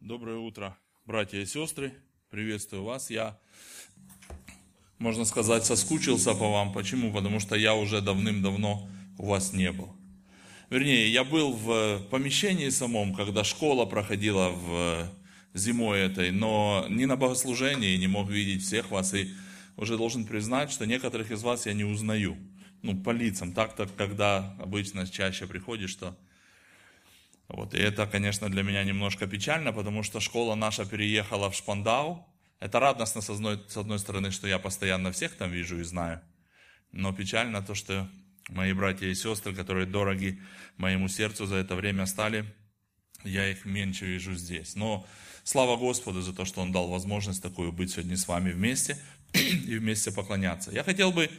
Доброе 0.00 0.38
утро, 0.38 0.78
братья 1.06 1.40
и 1.40 1.44
сестры. 1.44 1.92
Приветствую 2.30 2.84
вас. 2.84 3.10
Я, 3.10 3.36
можно 4.98 5.24
сказать, 5.24 5.66
соскучился 5.66 6.34
по 6.34 6.48
вам. 6.52 6.72
Почему? 6.72 7.12
Потому 7.12 7.40
что 7.40 7.56
я 7.56 7.74
уже 7.74 8.00
давным-давно 8.00 8.88
у 9.18 9.26
вас 9.26 9.52
не 9.52 9.72
был. 9.72 9.92
Вернее, 10.70 11.08
я 11.08 11.24
был 11.24 11.52
в 11.52 11.98
помещении 12.12 12.68
самом, 12.68 13.12
когда 13.12 13.42
школа 13.42 13.86
проходила 13.86 14.50
в 14.50 15.08
зимой 15.54 15.98
этой, 15.98 16.30
но 16.30 16.86
не 16.88 17.06
на 17.06 17.16
богослужении, 17.16 17.96
не 17.96 18.06
мог 18.06 18.30
видеть 18.30 18.62
всех 18.62 18.92
вас. 18.92 19.12
И 19.14 19.34
уже 19.76 19.96
должен 19.96 20.26
признать, 20.26 20.70
что 20.70 20.86
некоторых 20.86 21.32
из 21.32 21.42
вас 21.42 21.66
я 21.66 21.72
не 21.72 21.84
узнаю. 21.84 22.36
Ну, 22.82 23.02
по 23.02 23.10
лицам. 23.10 23.52
Так-то, 23.52 23.88
когда 23.96 24.54
обычно 24.60 25.08
чаще 25.08 25.48
приходишь, 25.48 25.90
что 25.90 26.16
вот, 27.48 27.74
и 27.74 27.78
это, 27.78 28.06
конечно, 28.06 28.50
для 28.50 28.62
меня 28.62 28.84
немножко 28.84 29.26
печально, 29.26 29.72
потому 29.72 30.02
что 30.02 30.20
школа 30.20 30.54
наша 30.54 30.84
переехала 30.84 31.50
в 31.50 31.54
Шпандау. 31.54 32.26
Это 32.60 32.78
радостно, 32.78 33.22
с 33.22 33.30
одной, 33.30 33.62
с 33.68 33.76
одной 33.76 33.98
стороны, 33.98 34.30
что 34.30 34.46
я 34.46 34.58
постоянно 34.58 35.12
всех 35.12 35.34
там 35.34 35.50
вижу 35.50 35.80
и 35.80 35.84
знаю. 35.84 36.20
Но 36.92 37.12
печально 37.12 37.62
то, 37.62 37.74
что 37.74 38.08
мои 38.50 38.72
братья 38.74 39.06
и 39.06 39.14
сестры, 39.14 39.54
которые 39.54 39.86
дороги 39.86 40.42
моему 40.76 41.08
сердцу 41.08 41.46
за 41.46 41.56
это 41.56 41.74
время 41.74 42.04
стали, 42.06 42.44
я 43.24 43.50
их 43.50 43.64
меньше 43.64 44.04
вижу 44.04 44.34
здесь. 44.34 44.76
Но 44.76 45.06
слава 45.42 45.76
Господу 45.76 46.20
за 46.20 46.34
то, 46.34 46.44
что 46.44 46.60
Он 46.60 46.70
дал 46.70 46.88
возможность 46.88 47.42
такую 47.42 47.72
быть 47.72 47.92
сегодня 47.92 48.16
с 48.16 48.28
вами 48.28 48.52
вместе 48.52 48.98
и 49.32 49.78
вместе 49.78 50.12
поклоняться. 50.12 50.70
Я 50.70 50.84
хотел 50.84 51.12
бы 51.12 51.30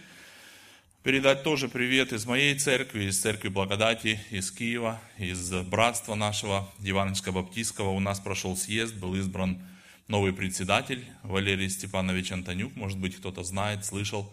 передать 1.03 1.43
тоже 1.43 1.69
привет 1.69 2.11
из 2.11 2.25
моей 2.25 2.55
церкви, 2.55 3.05
из 3.05 3.19
церкви 3.19 3.47
благодати, 3.47 4.19
из 4.31 4.51
Киева, 4.51 4.99
из 5.17 5.51
братства 5.51 6.15
нашего 6.15 6.69
Евангельско-Баптистского. 6.79 7.95
У 7.95 7.99
нас 7.99 8.19
прошел 8.19 8.57
съезд, 8.57 8.95
был 8.95 9.15
избран 9.15 9.61
новый 10.07 10.33
председатель 10.33 11.05
Валерий 11.23 11.69
Степанович 11.69 12.33
Антонюк. 12.33 12.75
Может 12.75 12.99
быть, 12.99 13.15
кто-то 13.15 13.43
знает, 13.43 13.85
слышал 13.85 14.31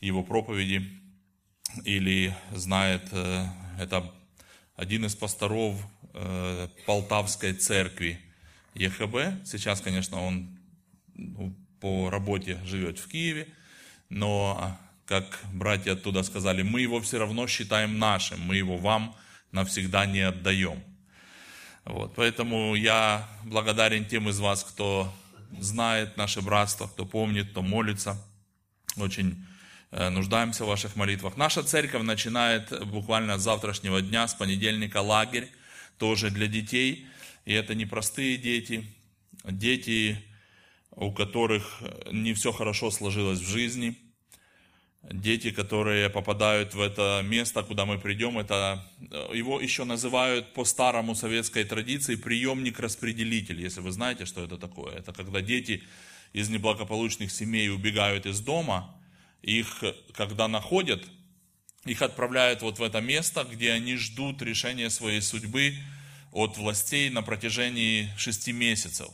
его 0.00 0.22
проповеди 0.22 0.88
или 1.84 2.34
знает, 2.52 3.08
э, 3.10 3.46
это 3.80 4.12
один 4.76 5.06
из 5.06 5.16
пасторов 5.16 5.74
э, 6.14 6.68
Полтавской 6.86 7.52
церкви 7.52 8.20
ЕХБ. 8.74 9.44
Сейчас, 9.44 9.80
конечно, 9.80 10.22
он 10.22 10.56
ну, 11.14 11.56
по 11.80 12.10
работе 12.10 12.60
живет 12.64 12.98
в 12.98 13.08
Киеве, 13.08 13.48
но 14.08 14.78
как 15.06 15.38
братья 15.52 15.92
оттуда 15.92 16.24
сказали, 16.24 16.62
мы 16.62 16.80
его 16.80 17.00
все 17.00 17.18
равно 17.18 17.46
считаем 17.46 17.98
нашим, 17.98 18.40
мы 18.40 18.56
его 18.56 18.76
вам 18.76 19.14
навсегда 19.52 20.04
не 20.04 20.20
отдаем. 20.20 20.82
Вот, 21.84 22.14
поэтому 22.16 22.74
я 22.74 23.28
благодарен 23.44 24.04
тем 24.04 24.28
из 24.28 24.40
вас, 24.40 24.64
кто 24.64 25.12
знает 25.60 26.16
наше 26.16 26.42
братство, 26.42 26.88
кто 26.88 27.06
помнит, 27.06 27.50
кто 27.50 27.62
молится. 27.62 28.20
Очень 28.96 29.46
э, 29.92 30.08
нуждаемся 30.08 30.64
в 30.64 30.68
ваших 30.68 30.96
молитвах. 30.96 31.36
Наша 31.36 31.62
церковь 31.62 32.02
начинает 32.02 32.86
буквально 32.86 33.38
с 33.38 33.42
завтрашнего 33.42 34.02
дня, 34.02 34.26
с 34.26 34.34
понедельника 34.34 35.00
лагерь, 35.00 35.48
тоже 35.98 36.30
для 36.30 36.48
детей. 36.48 37.06
И 37.44 37.52
это 37.52 37.76
не 37.76 37.86
простые 37.86 38.36
дети, 38.38 38.84
дети, 39.44 40.20
у 40.90 41.12
которых 41.12 41.80
не 42.10 42.34
все 42.34 42.50
хорошо 42.50 42.90
сложилось 42.90 43.38
в 43.38 43.48
жизни– 43.48 43.96
дети, 45.10 45.50
которые 45.50 46.10
попадают 46.10 46.74
в 46.74 46.80
это 46.80 47.22
место, 47.24 47.62
куда 47.62 47.84
мы 47.84 47.98
придем, 47.98 48.38
это 48.38 48.84
э, 49.10 49.30
его 49.34 49.60
еще 49.60 49.84
называют 49.84 50.52
по 50.52 50.64
старому 50.64 51.14
советской 51.14 51.64
традиции 51.64 52.16
приемник-распределитель, 52.16 53.60
если 53.60 53.80
вы 53.80 53.92
знаете, 53.92 54.24
что 54.26 54.44
это 54.44 54.58
такое. 54.58 54.96
Это 54.96 55.12
когда 55.12 55.40
дети 55.40 55.82
из 56.32 56.48
неблагополучных 56.48 57.30
семей 57.30 57.70
убегают 57.70 58.26
из 58.26 58.40
дома, 58.40 58.94
их, 59.42 59.84
когда 60.12 60.48
находят, 60.48 61.04
их 61.84 62.02
отправляют 62.02 62.62
вот 62.62 62.78
в 62.78 62.82
это 62.82 63.00
место, 63.00 63.44
где 63.44 63.72
они 63.72 63.96
ждут 63.96 64.42
решения 64.42 64.90
своей 64.90 65.20
судьбы 65.20 65.76
от 66.32 66.58
властей 66.58 67.10
на 67.10 67.22
протяжении 67.22 68.10
шести 68.18 68.52
месяцев. 68.52 69.08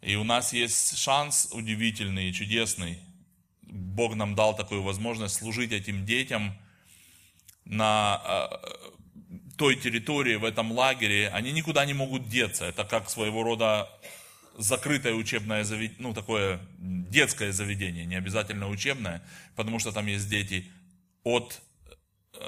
И 0.00 0.16
у 0.16 0.24
нас 0.24 0.52
есть 0.52 0.96
шанс 0.96 1.48
удивительный, 1.52 2.32
чудесный, 2.32 2.98
Бог 3.72 4.14
нам 4.14 4.34
дал 4.34 4.54
такую 4.54 4.82
возможность 4.82 5.36
служить 5.36 5.72
этим 5.72 6.04
детям 6.04 6.54
на 7.64 8.20
э, 8.24 8.48
той 9.56 9.76
территории, 9.76 10.36
в 10.36 10.44
этом 10.44 10.72
лагере, 10.72 11.28
они 11.30 11.52
никуда 11.52 11.86
не 11.86 11.94
могут 11.94 12.28
деться. 12.28 12.66
Это 12.66 12.84
как 12.84 13.08
своего 13.08 13.42
рода 13.42 13.88
закрытое 14.58 15.14
учебное 15.14 15.64
заведение, 15.64 16.02
ну, 16.02 16.12
такое 16.12 16.60
детское 16.78 17.52
заведение, 17.52 18.04
не 18.04 18.16
обязательно 18.16 18.68
учебное, 18.68 19.22
потому 19.56 19.78
что 19.78 19.92
там 19.92 20.06
есть 20.06 20.28
дети 20.28 20.70
от 21.24 21.62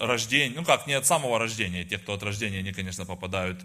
рождения, 0.00 0.54
ну 0.56 0.64
как, 0.64 0.86
не 0.86 0.94
от 0.94 1.06
самого 1.06 1.38
рождения, 1.38 1.84
те, 1.84 1.98
кто 1.98 2.12
от 2.12 2.22
рождения, 2.22 2.58
они, 2.58 2.72
конечно, 2.72 3.06
попадают 3.06 3.62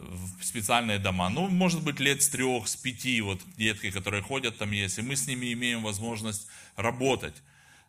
в 0.00 0.44
специальные 0.44 0.98
дома. 0.98 1.28
Ну, 1.28 1.48
может 1.48 1.82
быть, 1.82 2.00
лет 2.00 2.22
с 2.22 2.28
трех, 2.28 2.68
с 2.68 2.76
пяти, 2.76 3.20
вот 3.20 3.40
детки, 3.56 3.90
которые 3.90 4.22
ходят 4.22 4.58
там 4.58 4.72
есть, 4.72 4.98
и 4.98 5.02
мы 5.02 5.16
с 5.16 5.26
ними 5.26 5.52
имеем 5.52 5.82
возможность 5.82 6.48
работать 6.76 7.34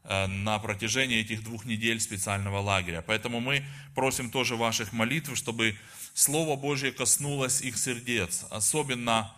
э, 0.03 0.28
на 0.28 0.59
протяжении 0.59 1.19
этих 1.19 1.44
двух 1.44 1.66
недель 1.66 2.00
специального 2.00 2.59
лагеря. 2.59 3.03
Поэтому 3.06 3.40
мы 3.40 3.66
просим 3.95 4.29
тоже 4.29 4.56
ваших 4.56 4.94
молитв, 4.94 5.35
чтобы 5.35 5.78
Слово 6.13 6.56
Божье 6.56 6.91
коснулось 6.91 7.62
их 7.62 7.78
сердец, 7.78 8.45
особенно 8.50 9.34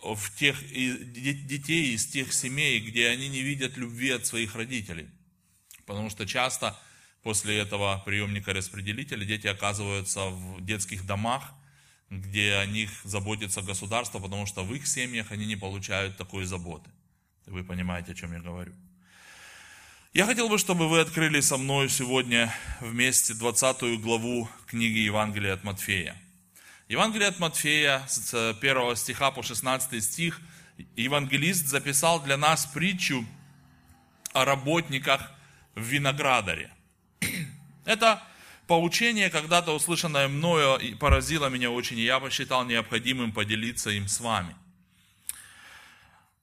в 0.00 0.34
тех 0.36 0.56
детей 0.66 1.94
из 1.94 2.06
тех 2.06 2.32
семей, 2.32 2.80
где 2.80 3.08
они 3.08 3.28
не 3.28 3.42
видят 3.42 3.76
любви 3.76 4.10
от 4.10 4.24
своих 4.24 4.54
родителей. 4.54 5.08
Потому 5.86 6.08
что 6.08 6.26
часто 6.26 6.78
после 7.22 7.58
этого 7.58 8.02
приемника 8.04 8.52
распределителя 8.52 9.24
дети 9.24 9.48
оказываются 9.48 10.28
в 10.28 10.64
детских 10.64 11.04
домах, 11.04 11.52
где 12.10 12.54
о 12.54 12.66
них 12.66 12.90
заботится 13.04 13.62
государство, 13.62 14.18
потому 14.18 14.46
что 14.46 14.64
в 14.64 14.74
их 14.74 14.86
семьях 14.86 15.30
они 15.30 15.46
не 15.46 15.56
получают 15.56 16.16
такой 16.16 16.44
заботы. 16.44 16.90
Вы 17.46 17.64
понимаете, 17.64 18.12
о 18.12 18.14
чем 18.14 18.32
я 18.32 18.40
говорю. 18.40 18.72
Я 20.14 20.24
хотел 20.24 20.48
бы, 20.48 20.58
чтобы 20.58 20.88
вы 20.88 21.00
открыли 21.00 21.40
со 21.40 21.58
мной 21.58 21.88
сегодня 21.88 22.52
вместе 22.80 23.34
20 23.34 24.00
главу 24.00 24.48
книги 24.66 24.98
Евангелия 24.98 25.54
от 25.54 25.64
Матфея. 25.64 26.16
Евангелие 26.88 27.28
от 27.28 27.38
Матфея 27.38 28.02
с 28.08 28.54
1 28.58 28.96
стиха 28.96 29.30
по 29.30 29.42
16 29.42 30.02
стих 30.02 30.40
евангелист 30.96 31.66
записал 31.66 32.22
для 32.22 32.36
нас 32.38 32.66
притчу 32.66 33.26
о 34.32 34.44
работниках 34.44 35.30
в 35.74 35.82
виноградаре. 35.82 36.70
Это 37.84 38.22
поучение, 38.68 39.30
когда-то 39.30 39.74
услышанное 39.74 40.28
мною, 40.28 40.78
поразило 40.98 41.48
меня 41.48 41.70
очень, 41.70 41.98
и 41.98 42.04
я 42.04 42.20
посчитал 42.20 42.64
необходимым 42.64 43.32
поделиться 43.32 43.90
им 43.90 44.06
с 44.06 44.20
вами. 44.20 44.54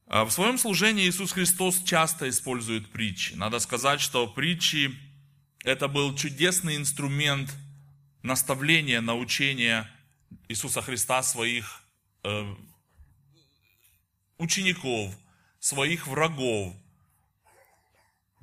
А 0.08 0.25
в 0.25 0.31
своем 0.31 0.58
служении 0.58 1.08
Иисус 1.08 1.31
Христос 1.31 1.81
часто 1.84 2.28
использует 2.30 2.91
притчи. 2.91 3.34
Надо 3.34 3.59
сказать, 3.59 4.02
что 4.02 4.28
притчи– 4.28 4.94
это 5.64 5.88
был 5.88 6.16
чудесный 6.16 6.75
инструмент 6.75 7.56
наставления, 8.22 9.02
научения 9.02 9.90
Иисуса 10.47 10.81
Христа 10.81 11.24
своих 11.24 11.81
э, 12.24 12.56
учеников, 14.38 15.16
своих 15.59 16.08
врагов, 16.08 16.75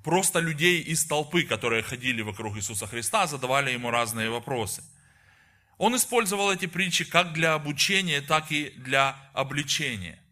просто 0.02 0.40
людей 0.40 0.80
из 0.80 1.04
толпы, 1.04 1.44
которые 1.44 1.82
ходили 1.82 2.22
вокруг 2.22 2.56
Иисуса 2.56 2.86
Христа, 2.86 3.26
задавали 3.26 3.70
ему 3.70 3.90
разные 3.90 4.30
вопросы. 4.30 4.82
Он 5.78 5.96
использовал 5.96 6.52
эти 6.52 6.66
притчи 6.66 7.04
как 7.04 7.32
для 7.32 7.54
обучения, 7.54 8.20
так 8.20 8.52
и 8.52 8.70
для 8.76 9.16
обличения. 9.32 10.22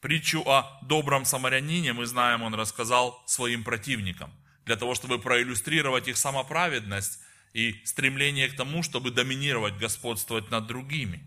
Притчу 0.00 0.42
о 0.46 0.78
добром 0.82 1.24
самарянине, 1.24 1.92
мы 1.92 2.06
знаем, 2.06 2.42
он 2.42 2.54
рассказал 2.54 3.22
своим 3.26 3.64
противникам, 3.64 4.32
для 4.64 4.76
того, 4.76 4.94
чтобы 4.94 5.18
проиллюстрировать 5.18 6.08
их 6.08 6.16
самоправедность 6.16 7.20
и 7.52 7.82
стремление 7.84 8.48
к 8.48 8.56
тому, 8.56 8.82
чтобы 8.82 9.10
доминировать, 9.10 9.76
господствовать 9.76 10.50
над 10.50 10.66
другими. 10.66 11.26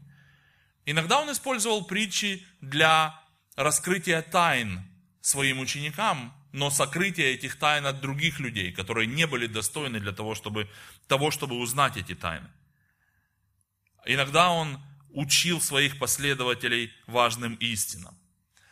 Иногда 0.85 1.19
он 1.19 1.31
использовал 1.31 1.85
притчи 1.85 2.45
для 2.61 3.19
раскрытия 3.55 4.21
тайн 4.21 4.81
своим 5.21 5.59
ученикам, 5.59 6.33
но 6.51 6.69
сокрытие 6.69 7.33
этих 7.33 7.57
тайн 7.57 7.85
от 7.85 8.01
других 8.01 8.39
людей, 8.39 8.71
которые 8.71 9.07
не 9.07 9.27
были 9.27 9.47
достойны 9.47 9.99
для 9.99 10.11
того, 10.11 10.35
чтобы, 10.35 10.69
того, 11.07 11.31
чтобы 11.31 11.55
узнать 11.55 11.97
эти 11.97 12.15
тайны. 12.15 12.49
Иногда 14.05 14.49
он 14.49 14.79
учил 15.13 15.61
своих 15.61 15.99
последователей 15.99 16.91
важным 17.07 17.55
истинам. 17.55 18.17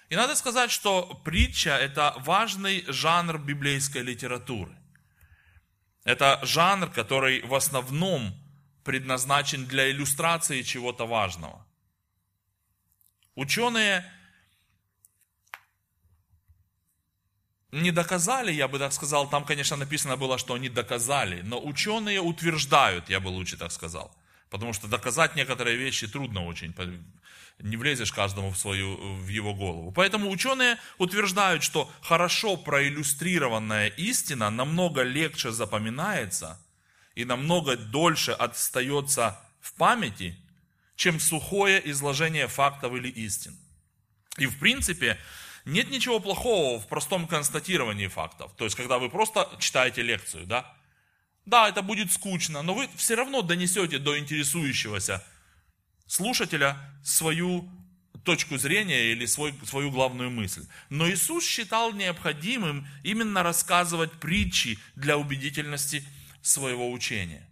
И 0.09 0.15
надо 0.15 0.35
сказать, 0.35 0.71
что 0.71 1.21
притча– 1.23 1.69
это 1.81 2.15
важный 2.19 2.83
жанр 2.87 3.37
библейской 3.37 4.01
литературы. 4.01 4.75
Это 6.03 6.39
жанр, 6.43 6.89
который 6.89 7.41
в 7.41 7.53
основном 7.53 8.33
предназначен 8.83 9.65
для 9.67 9.91
иллюстрации 9.91 10.63
чего-то 10.63 11.05
важного. 11.05 11.63
Ученые 13.35 14.03
не 17.71 17.91
доказали, 17.91 18.51
я 18.51 18.67
бы 18.67 18.79
так 18.79 18.93
сказал, 18.93 19.29
там, 19.29 19.45
конечно, 19.45 19.77
написано 19.77 20.17
было, 20.17 20.37
что 20.37 20.53
они 20.53 20.69
доказали, 20.69 21.41
но 21.41 21.63
ученые 21.63 22.19
утверждают, 22.19 23.09
я 23.09 23.19
бы 23.19 23.27
лучше 23.29 23.57
так 23.57 23.71
сказал. 23.71 24.15
Потому 24.49 24.73
что 24.73 24.87
доказать 24.87 25.35
некоторые 25.35 25.77
вещи 25.77 26.07
трудно 26.07 26.45
очень, 26.45 26.73
не 27.59 27.77
влезешь 27.77 28.11
каждому 28.11 28.51
в, 28.51 28.57
свою, 28.57 28.95
в 29.15 29.27
его 29.27 29.53
голову. 29.53 29.91
Поэтому 29.91 30.31
ученые 30.31 30.77
утверждают, 30.97 31.61
что 31.61 31.91
хорошо 32.01 32.57
проиллюстрированная 32.57 33.87
истина 33.89 34.49
намного 34.49 35.03
легче 35.03 35.51
запоминается 35.51 36.59
и 37.15 37.25
намного 37.25 37.75
дольше 37.75 38.31
остается 38.31 39.39
в 39.59 39.73
памяти, 39.73 40.37
чем 40.95 41.19
сухое 41.19 41.81
изложение 41.91 42.47
фактов 42.47 42.95
или 42.95 43.09
истин. 43.09 43.57
И 44.37 44.45
в 44.45 44.57
принципе, 44.57 45.19
нет 45.65 45.89
ничего 45.89 46.19
плохого 46.19 46.79
в 46.79 46.87
простом 46.87 47.27
констатировании 47.27 48.07
фактов. 48.07 48.51
То 48.57 48.65
есть, 48.65 48.75
когда 48.75 48.99
вы 48.99 49.09
просто 49.09 49.49
читаете 49.59 50.01
лекцию, 50.01 50.45
да? 50.45 50.73
Да, 51.45 51.67
это 51.67 51.81
будет 51.81 52.11
скучно, 52.11 52.61
но 52.61 52.73
вы 52.73 52.87
все 52.95 53.15
равно 53.15 53.41
донесете 53.41 53.97
до 53.97 54.19
интересующегося 54.19 55.25
слушателя 56.05 56.77
свою 57.03 57.69
точку 58.23 58.57
зрения 58.57 59.11
или 59.11 59.25
свой, 59.25 59.53
свою 59.63 59.91
главную 59.91 60.29
мысль. 60.29 60.65
Но 60.89 61.09
Иисус 61.09 61.45
считал 61.45 61.93
необходимым 61.93 62.87
именно 63.03 63.43
рассказывать 63.43 64.11
притчи 64.13 64.77
для 64.95 65.17
убедительности 65.17 66.03
своего 66.41 66.91
учения. 66.91 67.47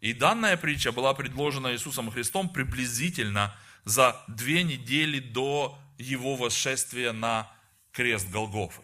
И 0.00 0.12
данная 0.12 0.56
притча 0.56 0.92
была 0.92 1.14
предложена 1.14 1.72
Иисусом 1.72 2.10
Христом 2.10 2.48
приблизительно 2.48 3.56
за 3.84 4.22
две 4.28 4.62
недели 4.62 5.18
до 5.18 5.78
его 5.98 6.36
восшествия 6.36 7.12
на 7.12 7.50
крест 7.92 8.30
Голгофы. 8.30 8.82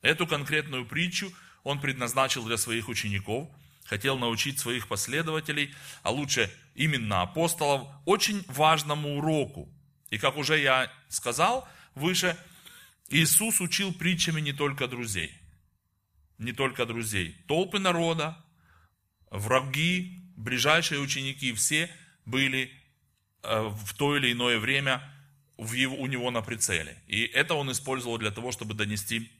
Эту 0.00 0.26
конкретную 0.26 0.86
притчу 0.86 1.32
он 1.64 1.80
предназначил 1.80 2.44
для 2.44 2.56
своих 2.56 2.88
учеников, 2.88 3.48
хотел 3.84 4.16
научить 4.16 4.58
своих 4.58 4.86
последователей, 4.88 5.74
а 6.02 6.10
лучше 6.10 6.50
именно 6.74 7.22
апостолов, 7.22 7.88
очень 8.04 8.44
важному 8.48 9.18
уроку. 9.18 9.68
И 10.10 10.18
как 10.18 10.36
уже 10.36 10.58
я 10.58 10.90
сказал 11.08 11.68
выше, 11.94 12.36
Иисус 13.08 13.60
учил 13.60 13.92
притчами 13.92 14.40
не 14.40 14.52
только 14.52 14.86
друзей. 14.86 15.32
Не 16.38 16.52
только 16.52 16.86
друзей. 16.86 17.34
Толпы 17.48 17.78
народа, 17.78 18.36
враги, 19.30 20.22
ближайшие 20.36 21.00
ученики, 21.00 21.52
все 21.52 21.90
были 22.24 22.70
э, 23.42 23.68
в 23.68 23.94
то 23.94 24.16
или 24.16 24.32
иное 24.32 24.58
время 24.58 25.02
в 25.58 25.72
его, 25.72 25.96
у 25.96 26.06
него 26.06 26.30
на 26.30 26.40
прицеле. 26.40 26.96
И 27.08 27.24
это 27.24 27.54
он 27.54 27.70
использовал 27.70 28.16
для 28.16 28.30
того, 28.30 28.52
чтобы 28.52 28.74
донести 28.74 29.30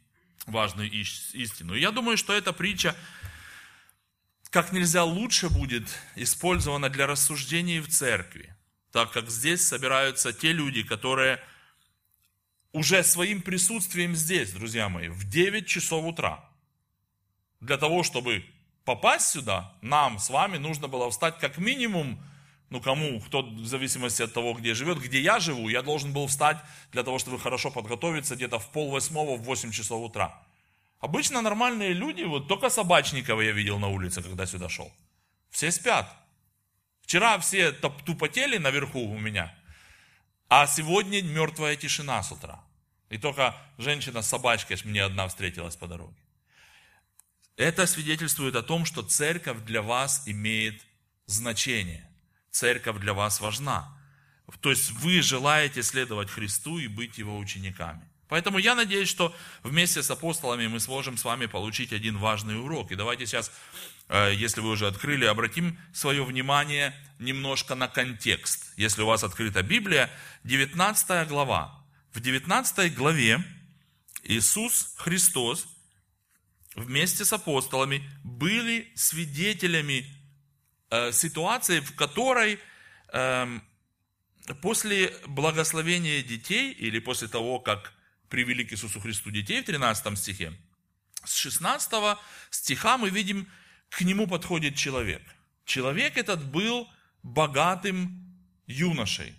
важную 0.47 0.91
истину. 0.91 1.75
И 1.75 1.81
я 1.81 1.93
думаю, 1.93 2.17
что 2.17 2.33
эта 2.33 2.53
притча 2.53 2.95
как 4.51 4.73
нельзя 4.73 5.05
лучше 5.05 5.51
будет 5.51 5.85
использована 6.17 6.89
для 6.89 7.07
рассуждений 7.07 7.81
в 7.81 7.89
церкви, 7.89 8.55
так 8.93 9.13
как 9.13 9.31
здесь 9.31 9.67
собираются 9.67 10.33
те 10.33 10.53
люди, 10.53 10.83
которые 10.83 11.39
уже 12.73 13.03
своим 13.03 13.43
присутствием 13.43 14.17
здесь, 14.17 14.53
друзья 14.53 14.89
мои, 14.89 15.09
в 15.09 15.29
9 15.29 15.67
часов 15.67 16.05
утра, 16.05 16.49
для 17.61 17.77
того, 17.77 18.03
чтобы 18.03 18.45
попасть 18.85 19.29
сюда, 19.29 19.77
нам 19.83 20.19
с 20.19 20.31
вами 20.31 20.57
нужно 20.57 20.89
было 20.89 21.11
встать 21.11 21.39
как 21.39 21.59
минимум 21.59 22.23
ну 22.71 22.81
кому, 22.81 23.21
кто 23.21 23.43
в 23.43 23.67
зависимости 23.67 24.23
от 24.23 24.35
того, 24.35 24.53
где 24.53 24.75
живет, 24.75 24.99
где 24.99 25.21
я 25.21 25.41
живу, 25.41 25.69
я 25.69 25.83
должен 25.83 26.13
был 26.13 26.27
встать 26.27 26.59
для 26.93 27.03
того, 27.03 27.19
чтобы 27.19 27.39
хорошо 27.39 27.71
подготовиться 27.71 28.37
где-то 28.37 28.59
в 28.59 28.71
пол 28.71 28.91
восьмого, 28.91 29.37
в 29.37 29.43
8 29.43 29.71
часов 29.71 30.05
утра. 30.05 30.39
Обычно 31.01 31.41
нормальные 31.41 31.93
люди, 31.93 32.25
вот 32.25 32.49
только 32.49 32.69
Собачникова 32.69 33.41
я 33.41 33.53
видел 33.53 33.79
на 33.79 33.89
улице, 33.89 34.23
когда 34.23 34.47
сюда 34.47 34.69
шел. 34.69 34.93
Все 35.51 35.71
спят. 35.71 36.13
Вчера 37.03 37.39
все 37.39 37.73
тупотели 37.73 38.59
наверху 38.59 39.01
у 39.01 39.19
меня, 39.19 39.55
а 40.49 40.67
сегодня 40.67 41.23
мертвая 41.23 41.77
тишина 41.77 42.23
с 42.23 42.33
утра. 42.33 42.61
И 43.09 43.17
только 43.17 43.57
женщина 43.79 44.21
с 44.21 44.29
собачкой 44.29 44.77
мне 44.85 45.03
одна 45.03 45.27
встретилась 45.29 45.77
по 45.77 45.87
дороге. 45.87 46.17
Это 47.57 47.87
свидетельствует 47.87 48.55
о 48.57 48.63
том, 48.63 48.85
что 48.85 49.03
церковь 49.03 49.61
для 49.61 49.81
вас 49.81 50.25
имеет 50.27 50.83
значение 51.25 52.08
церковь 52.59 52.99
для 52.99 53.15
вас 53.15 53.41
важна. 53.41 53.89
То 54.61 54.71
есть 54.71 54.91
вы 54.91 55.23
желаете 55.23 55.83
следовать 55.83 56.31
Христу 56.31 56.79
и 56.79 56.89
быть 56.89 57.19
Его 57.19 57.39
учениками. 57.39 58.03
Поэтому 58.29 58.59
я 58.59 58.75
надеюсь, 58.75 59.09
что 59.09 59.35
вместе 59.63 60.03
с 60.03 60.11
апостолами 60.11 60.67
мы 60.67 60.81
сможем 60.81 61.17
с 61.17 61.25
вами 61.25 61.47
получить 61.47 61.93
один 61.93 62.19
важный 62.19 62.61
урок. 62.61 62.93
И 62.93 62.97
давайте 62.97 63.27
сейчас, 63.27 63.51
э, 64.09 64.35
если 64.35 64.61
вы 64.61 64.71
уже 64.71 64.87
открыли, 64.87 65.25
обратим 65.25 65.79
свое 65.95 66.23
внимание 66.25 66.95
немножко 67.19 67.75
на 67.75 67.89
контекст. 67.89 68.73
Если 68.77 69.03
у 69.03 69.07
вас 69.07 69.25
открыта 69.25 69.63
Библия, 69.63 70.11
19 70.45 71.27
глава. 71.29 71.83
В 72.13 72.21
19 72.21 72.95
главе 72.95 73.43
Иисус 74.25 74.95
Христос 74.99 75.67
вместе 76.75 77.25
с 77.25 77.33
апостолами 77.33 78.03
были 78.25 78.93
свидетелями 78.95 80.18
Э, 80.91 81.13
ситуации, 81.13 81.81
в 81.81 81.95
которой 81.95 82.59
эм, 83.13 83.63
после 84.63 85.15
благословения 85.27 86.23
детей, 86.23 86.73
или 86.73 86.99
после 86.99 87.29
того, 87.29 87.61
как 87.61 87.93
привели 88.31 88.65
к 88.65 88.73
Иисусу 88.73 88.99
Христу 88.99 89.31
детей 89.31 89.61
в 89.61 89.67
13 89.67 90.19
стихе, 90.19 90.53
с 91.25 91.35
16 91.35 92.19
стиха 92.51 92.97
мы 92.97 93.11
видим, 93.11 93.47
к 93.91 94.01
нему 94.01 94.27
подходит 94.27 94.77
человек. 94.77 95.23
Человек 95.67 96.17
этот 96.17 96.43
был 96.43 96.89
богатым 97.23 98.25
юношей. 98.67 99.35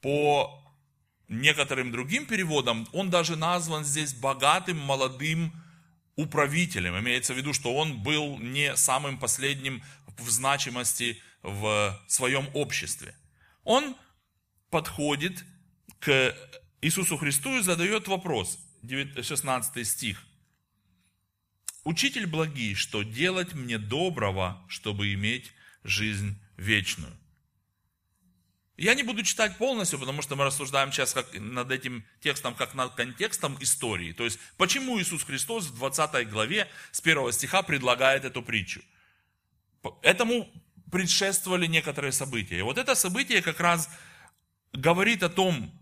По 0.00 0.62
некоторым 1.26 1.90
другим 1.90 2.26
переводам 2.26 2.88
он 2.92 3.10
даже 3.10 3.34
назван 3.34 3.84
здесь 3.84 4.14
богатым 4.14 4.78
молодым 4.78 5.52
управителем. 6.20 6.98
Имеется 6.98 7.34
в 7.34 7.36
виду, 7.36 7.52
что 7.52 7.74
он 7.74 8.02
был 8.02 8.38
не 8.38 8.76
самым 8.76 9.18
последним 9.18 9.82
в 10.20 10.30
значимости 10.30 11.20
в 11.42 12.00
своем 12.06 12.48
обществе. 12.54 13.14
Он 13.64 13.96
подходит 14.70 15.44
к 15.98 16.34
Иисусу 16.82 17.16
Христу 17.16 17.58
и 17.58 17.62
задает 17.62 18.08
вопрос, 18.08 18.58
16 18.82 19.86
стих. 19.86 20.22
«Учитель 21.84 22.26
благий, 22.26 22.74
что 22.74 23.02
делать 23.02 23.54
мне 23.54 23.78
доброго, 23.78 24.64
чтобы 24.68 25.12
иметь 25.14 25.52
жизнь 25.82 26.38
вечную?» 26.56 27.16
Я 28.80 28.94
не 28.94 29.02
буду 29.02 29.22
читать 29.22 29.58
полностью, 29.58 29.98
потому 29.98 30.22
что 30.22 30.36
мы 30.36 30.44
рассуждаем 30.44 30.90
сейчас 30.90 31.12
как, 31.12 31.26
над 31.34 31.70
этим 31.70 32.02
текстом, 32.22 32.54
как 32.54 32.72
над 32.72 32.94
контекстом 32.94 33.58
истории. 33.60 34.12
То 34.12 34.24
есть, 34.24 34.38
почему 34.56 34.98
Иисус 34.98 35.22
Христос 35.22 35.66
в 35.66 35.76
20 35.76 36.30
главе 36.30 36.66
с 36.90 37.00
1 37.00 37.30
стиха 37.32 37.60
предлагает 37.60 38.24
эту 38.24 38.42
притчу. 38.42 38.80
Этому 40.02 40.50
предшествовали 40.90 41.66
некоторые 41.66 42.12
события. 42.12 42.58
И 42.58 42.62
вот 42.62 42.78
это 42.78 42.94
событие 42.94 43.42
как 43.42 43.60
раз 43.60 43.88
говорит 44.72 45.22
о 45.22 45.28
том, 45.28 45.72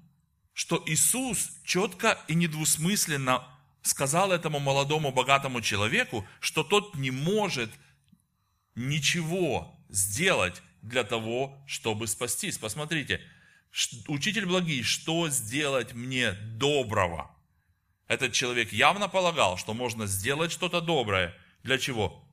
что 0.53 0.83
Иисус 0.87 1.51
четко 1.65 2.19
и 2.29 2.35
недвусмысленно 2.35 3.47
сказал 3.83 4.33
этому 4.33 4.59
молодому 4.59 5.13
богатому 5.13 5.61
человеку, 5.61 6.27
что 6.41 6.65
тот 6.65 6.95
не 6.95 7.11
может 7.11 7.71
ничего 8.75 9.75
сделать 9.89 10.63
для 10.83 11.05
того, 11.05 11.57
чтобы 11.67 12.07
спастись. 12.07 12.59
Посмотрите, 12.59 13.21
учитель 14.09 14.47
благий, 14.47 14.83
что 14.83 15.29
сделать 15.31 15.95
мне 15.95 16.33
доброго? 16.33 17.31
Этот 18.07 18.33
человек 18.33 18.73
явно 18.73 19.09
полагал, 19.09 19.59
что 19.59 19.75
можно 19.75 20.07
сделать 20.07 20.53
что-то 20.53 20.81
доброе. 20.81 21.35
Для 21.63 21.79
чего? 21.79 22.25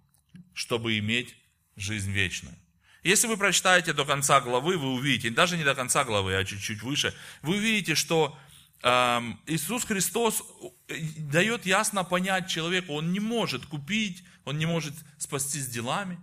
Чтобы 0.54 0.98
иметь 1.00 1.36
жизнь 1.76 2.12
вечную. 2.12 2.56
Если 3.04 3.28
вы 3.28 3.38
прочитаете 3.38 3.94
до 3.94 4.04
конца 4.04 4.42
главы, 4.42 4.78
вы 4.78 4.88
увидите, 4.88 5.30
даже 5.30 5.58
не 5.58 5.64
до 5.64 5.76
конца 5.76 6.04
главы, 6.04 6.36
а 6.36 6.44
чуть-чуть 6.44 6.82
выше, 6.82 7.14
вы 7.44 7.58
увидите, 7.58 7.94
что 7.94 8.36
э, 8.82 9.22
Иисус 9.46 9.86
Христос 9.86 10.44
э, 10.88 11.00
дает 11.18 11.68
ясно 11.68 12.04
понять 12.04 12.50
человеку, 12.50 12.94
он 12.94 13.12
не 13.12 13.20
может 13.20 13.66
купить, 13.68 14.24
он 14.44 14.58
не 14.58 14.66
может 14.66 14.96
спастись 15.20 15.68
делами, 15.68 16.20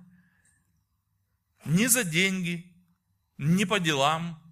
ни 1.64 1.86
за 1.86 2.02
деньги, 2.02 2.66
ни 3.38 3.64
по 3.64 3.78
делам, 3.78 4.42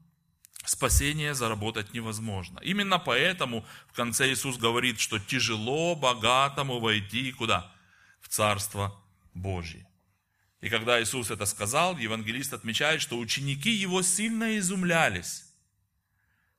спасение 0.65 1.35
заработать 1.35 1.95
невозможно. 1.95 2.61
Именно 2.61 3.01
поэтому 3.01 3.65
в 3.89 3.93
конце 3.93 4.31
Иисус 4.33 4.57
говорит, 4.57 5.01
что 5.01 5.19
тяжело 5.19 5.97
богатому 5.97 6.79
войти 6.79 7.33
куда? 7.33 7.73
В 8.21 8.29
Царство 8.29 8.95
Божье. 9.35 9.90
И 10.61 10.69
когда 10.69 11.01
Иисус 11.03 11.31
это 11.31 11.47
сказал, 11.47 11.97
евангелист 11.97 12.53
отмечает, 12.53 13.01
что 13.01 13.19
ученики 13.19 13.71
его 13.71 14.03
сильно 14.03 14.59
изумлялись. 14.59 15.45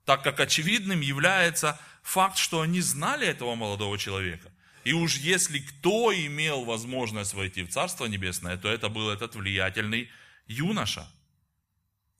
так 0.05 0.23
как 0.23 0.39
очевидным 0.39 1.01
является 1.01 1.79
факт, 2.01 2.37
что 2.37 2.61
они 2.61 2.81
знали 2.81 3.27
этого 3.27 3.55
молодого 3.55 3.97
человека. 3.97 4.51
И 4.83 4.93
уж 4.93 5.17
если 5.17 5.59
кто 5.59 6.13
имел 6.13 6.63
возможность 6.65 7.33
войти 7.33 7.63
в 7.63 7.69
Царство 7.69 8.05
Небесное, 8.07 8.57
то 8.57 8.67
это 8.67 8.89
был 8.89 9.09
этот 9.09 9.35
влиятельный 9.35 10.09
юноша. 10.47 11.07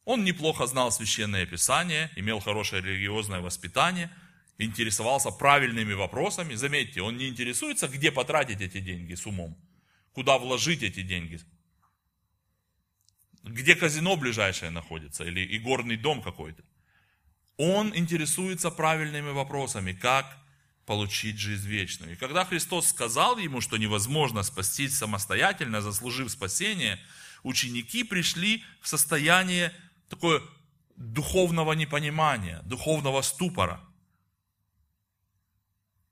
Он 0.06 0.24
неплохо 0.24 0.68
знал 0.68 0.92
священное 0.92 1.46
писание, 1.46 2.12
имел 2.16 2.40
хорошее 2.40 2.82
религиозное 2.82 3.40
воспитание, 3.42 4.12
интересовался 4.58 5.32
правильными 5.32 5.94
вопросами. 5.94 6.54
Заметьте, 6.54 7.02
он 7.02 7.18
не 7.18 7.28
интересуется, 7.28 7.88
где 7.88 8.12
потратить 8.12 8.62
эти 8.62 8.80
деньги 8.80 9.16
с 9.16 9.26
умом, 9.26 9.58
куда 10.14 10.38
вложить 10.38 10.84
эти 10.84 11.02
деньги, 11.02 11.40
где 13.44 13.76
казино 13.76 14.16
ближайшее 14.16 14.72
находится 14.72 15.24
или 15.24 15.58
игорный 15.58 15.98
дом 15.98 16.22
какой-то. 16.22 16.64
Он 17.58 17.96
интересуется 17.96 18.72
правильными 18.72 19.32
вопросами, 19.32 19.94
как 19.94 20.38
получить 20.86 21.38
жизнь 21.38 21.68
вечную. 21.68 22.14
И 22.14 22.16
когда 22.16 22.44
Христос 22.44 22.88
сказал 22.88 23.38
ему, 23.38 23.62
что 23.62 23.78
невозможно 23.78 24.44
спастись 24.44 24.98
самостоятельно, 24.98 25.82
заслужив 25.82 26.32
спасение, 26.32 27.00
ученики 27.44 28.04
пришли 28.04 28.64
в 28.82 28.88
состояние 28.88 29.74
такое 30.10 30.42
духовного 30.98 31.74
непонимания, 31.74 32.62
духовного 32.64 33.22
ступора. 33.22 33.82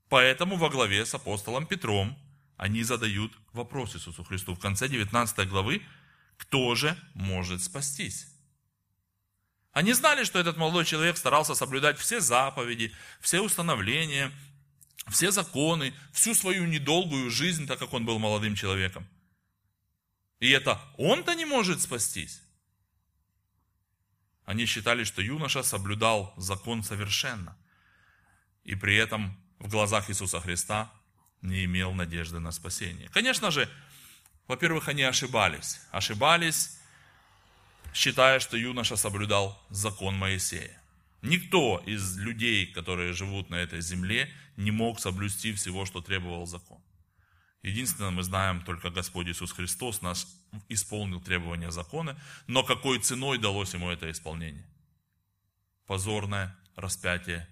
Поэтому 0.08 0.56
во 0.56 0.70
главе 0.70 1.06
с 1.06 1.14
апостолом 1.14 1.68
Петром 1.68 2.18
они 2.58 2.84
задают 2.84 3.32
вопрос 3.54 3.96
Иисусу 3.96 4.24
Христу. 4.24 4.56
В 4.56 4.60
конце 4.60 4.88
19 4.88 5.48
главы, 5.48 5.82
кто 6.40 6.74
же 6.74 6.98
может 7.14 7.62
спастись? 7.62 8.28
Они 9.72 9.94
знали, 9.94 10.24
что 10.24 10.40
этот 10.40 10.58
молодой 10.58 10.86
человек 10.86 11.18
старался 11.18 11.54
соблюдать 11.54 12.00
все 12.00 12.22
заповеди, 12.22 12.96
все 13.20 13.42
установления, 13.42 14.32
все 15.10 15.32
законы, 15.32 15.94
всю 16.14 16.34
свою 16.34 16.66
недолгую 16.66 17.30
жизнь, 17.30 17.68
так 17.68 17.78
как 17.78 17.94
он 17.94 18.06
был 18.06 18.20
молодым 18.20 18.56
человеком. 18.56 19.08
И 20.40 20.50
это 20.50 20.82
он-то 20.98 21.36
не 21.36 21.46
может 21.46 21.82
спастись. 21.82 22.42
Они 24.46 24.66
считали, 24.66 25.04
что 25.04 25.22
юноша 25.22 25.62
соблюдал 25.62 26.34
закон 26.38 26.84
совершенно. 26.84 27.58
И 28.64 28.76
при 28.76 28.96
этом 28.96 29.38
в 29.60 29.68
глазах 29.68 30.10
Иисуса 30.10 30.40
Христа 30.40 30.92
не 31.42 31.66
имел 31.66 31.92
надежды 31.92 32.40
на 32.40 32.52
спасение. 32.52 33.10
Конечно 33.10 33.52
же, 33.52 33.70
во-первых, 34.50 34.90
они 34.90 35.04
ошибались. 35.04 35.80
Ошибались, 35.92 36.80
считая, 37.94 38.40
что 38.40 38.58
юноша 38.58 38.98
соблюдал 38.98 39.58
закон 39.70 40.16
Моисея. 40.16 40.76
Никто 41.22 41.82
из 41.86 42.18
людей, 42.18 42.66
которые 42.66 43.14
живут 43.14 43.52
на 43.52 43.56
этой 43.56 43.80
земле, 43.82 44.28
не 44.58 44.72
мог 44.72 45.00
соблюсти 45.00 45.54
всего, 45.54 45.86
что 45.86 46.02
требовал 46.02 46.48
закон. 46.48 46.82
Единственное, 47.62 48.10
мы 48.10 48.24
знаем, 48.24 48.64
только 48.64 48.90
Господь 48.90 49.28
Иисус 49.28 49.52
Христос 49.52 50.02
нас 50.02 50.28
исполнил 50.68 51.22
требования 51.22 51.70
закона, 51.70 52.20
но 52.48 52.64
какой 52.64 53.00
ценой 53.00 53.38
далось 53.38 53.76
ему 53.76 53.92
это 53.92 54.10
исполнение? 54.10 54.66
Позорное 55.86 56.58
распятие 56.76 57.48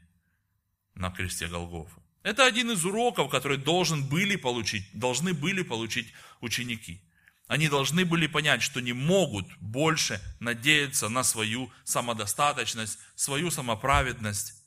на 0.95 1.11
кресте 1.11 1.47
Голгофа. 1.47 2.01
Это 2.27 2.45
один 2.45 2.71
из 2.71 2.83
уроков, 2.83 3.29
который 3.29 3.57
должен 3.57 4.05
были 4.05 4.35
получить, 4.35 4.85
должны 4.91 5.33
были 5.33 5.61
получить 5.61 6.11
ученики. 6.41 7.01
Они 7.47 7.69
должны 7.69 8.03
были 8.03 8.27
понять, 8.27 8.61
что 8.61 8.81
не 8.81 8.91
могут 8.91 9.47
больше 9.59 10.19
надеяться 10.41 11.07
на 11.07 11.23
свою 11.23 11.71
самодостаточность, 11.85 12.99
свою 13.15 13.49
самоправедность, 13.49 14.61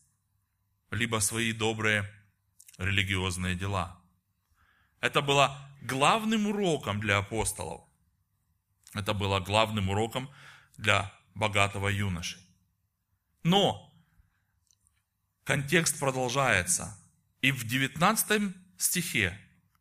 либо 0.90 1.19
свои 1.19 1.52
добрые 1.52 2.11
религиозные 2.79 3.55
дела. 3.57 4.00
Это 5.02 5.21
было 5.21 5.59
главным 5.83 6.47
уроком 6.47 6.99
для 6.99 7.19
апостолов. 7.19 7.83
Это 8.95 9.12
было 9.12 9.38
главным 9.38 9.90
уроком 9.90 10.31
для 10.79 11.12
богатого 11.35 11.88
юноши. 11.88 12.38
Но 13.43 13.93
контекст 15.45 16.00
продолжается. 16.00 16.97
И 17.42 17.52
в 17.52 17.64
19 17.64 18.54
стихе, 18.76 19.38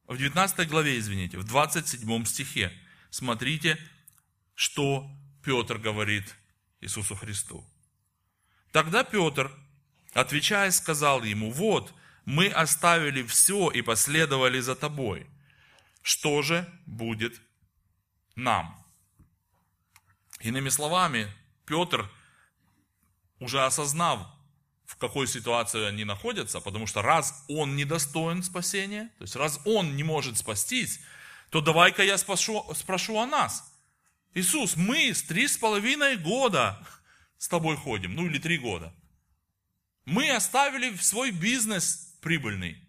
в 0.07 0.17
19 0.17 0.67
главе, 0.67 0.97
извините, 0.97 1.37
в 1.37 1.43
27 1.43 2.25
стихе 2.25 2.71
Смотрите, 3.09 3.79
что 4.55 5.09
Петр 5.43 5.77
говорит 5.77 6.35
Иисусу 6.81 7.15
Христу. 7.15 7.65
Тогда 8.71 9.03
Петр, 9.03 9.51
отвечая, 10.13 10.71
сказал 10.71 11.23
ему, 11.23 11.51
вот, 11.51 11.93
мы 12.25 12.47
оставили 12.49 13.23
все 13.23 13.71
и 13.71 13.81
последовали 13.81 14.59
за 14.59 14.75
тобой. 14.75 15.27
Что 16.03 16.41
же 16.43 16.67
будет 16.85 17.41
нам? 18.35 18.75
Иными 20.39 20.69
словами, 20.69 21.27
Петр, 21.65 22.09
уже 23.39 23.65
осознав, 23.65 24.27
в 24.89 24.95
какой 24.95 25.27
ситуации 25.27 25.85
они 25.85 26.03
находятся, 26.03 26.59
потому 26.61 26.87
что 26.87 27.03
раз 27.03 27.45
он 27.47 27.75
недостоин 27.75 28.41
спасения, 28.41 29.11
то 29.19 29.21
есть 29.23 29.35
раз 29.35 29.59
он 29.63 29.95
не 29.95 30.01
может 30.01 30.39
спастись, 30.39 30.99
то 31.51 31.61
давай-ка 31.61 32.03
я 32.03 32.17
спрошу, 32.17 32.65
спрошу 32.73 33.19
о 33.19 33.27
нас. 33.27 33.71
Иисус, 34.33 34.75
мы 34.75 35.13
с 35.13 35.21
три 35.21 35.47
с 35.47 35.57
половиной 35.57 36.17
года 36.17 36.83
с 37.37 37.47
тобой 37.47 37.77
ходим, 37.77 38.15
ну 38.15 38.25
или 38.25 38.39
три 38.39 38.57
года. 38.57 38.91
Мы 40.05 40.31
оставили 40.31 40.95
свой 40.95 41.29
бизнес 41.29 42.17
прибыльный. 42.19 42.83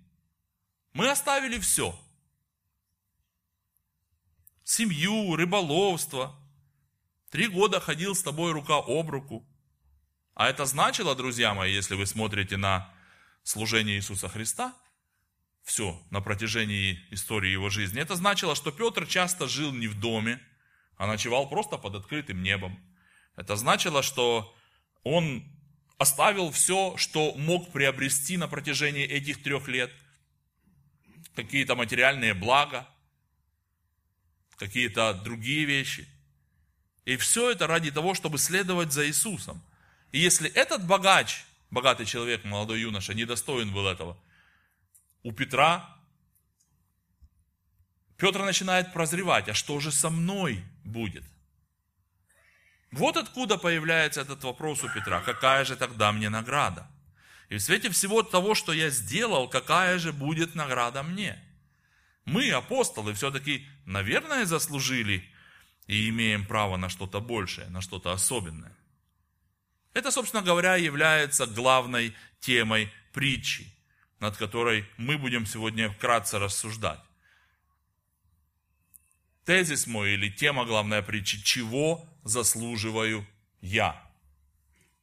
Мы 0.95 1.11
оставили 1.11 1.59
все. 1.59 1.95
Семью, 4.64 5.37
рыболовство. 5.37 6.35
Три 7.28 7.47
года 7.47 7.78
ходил 7.78 8.14
с 8.14 8.23
тобой 8.23 8.52
рука 8.52 8.78
об 8.78 9.11
руку. 9.11 9.47
А 10.40 10.49
это 10.49 10.64
значило, 10.64 11.14
друзья 11.14 11.52
мои, 11.52 11.70
если 11.70 11.94
вы 11.97 12.06
смотрите 12.06 12.56
на 12.56 12.90
служение 13.42 13.97
Иисуса 13.97 14.26
Христа– 14.26 14.75
все 15.64 16.02
на 16.09 16.23
протяжении 16.23 16.99
истории 17.11 17.50
его 17.50 17.68
жизни. 17.68 18.00
Это 18.00 18.16
значило, 18.16 18.54
что 18.54 18.73
Петр 18.73 19.06
часто 19.06 19.47
жил 19.47 19.70
не 19.70 19.87
в 19.87 20.00
доме, 20.00 20.40
а 20.97 21.06
ночевал 21.06 21.50
просто 21.50 21.76
под 21.76 21.94
открытым 21.94 22.42
небом. 22.42 22.82
Это 23.37 23.54
значило, 23.54 24.02
что 24.02 24.56
он 25.02 25.44
оставил 25.99 26.50
все, 26.52 26.97
что 26.97 27.35
мог 27.35 27.70
приобрести 27.70 28.38
на 28.38 28.49
протяжении 28.49 29.04
этих 29.04 29.42
трех 29.42 29.68
лет. 29.68 29.92
Какие-то 31.37 31.76
материальные 31.76 32.32
блага, 32.32 32.88
какие-то 34.56 35.12
другие 35.12 35.66
вещи. 35.66 36.09
И 37.04 37.18
все 37.18 37.50
это 37.50 37.66
ради 37.66 37.90
того, 37.90 38.14
чтобы 38.14 38.38
следовать 38.38 38.90
за 38.94 39.06
Иисусом. 39.06 39.62
И 40.12 40.19
если 40.19 40.50
этот 40.50 40.87
богач, 40.87 41.45
богатый 41.71 42.07
человек, 42.07 42.45
молодой 42.45 42.81
юноша, 42.81 43.14
недостоин 43.14 43.73
был 43.73 43.87
этого– 43.87 44.17
у 45.23 45.33
Петра, 45.33 45.97
Петр 48.17 48.43
начинает 48.43 48.93
прозревать, 48.93 49.49
а 49.49 49.55
что 49.55 49.81
же 49.81 49.93
со 49.93 50.11
мной 50.11 50.62
будет? 50.85 51.25
Вот 52.90 53.17
откуда 53.17 53.57
появляется 53.57 54.23
этот 54.23 54.43
вопрос 54.45 54.83
у 54.83 54.88
Петра, 54.88 55.21
какая 55.21 55.64
же 55.64 55.76
тогда 55.76 56.11
мне 56.12 56.29
награда? 56.29 56.90
И 57.49 57.57
в 57.57 57.61
свете 57.61 57.90
всего 57.90 58.23
того, 58.23 58.55
что 58.55 58.73
я 58.73 58.90
сделал, 58.90 59.49
какая 59.49 59.99
же 59.99 60.12
будет 60.12 60.55
награда 60.55 61.02
мне? 61.02 61.43
Мы, 62.25 62.50
апостолы, 62.50 63.14
все-таки, 63.14 63.67
наверное, 63.87 64.45
заслужили 64.45 65.29
и 65.87 66.09
имеем 66.09 66.47
право 66.47 66.76
на 66.76 66.88
что-то 66.88 67.21
большее, 67.21 67.69
на 67.69 67.81
что-то 67.81 68.12
особенное. 68.12 68.76
Это, 69.92 70.11
собственно 70.11 70.42
говоря, 70.42 70.76
является 70.76 71.47
главной 71.47 72.14
темой 72.40 72.92
притчи 73.12 73.73
над 74.20 74.37
которой 74.37 74.85
мы 74.99 75.18
будем 75.18 75.47
сегодня 75.47 75.90
вкратце 75.90 76.38
рассуждать. 76.38 77.00
Тезис 79.44 79.87
мой 79.87 80.12
или 80.12 80.28
тема 80.28 80.66
главная 80.66 81.02
притчи, 81.02 81.42
чего 81.42 82.06
заслуживаю 82.23 83.26
я? 83.62 84.00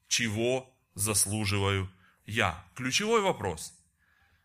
Чего 0.07 0.71
заслуживаю 0.93 1.91
я? 2.25 2.63
Ключевой 2.75 3.21
вопрос. 3.21 3.73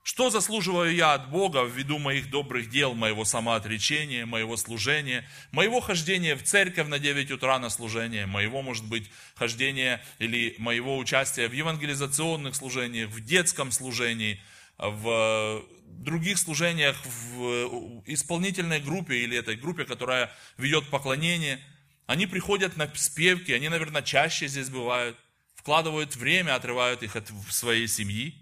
Что 0.03 0.31
заслуживаю 0.31 0.95
я 0.95 1.15
от 1.15 1.31
Бога 1.31 1.63
ввиду 1.63 1.99
моих 1.99 2.29
добрых 2.29 2.69
дел, 2.69 2.95
моего 2.95 3.25
самоотречения, 3.25 4.27
моего 4.27 4.57
служения, 4.57 5.29
моего 5.53 5.81
хождения 5.81 6.35
в 6.35 6.43
церковь 6.43 6.89
на 6.89 6.99
9 6.99 7.31
утра 7.31 7.59
на 7.59 7.71
служение, 7.71 8.27
моего, 8.27 8.63
может 8.63 8.85
быть, 8.85 9.11
хождения 9.35 10.03
или 10.19 10.57
моего 10.59 10.99
участия 10.99 11.49
в 11.49 11.53
евангелизационных 11.53 12.57
служениях, 12.57 13.11
в 13.11 13.25
детском 13.25 13.71
служении– 13.71 14.41
в 14.79 15.65
других 15.87 16.39
служениях, 16.39 16.97
в 17.05 18.03
исполнительной 18.07 18.81
группе 18.81 19.19
или 19.19 19.37
этой 19.37 19.57
группе, 19.57 19.85
которая 19.85 20.33
ведет 20.59 20.89
поклонение, 20.89 21.61
они 22.07 22.27
приходят 22.27 22.77
на 22.77 22.91
спевки, 22.95 23.53
они, 23.53 23.69
наверное, 23.69 24.03
чаще 24.03 24.49
здесь 24.49 24.69
бывают, 24.69 25.17
вкладывают 25.55 26.17
время, 26.17 26.57
отрывают 26.57 27.03
их 27.03 27.17
от 27.17 27.31
своей 27.49 27.87
семьи. 27.87 28.35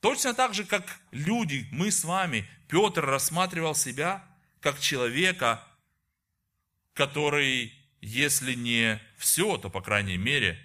Точно 0.00 0.34
так 0.34 0.54
же, 0.54 0.64
как 0.64 1.00
люди, 1.10 1.66
мы 1.72 1.90
с 1.90 2.04
вами, 2.04 2.48
Петр 2.68 3.04
рассматривал 3.04 3.74
себя 3.74 4.24
как 4.60 4.78
человека, 4.78 5.66
который, 6.94 7.72
если 8.00 8.54
не 8.54 9.00
все, 9.16 9.56
то, 9.56 9.70
по 9.70 9.80
крайней 9.80 10.16
мере, 10.16 10.58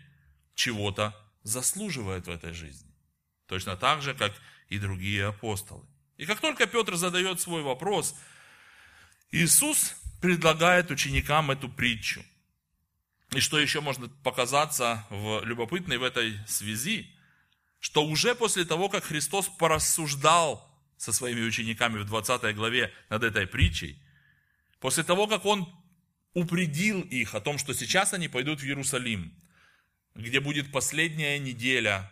чего-то 0.55 1.15
заслуживает 1.43 2.27
в 2.27 2.29
этой 2.29 2.53
жизни. 2.53 2.91
Точно 3.47 3.75
так 3.75 4.01
же, 4.01 4.13
как 4.13 4.33
и 4.69 4.77
другие 4.77 5.27
апостолы. 5.27 5.85
И 6.17 6.25
как 6.25 6.39
только 6.39 6.67
Петр 6.67 6.95
задает 6.95 7.39
свой 7.41 7.63
вопрос, 7.63 8.15
Иисус 9.31 9.95
предлагает 10.21 10.91
ученикам 10.91 11.51
эту 11.51 11.69
притчу. 11.69 12.23
И 13.31 13.39
что 13.39 13.59
еще 13.59 13.81
может 13.81 14.13
показаться 14.21 15.05
в, 15.09 15.43
любопытной 15.43 15.97
в 15.97 16.03
этой 16.03 16.39
связи, 16.47 17.12
что 17.83 18.05
уже 18.05 18.33
после 18.33 18.63
того, 18.63 18.87
как 18.87 19.03
Христос 19.03 19.49
порассуждал 19.49 20.73
со 20.95 21.11
своими 21.11 21.41
учениками 21.41 21.99
в 21.99 22.05
20 22.05 22.55
главе 22.55 22.93
над 23.09 23.23
этой 23.23 23.45
притчей, 23.45 24.01
после 24.79 25.03
того, 25.03 25.27
как 25.27 25.45
Он 25.45 25.67
упредил 26.33 27.01
их 27.01 27.35
о 27.35 27.41
том, 27.41 27.57
что 27.57 27.73
сейчас 27.73 28.13
они 28.13 28.29
пойдут 28.29 28.61
в 28.61 28.63
Иерусалим, 28.63 29.35
где 30.15 30.39
будет 30.39 30.71
последняя 30.71 31.37
неделя 31.39 32.09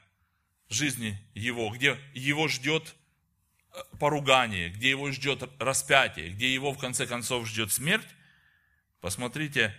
жизни 0.67 1.17
Его, 1.35 1.69
где 1.69 1.97
Его 2.13 2.49
ждет 2.49 2.93
э, 3.73 3.79
поругание, 3.97 4.71
где 4.71 4.89
Его 4.89 5.09
ждет 5.13 5.49
распятие, 5.57 6.31
где 6.31 6.53
Его 6.53 6.73
в 6.73 6.79
конце 6.79 7.07
концов 7.07 7.47
ждет 7.47 7.71
смерть, 7.71 8.09
посмотрите, 8.99 9.73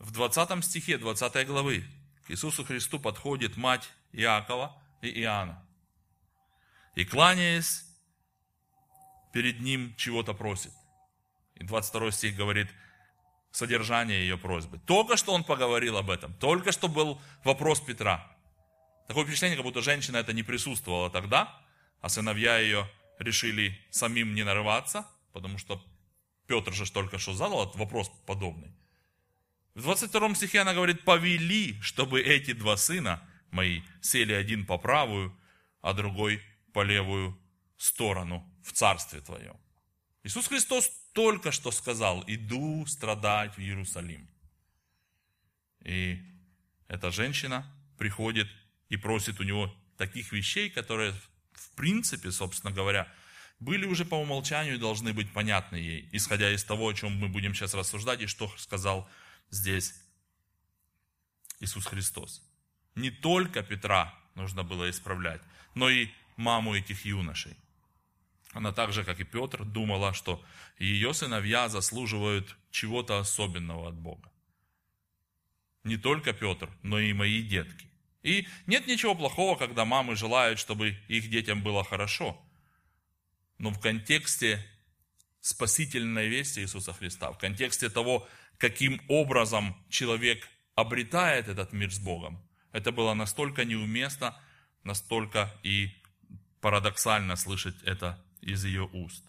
в 0.00 0.10
20 0.10 0.64
стихе 0.64 0.98
20 0.98 1.46
главы 1.46 1.84
к 2.26 2.32
Иисусу 2.32 2.64
Христу 2.64 2.98
подходит 2.98 3.56
мать 3.56 3.88
Иакова 4.10 4.76
и 5.02 5.20
Иоанна. 5.22 5.64
И 6.94 7.04
кланяясь, 7.04 7.84
перед 9.32 9.60
ним 9.60 9.94
чего-то 9.96 10.34
просит. 10.34 10.72
И 11.54 11.64
22 11.64 12.10
стих 12.12 12.36
говорит 12.36 12.68
содержание 13.50 14.20
ее 14.20 14.36
просьбы. 14.36 14.78
Только 14.86 15.16
что 15.16 15.32
он 15.32 15.44
поговорил 15.44 15.96
об 15.96 16.10
этом, 16.10 16.34
только 16.34 16.72
что 16.72 16.88
был 16.88 17.20
вопрос 17.44 17.80
Петра. 17.80 18.26
Такое 19.06 19.24
впечатление, 19.24 19.56
как 19.56 19.64
будто 19.64 19.80
женщина 19.80 20.18
это 20.18 20.32
не 20.32 20.42
присутствовала 20.42 21.10
тогда, 21.10 21.60
а 22.00 22.08
сыновья 22.08 22.58
ее 22.58 22.88
решили 23.18 23.78
самим 23.90 24.34
не 24.34 24.44
нарываться, 24.44 25.06
потому 25.32 25.58
что 25.58 25.82
Петр 26.46 26.72
же 26.72 26.90
только 26.90 27.18
что 27.18 27.32
задал 27.32 27.72
вопрос 27.74 28.10
подобный. 28.26 28.72
В 29.74 29.82
22 29.82 30.34
стихе 30.34 30.60
она 30.60 30.74
говорит, 30.74 31.04
повели, 31.04 31.80
чтобы 31.80 32.20
эти 32.20 32.52
два 32.52 32.76
сына 32.76 33.22
мои 33.50 33.82
сели 34.00 34.32
один 34.32 34.66
по 34.66 34.78
правую, 34.78 35.36
а 35.80 35.92
другой 35.92 36.42
по 36.72 36.82
левую 36.82 37.38
сторону 37.76 38.48
в 38.62 38.72
Царстве 38.72 39.20
Твоем. 39.20 39.56
Иисус 40.22 40.46
Христос 40.48 40.90
только 41.12 41.52
что 41.52 41.70
сказал, 41.70 42.24
иду 42.26 42.84
страдать 42.86 43.56
в 43.56 43.60
Иерусалим. 43.60 44.28
И 45.84 46.20
эта 46.88 47.10
женщина 47.10 47.64
приходит 47.98 48.48
и 48.88 48.96
просит 48.96 49.40
у 49.40 49.44
него 49.44 49.74
таких 49.96 50.32
вещей, 50.32 50.70
которые 50.70 51.14
в 51.58 51.70
принципе, 51.76 52.30
собственно 52.30 52.72
говоря, 52.72 53.12
были 53.58 53.86
уже 53.86 54.04
по 54.04 54.14
умолчанию 54.14 54.76
и 54.76 54.78
должны 54.78 55.12
быть 55.12 55.32
понятны 55.32 55.76
ей, 55.76 56.08
исходя 56.12 56.52
из 56.52 56.62
того, 56.64 56.88
о 56.88 56.94
чем 56.94 57.16
мы 57.16 57.28
будем 57.28 57.54
сейчас 57.54 57.74
рассуждать 57.74 58.20
и 58.20 58.26
что 58.26 58.52
сказал 58.56 59.08
здесь 59.50 59.94
Иисус 61.60 61.86
Христос. 61.86 62.47
Не 62.98 63.12
только 63.12 63.62
Петра 63.62 64.12
нужно 64.34 64.64
было 64.64 64.90
исправлять, 64.90 65.40
но 65.76 65.88
и 65.88 66.08
маму 66.36 66.74
этих 66.74 67.04
юношей. 67.04 67.56
Она 68.52 68.72
так 68.72 68.92
же, 68.92 69.04
как 69.04 69.20
и 69.20 69.24
Петр, 69.24 69.64
думала, 69.64 70.12
что 70.12 70.44
ее 70.80 71.14
сыновья 71.14 71.68
заслуживают 71.68 72.56
чего-то 72.72 73.20
особенного 73.20 73.88
от 73.88 73.94
Бога. 73.94 74.32
Не 75.84 75.96
только 75.96 76.32
Петр, 76.32 76.68
но 76.82 76.98
и 76.98 77.12
мои 77.12 77.40
детки. 77.40 77.88
И 78.24 78.48
нет 78.66 78.88
ничего 78.88 79.14
плохого, 79.14 79.56
когда 79.56 79.84
мамы 79.84 80.16
желают, 80.16 80.58
чтобы 80.58 80.98
их 81.06 81.30
детям 81.30 81.62
было 81.62 81.84
хорошо. 81.84 82.36
Но 83.58 83.70
в 83.70 83.78
контексте 83.78 84.60
спасительной 85.40 86.26
вести 86.26 86.62
Иисуса 86.62 86.92
Христа, 86.92 87.30
в 87.30 87.38
контексте 87.38 87.90
того, 87.90 88.28
каким 88.56 89.00
образом 89.06 89.76
человек 89.88 90.48
обретает 90.74 91.46
этот 91.46 91.72
мир 91.72 91.92
с 91.92 92.00
Богом. 92.00 92.47
Это 92.72 92.92
было 92.92 93.14
настолько 93.14 93.64
неуместно, 93.64 94.36
настолько 94.84 95.54
и 95.62 95.90
парадоксально 96.60 97.36
слышать 97.36 97.76
это 97.84 98.18
из 98.40 98.64
ее 98.64 98.88
уст. 98.92 99.24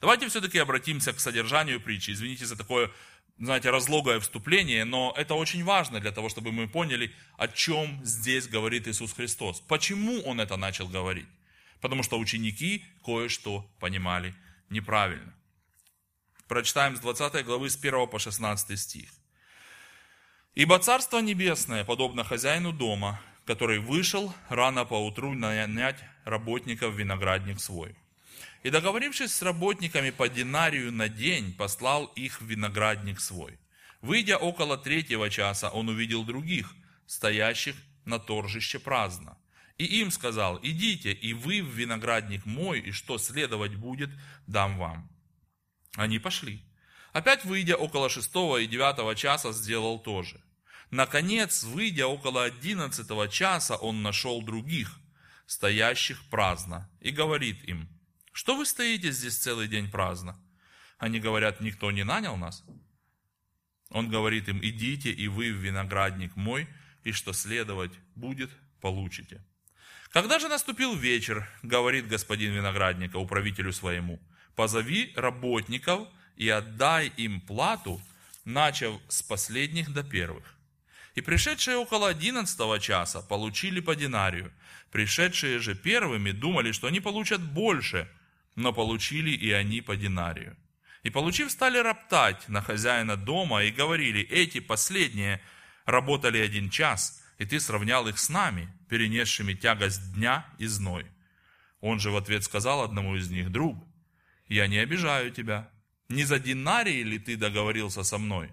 Давайте 0.00 0.28
все-таки 0.28 0.58
обратимся 0.58 1.12
к 1.12 1.20
содержанию 1.20 1.80
притчи. 1.80 2.10
Извините 2.10 2.46
за 2.46 2.56
такое, 2.56 2.90
знаете, 3.38 3.70
разлогое 3.70 4.18
вступление, 4.20 4.84
но 4.84 5.14
это 5.16 5.34
очень 5.34 5.64
важно 5.64 6.00
для 6.00 6.10
того, 6.10 6.28
чтобы 6.28 6.52
мы 6.52 6.68
поняли, 6.68 7.14
о 7.36 7.48
чем 7.48 8.04
здесь 8.04 8.48
говорит 8.48 8.88
Иисус 8.88 9.12
Христос. 9.12 9.60
Почему 9.60 10.20
Он 10.22 10.40
это 10.40 10.56
начал 10.56 10.88
говорить? 10.88 11.28
Потому 11.80 12.02
что 12.02 12.18
ученики 12.18 12.84
кое-что 13.04 13.70
понимали 13.78 14.34
неправильно. 14.68 15.32
Прочитаем 16.48 16.96
с 16.96 17.00
20 17.00 17.44
главы 17.44 17.70
с 17.70 17.76
1 17.76 18.08
по 18.08 18.18
16 18.18 18.78
стих. 18.78 19.10
«Ибо 20.54 20.78
Царство 20.78 21.18
Небесное 21.20 21.84
подобно 21.84 22.24
хозяину 22.24 22.72
дома, 22.72 23.20
который 23.44 23.78
вышел 23.78 24.34
рано 24.48 24.84
поутру 24.84 25.32
нанять 25.32 26.04
работников 26.24 26.94
в 26.94 26.98
виноградник 26.98 27.60
свой. 27.60 27.96
И 28.62 28.70
договорившись 28.70 29.32
с 29.32 29.42
работниками 29.42 30.10
по 30.10 30.28
динарию 30.28 30.92
на 30.92 31.08
день, 31.08 31.54
послал 31.54 32.06
их 32.16 32.42
в 32.42 32.44
виноградник 32.44 33.20
свой. 33.20 33.58
Выйдя 34.02 34.36
около 34.36 34.76
третьего 34.76 35.30
часа, 35.30 35.70
он 35.70 35.88
увидел 35.88 36.24
других, 36.24 36.74
стоящих 37.06 37.74
на 38.04 38.18
торжище 38.18 38.78
праздно. 38.78 39.38
И 39.78 39.84
им 40.00 40.10
сказал, 40.10 40.58
идите, 40.62 41.12
и 41.12 41.32
вы 41.32 41.62
в 41.62 41.68
виноградник 41.68 42.44
мой, 42.46 42.80
и 42.80 42.90
что 42.90 43.16
следовать 43.16 43.76
будет, 43.76 44.10
дам 44.46 44.76
вам. 44.76 45.08
Они 45.94 46.18
пошли. 46.18 46.62
Опять, 47.12 47.44
выйдя 47.44 47.76
около 47.76 48.08
шестого 48.08 48.58
и 48.58 48.66
девятого 48.66 49.14
часа, 49.14 49.52
сделал 49.52 49.98
то 49.98 50.22
же. 50.22 50.40
Наконец, 50.90 51.64
выйдя 51.64 52.06
около 52.06 52.44
одиннадцатого 52.44 53.28
часа, 53.28 53.76
он 53.76 54.02
нашел 54.02 54.42
других, 54.42 54.98
стоящих 55.46 56.22
праздно, 56.30 56.90
и 57.00 57.10
говорит 57.10 57.64
им, 57.64 57.88
что 58.32 58.56
вы 58.56 58.66
стоите 58.66 59.10
здесь 59.10 59.36
целый 59.36 59.68
день 59.68 59.90
праздно? 59.90 60.40
Они 60.98 61.20
говорят, 61.20 61.60
никто 61.60 61.90
не 61.90 62.04
нанял 62.04 62.36
нас. 62.36 62.64
Он 63.90 64.08
говорит 64.08 64.48
им, 64.48 64.60
идите 64.62 65.10
и 65.10 65.28
вы 65.28 65.52
в 65.52 65.56
виноградник 65.56 66.36
мой, 66.36 66.68
и 67.04 67.12
что 67.12 67.32
следовать 67.32 67.92
будет, 68.14 68.50
получите. 68.80 69.44
Когда 70.10 70.38
же 70.38 70.48
наступил 70.48 70.94
вечер, 70.94 71.48
говорит 71.62 72.08
господин 72.08 72.52
виноградника 72.52 73.16
управителю 73.16 73.72
своему, 73.72 74.20
позови 74.56 75.12
работников 75.16 76.08
и 76.38 76.48
отдай 76.48 77.12
им 77.16 77.40
плату, 77.40 78.00
начав 78.44 78.94
с 79.08 79.22
последних 79.22 79.92
до 79.92 80.02
первых. 80.02 80.54
И 81.14 81.20
пришедшие 81.20 81.76
около 81.76 82.08
одиннадцатого 82.08 82.78
часа 82.78 83.20
получили 83.20 83.80
по 83.80 83.96
динарию. 83.96 84.52
Пришедшие 84.92 85.58
же 85.58 85.74
первыми 85.74 86.30
думали, 86.30 86.72
что 86.72 86.86
они 86.86 87.00
получат 87.00 87.42
больше, 87.42 88.08
но 88.54 88.72
получили 88.72 89.30
и 89.30 89.50
они 89.50 89.80
по 89.80 89.96
динарию. 89.96 90.56
И 91.02 91.10
получив, 91.10 91.50
стали 91.50 91.78
роптать 91.78 92.48
на 92.48 92.62
хозяина 92.62 93.16
дома 93.16 93.64
и 93.64 93.72
говорили, 93.72 94.20
эти 94.22 94.60
последние 94.60 95.42
работали 95.86 96.38
один 96.38 96.70
час, 96.70 97.22
и 97.38 97.46
ты 97.46 97.58
сравнял 97.58 98.06
их 98.06 98.18
с 98.18 98.28
нами, 98.28 98.68
перенесшими 98.88 99.54
тягость 99.54 100.14
дня 100.14 100.46
и 100.58 100.66
зной. 100.66 101.06
Он 101.80 101.98
же 101.98 102.10
в 102.10 102.16
ответ 102.16 102.44
сказал 102.44 102.82
одному 102.82 103.16
из 103.16 103.28
них, 103.28 103.50
друг, 103.50 103.76
я 104.48 104.68
не 104.68 104.78
обижаю 104.78 105.32
тебя. 105.32 105.68
Не 106.08 106.24
за 106.24 106.38
динарий 106.38 107.02
ли 107.02 107.18
ты 107.18 107.36
договорился 107.36 108.02
со 108.02 108.18
мной? 108.18 108.50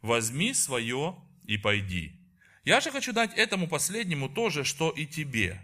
Возьми 0.00 0.54
свое 0.54 1.16
и 1.44 1.58
пойди. 1.58 2.18
Я 2.64 2.80
же 2.80 2.90
хочу 2.90 3.12
дать 3.12 3.34
этому 3.34 3.68
последнему 3.68 4.28
то 4.28 4.50
же, 4.50 4.64
что 4.64 4.90
и 4.90 5.06
тебе. 5.06 5.60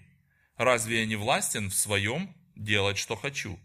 Разве 0.57 1.01
я 1.01 1.07
не 1.07 1.17
властен 1.17 1.71
в 1.71 1.75
своем 1.75 2.35
делать, 2.55 2.99
что 2.99 3.17
хочу? 3.17 3.59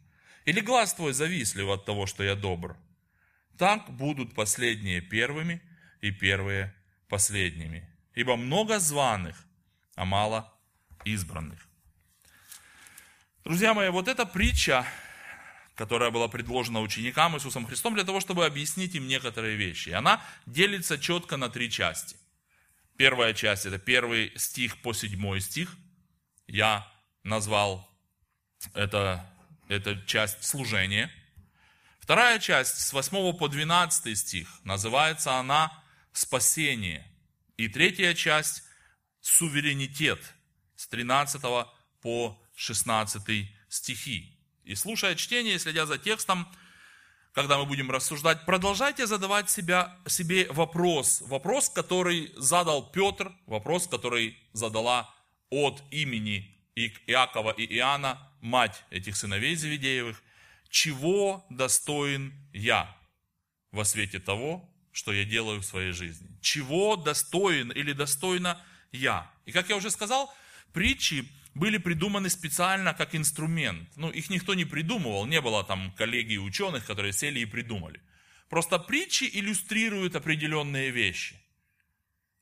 Или 0.45 0.61
глаз 0.61 0.93
твой 0.93 1.13
завистлив 1.13 1.67
от 1.67 1.85
того, 1.85 2.05
что 2.05 2.23
я 2.23 2.35
добр? 2.35 2.77
Так 3.57 3.91
будут 3.91 4.33
последние 4.33 5.01
первыми 5.01 5.61
и 5.99 6.11
первые 6.11 6.73
последними. 7.09 7.87
Ибо 8.15 8.37
много 8.37 8.79
званых, 8.79 9.45
а 9.95 10.05
мало 10.05 10.53
избранных. 11.03 11.67
Друзья 13.43 13.73
мои, 13.73 13.89
вот 13.89 14.07
эта 14.07 14.25
притча 14.25 14.85
которая 15.77 16.09
была 16.09 16.27
предложена 16.27 16.81
ученикам 16.81 17.37
Иисусом 17.37 17.67
Христом 17.67 17.93
для 17.93 18.03
того, 18.03 18.19
чтобы 18.19 18.47
объяснить 18.47 18.95
им 18.95 19.07
некоторые 19.07 19.55
вещи. 19.55 19.91
Она 19.91 20.25
делится 20.47 20.97
четко 20.97 21.37
на 21.37 21.49
три 21.49 21.69
части. 21.69 22.17
Первая 22.97 23.35
часть, 23.35 23.67
это 23.67 23.77
первый 23.77 24.33
стих 24.35 24.81
по 24.81 24.91
седьмой 24.91 25.39
стих. 25.39 25.77
Я 26.47 26.91
назвал 27.23 27.87
это, 28.73 29.31
это 29.69 30.01
часть 30.07 30.43
служения. 30.43 31.11
Вторая 31.99 32.39
часть 32.39 32.79
с 32.79 32.91
8 32.91 33.37
по 33.37 33.47
12 33.47 34.17
стих. 34.17 34.49
Называется 34.63 35.35
она 35.35 35.71
спасение. 36.11 37.05
И 37.55 37.67
третья 37.67 38.15
часть 38.15 38.63
суверенитет 39.21 40.19
с 40.75 40.87
13 40.87 41.39
по 42.01 42.43
16 42.55 43.47
стихи. 43.69 44.36
И 44.67 44.75
слушая 44.75 45.15
чтение, 45.15 45.57
следя 45.59 45.85
за 45.85 45.97
текстом, 45.97 46.45
когда 47.31 47.57
мы 47.57 47.65
будем 47.65 47.89
рассуждать, 47.89 48.45
продолжайте 48.45 49.07
задавать 49.07 49.49
себя, 49.49 49.97
себе 50.07 50.45
вопрос. 50.51 51.21
Вопрос, 51.21 51.69
который 51.69 52.33
задал 52.35 52.91
Петр, 52.91 53.31
вопрос, 53.45 53.87
который 53.87 54.37
задала 54.51 55.09
от 55.49 55.81
имени 55.89 56.53
Иакова 56.75 57.51
и 57.51 57.65
Иоанна, 57.77 58.29
мать 58.41 58.83
этих 58.89 59.15
сыновей 59.15 59.55
Завидеевых. 59.55 60.21
Чего 60.69 61.45
достоин 61.49 62.33
я 62.51 62.93
во 63.71 63.85
свете 63.85 64.19
того, 64.19 64.69
что 64.91 65.13
я 65.13 65.23
делаю 65.23 65.61
в 65.61 65.65
своей 65.65 65.93
жизни? 65.93 66.27
Чего 66.41 66.97
достоин 66.97 67.71
или 67.71 67.93
достойна 67.93 68.61
я? 68.91 69.31
И 69.45 69.53
как 69.53 69.69
я 69.69 69.77
уже 69.77 69.91
сказал, 69.91 70.33
притчи 70.73 71.25
были 71.57 71.77
придуманы 71.77 72.29
специально 72.29 72.93
как 72.93 73.15
инструмент. 73.15 73.89
Ну, 73.95 74.09
их 74.09 74.29
никто 74.29 74.53
не 74.53 74.65
придумывал, 74.65 75.25
не 75.25 75.41
было 75.41 75.63
там 75.63 75.91
коллегии 75.97 76.37
ученых, 76.37 76.85
которые 76.85 77.13
сели 77.13 77.39
и 77.39 77.45
придумали. 77.45 77.99
Просто 78.49 78.79
притчи 78.79 79.29
иллюстрируют 79.33 80.15
определенные 80.15 80.91
вещи. 80.91 81.35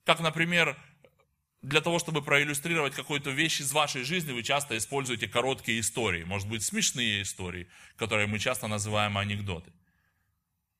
Как, 0.03 0.19
например, 0.19 0.77
для 1.61 1.81
того, 1.81 1.97
чтобы 1.97 2.21
проиллюстрировать 2.21 2.93
какую-то 2.93 3.31
вещь 3.31 3.61
из 3.61 3.71
вашей 3.71 4.03
жизни, 4.03 4.33
вы 4.33 4.43
часто 4.43 4.77
используете 4.77 5.27
короткие 5.27 5.79
истории, 5.79 6.23
может 6.23 6.47
быть, 6.47 6.63
смешные 6.63 7.21
истории, 7.21 7.67
которые 7.95 8.27
мы 8.27 8.37
часто 8.37 8.67
называем 8.67 9.17
анекдоты. 9.17 9.71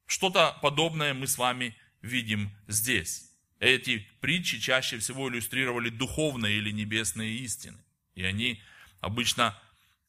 Что-то 0.06 0.58
подобное 0.62 1.13
мы 1.13 1.26
с 1.26 1.38
вами 1.38 1.76
видим 2.02 2.52
здесь. 2.67 3.32
Эти 3.60 4.08
притчи 4.19 4.60
чаще 4.60 5.00
всего 5.00 5.30
иллюстрировали 5.30 5.89
духовные 5.89 6.58
или 6.58 6.71
небесные 6.71 7.34
истины. 7.38 7.80
И 8.15 8.23
они 8.23 8.62
обычно 9.01 9.58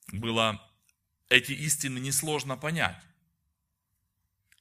было, 0.09 0.63
эти 1.29 1.53
истины 1.53 1.99
несложно 1.99 2.57
понять. 2.57 3.03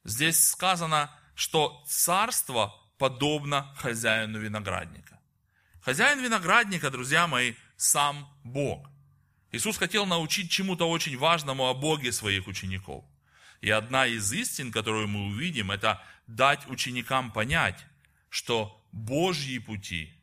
Здесь 0.03 0.43
сказано, 0.49 1.11
что 1.35 1.83
царство 1.87 2.75
подобно 2.97 3.73
хозяину 3.77 4.39
виноградника. 4.39 5.19
Хозяин 5.81 6.23
виноградника, 6.23 6.89
друзья 6.89 7.27
мои, 7.27 7.53
сам 7.77 8.27
Бог. 8.43 8.89
Иисус 9.51 9.77
хотел 9.77 10.05
научить 10.05 10.51
чему-то 10.51 10.89
очень 10.89 11.17
важному 11.17 11.67
о 11.67 11.73
Боге 11.73 12.11
своих 12.11 12.47
учеников. 12.47 13.05
И 13.61 13.69
одна 13.69 14.05
из 14.05 14.31
истин, 14.33 14.71
которую 14.71 15.07
мы 15.07 15.27
увидим, 15.27 15.71
это 15.71 16.03
дать 16.27 16.67
ученикам 16.69 17.31
понять, 17.31 17.85
что 18.29 18.83
Божьи 18.91 19.59
пути 19.59 20.13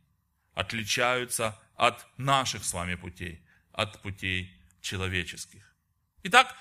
отличаются 0.55 1.59
от 1.83 2.07
наших 2.17 2.65
с 2.65 2.75
вами 2.75 2.95
путей, 2.95 3.41
от 3.73 4.01
путей 4.03 4.57
человеческих. 4.83 5.75
Итак, 6.23 6.55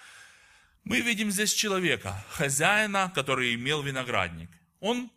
мы 0.83 1.01
видим 1.01 1.29
здесь 1.29 1.53
человека, 1.53 2.25
хозяина, 2.31 3.11
который 3.13 3.53
имел 3.53 3.83
виноградник. 3.83 4.49
Он 4.79 5.11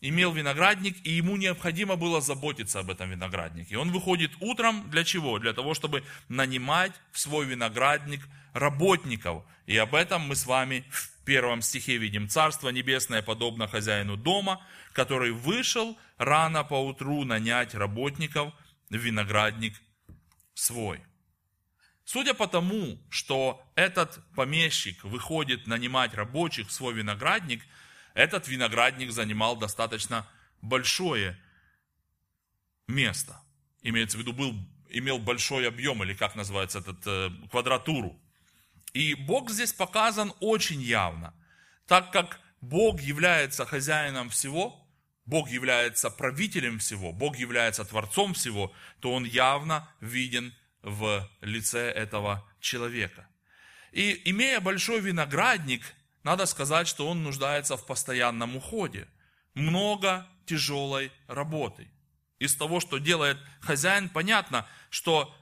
имел 0.00 0.32
виноградник, 0.32 0.96
и 1.06 1.12
ему 1.12 1.36
необходимо 1.36 1.94
было 1.94 2.20
заботиться 2.20 2.80
об 2.80 2.90
этом 2.90 3.10
винограднике. 3.10 3.78
Он 3.78 3.92
выходит 3.92 4.32
утром 4.40 4.90
для 4.90 5.04
чего? 5.04 5.38
Для 5.38 5.52
того, 5.52 5.74
чтобы 5.74 6.02
нанимать 6.28 6.92
в 7.12 7.20
свой 7.20 7.46
виноградник 7.46 8.26
работников. 8.52 9.44
И 9.66 9.76
об 9.76 9.94
этом 9.94 10.22
мы 10.22 10.34
с 10.34 10.44
вами 10.44 10.84
в 10.90 11.24
первом 11.24 11.62
стихе 11.62 11.98
видим. 11.98 12.28
Царство 12.28 12.70
небесное 12.70 13.22
подобно 13.22 13.68
хозяину 13.68 14.16
дома, 14.16 14.60
который 14.92 15.30
вышел 15.30 15.96
рано 16.18 16.64
по 16.64 16.84
утру 16.84 17.22
нанять 17.22 17.76
работников– 17.76 18.52
виноградник 18.90 19.80
свой. 20.54 21.02
Судя 22.04 22.34
по 22.34 22.46
тому, 22.46 22.98
что 23.10 23.60
этот 23.74 24.20
помещик 24.34 25.02
выходит 25.02 25.66
нанимать 25.66 26.14
рабочих 26.14 26.68
в 26.68 26.72
свой 26.72 26.94
виноградник, 26.94 27.64
этот 28.14 28.46
виноградник 28.48 29.10
занимал 29.10 29.56
достаточно 29.56 30.26
большое 30.62 31.36
место. 32.86 33.40
Имеется 33.82 34.18
в 34.18 34.20
виду, 34.20 34.32
был, 34.32 34.54
имел 34.88 35.18
большой 35.18 35.66
объем, 35.66 36.02
или 36.04 36.14
как 36.14 36.36
называется 36.36 36.78
этот, 36.78 37.04
э, 37.06 37.30
квадратуру. 37.50 38.20
И 38.92 39.14
Бог 39.14 39.50
здесь 39.50 39.72
показан 39.72 40.32
очень 40.40 40.80
явно, 40.80 41.34
так 41.86 42.12
как 42.12 42.40
Бог 42.60 43.00
является 43.00 43.66
хозяином 43.66 44.30
всего, 44.30 44.85
Бог 45.26 45.50
является 45.50 46.08
правителем 46.08 46.78
всего, 46.78 47.12
Бог 47.12 47.36
является 47.36 47.84
Творцом 47.84 48.34
всего, 48.34 48.72
то 49.00 49.12
Он 49.12 49.24
явно 49.24 49.88
виден 50.00 50.54
в 50.82 51.28
лице 51.40 51.90
этого 51.90 52.48
человека. 52.60 53.28
И 53.90 54.22
имея 54.30 54.60
большой 54.60 55.00
виноградник, 55.00 55.82
надо 56.22 56.46
сказать, 56.46 56.86
что 56.86 57.08
он 57.08 57.22
нуждается 57.22 57.76
в 57.76 57.86
постоянном 57.86 58.56
уходе. 58.56 59.08
Много 59.54 60.26
тяжелой 60.44 61.10
работы. 61.26 61.88
Из 62.38 62.54
того, 62.54 62.78
что 62.78 62.98
делает 62.98 63.38
хозяин, 63.60 64.08
понятно, 64.08 64.68
что 64.90 65.34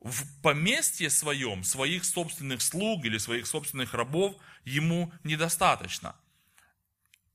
в 0.00 0.42
поместье 0.42 1.08
своем, 1.08 1.62
своих 1.62 2.04
собственных 2.04 2.62
слуг 2.62 3.04
или 3.04 3.16
своих 3.16 3.46
собственных 3.46 3.94
рабов 3.94 4.36
ему 4.64 5.12
недостаточно– 5.24 6.16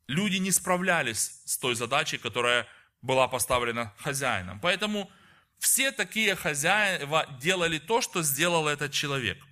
люди 0.08 0.38
не 0.38 0.52
справлялись 0.52 1.41
с 1.46 1.58
той 1.58 1.76
задачей, 1.76 2.18
которая 2.18 2.68
была 3.02 3.28
поставлена 3.28 3.94
хозяином. 3.98 4.60
Поэтому 4.60 5.12
все 5.60 5.91
такие 5.91 6.36
хозяева 6.36 7.28
делали 7.39 7.80
то, 7.80 8.02
что 8.02 8.24
сделал 8.24 8.68
этот 8.68 8.91
человек. 8.91 9.44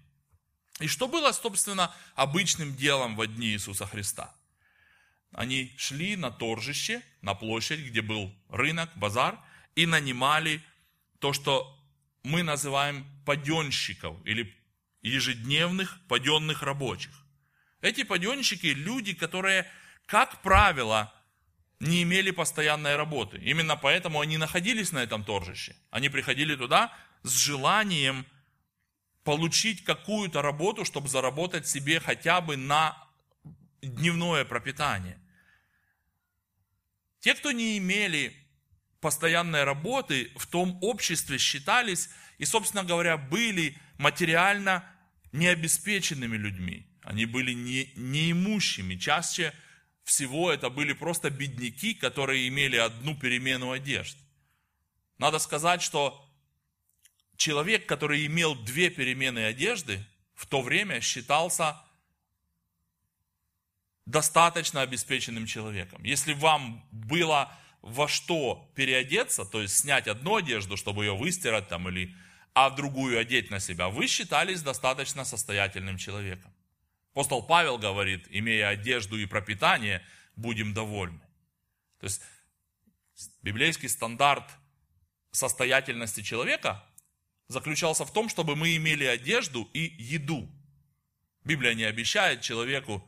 И 0.80 0.88
что 0.88 1.08
было, 1.08 1.32
собственно, 1.32 1.94
обычным 2.16 2.76
делом 2.76 3.16
в 3.16 3.26
дни 3.28 3.48
Иисуса 3.50 3.86
Христа? 3.86 4.34
Они 5.32 5.74
шли 5.78 6.16
на 6.16 6.32
торжище, 6.32 7.02
на 7.22 7.34
площадь, 7.34 7.80
где 7.80 8.02
был 8.02 8.34
рынок, 8.50 8.90
базар, 8.96 9.40
и 9.76 9.86
нанимали 9.86 10.62
то, 11.20 11.34
что 11.34 11.80
мы 12.24 12.44
называем 12.44 13.06
паденщиков 13.26 14.16
или 14.26 14.56
ежедневных 15.02 16.00
паденных 16.08 16.62
рабочих. 16.64 17.12
Эти 17.82 18.04
паденщики– 18.04 18.68
люди, 18.68 19.14
которые 19.14 19.70
как 20.06 20.42
правило, 20.42 21.14
не 21.80 22.04
имели 22.04 22.32
постоянной 22.32 22.96
работы. 22.96 23.38
Именно 23.38 23.76
поэтому 23.76 24.20
они 24.20 24.38
находились 24.38 24.92
на 24.92 25.00
этом 25.00 25.24
торжище. 25.24 25.76
Они 25.92 26.10
приходили 26.10 26.56
туда 26.56 26.94
с 27.24 27.32
желанием 27.38 28.26
получить 29.24 29.84
какую-то 29.84 30.42
работу, 30.42 30.86
чтобы 30.86 31.08
заработать 31.08 31.68
себе 31.68 32.00
хотя 32.00 32.42
бы 32.42 32.58
на 32.58 32.98
дневное 33.82 34.46
пропитание. 34.46 35.20
Те, 37.20 37.36
кто 37.36 37.52
не 37.52 37.78
имели 37.78 38.36
постоянной 39.00 39.64
работы, 39.64 40.32
в 40.36 40.48
том 40.48 40.78
обществе 40.82 41.38
считались 41.38 42.10
и, 42.38 42.46
собственно 42.46 42.84
говоря, 42.84 43.18
были 43.18 43.78
материально 43.98 44.84
необеспеченными 45.32 46.38
людьми. 46.38 46.88
Они 47.02 47.26
были 47.26 47.54
не, 47.54 47.92
неимущими. 47.96 48.96
Чаще 48.96 49.54
всего 50.04 50.52
это 50.52 50.70
были 50.70 50.94
просто 50.94 51.30
бедняки, 51.30 51.94
которые 51.94 52.48
имели 52.48 52.78
одну 52.78 53.16
перемену 53.16 53.72
одежд. 53.72 54.18
Надо 55.18 55.40
сказать, 55.40 55.82
что 55.82 56.24
человек, 57.38 57.86
который 57.86 58.26
имел 58.26 58.56
две 58.56 58.90
перемены 58.90 59.46
одежды, 59.46 60.06
в 60.36 60.46
то 60.46 60.62
время 60.62 61.00
считался 61.02 61.82
достаточно 64.06 64.82
обеспеченным 64.82 65.46
человеком. 65.46 66.04
Если 66.04 66.34
вам 66.34 66.86
было 66.92 67.58
во 67.82 68.08
что 68.08 68.70
переодеться, 68.76 69.46
то 69.46 69.62
есть 69.62 69.78
снять 69.78 70.08
одну 70.08 70.38
одежду, 70.38 70.78
чтобы 70.78 71.06
ее 71.06 71.16
выстирать 71.16 71.70
там, 71.70 71.88
или, 71.90 72.16
а 72.54 72.70
другую 72.70 73.20
одеть 73.20 73.50
на 73.50 73.60
себя, 73.60 73.90
вы 73.90 74.08
считались 74.08 74.62
достаточно 74.62 75.24
состоятельным 75.26 75.98
человеком. 75.98 76.53
Апостол 77.14 77.44
Павел 77.44 77.78
говорит, 77.78 78.26
имея 78.30 78.70
одежду 78.70 79.18
и 79.18 79.28
пропитание, 79.28 80.04
будем 80.36 80.74
довольны. 80.74 81.22
То 82.00 82.06
есть 82.06 82.22
библейский 83.44 83.88
стандарт 83.88 84.50
состоятельности 85.32 86.22
человека 86.22 86.84
заключался 87.48 88.06
в 88.06 88.12
том, 88.12 88.30
чтобы 88.30 88.56
мы 88.56 88.76
имели 88.76 89.06
одежду 89.06 89.70
и 89.74 89.94
еду. 90.00 90.50
Библия 91.44 91.76
не 91.76 91.84
обещает 91.84 92.42
человеку 92.42 93.08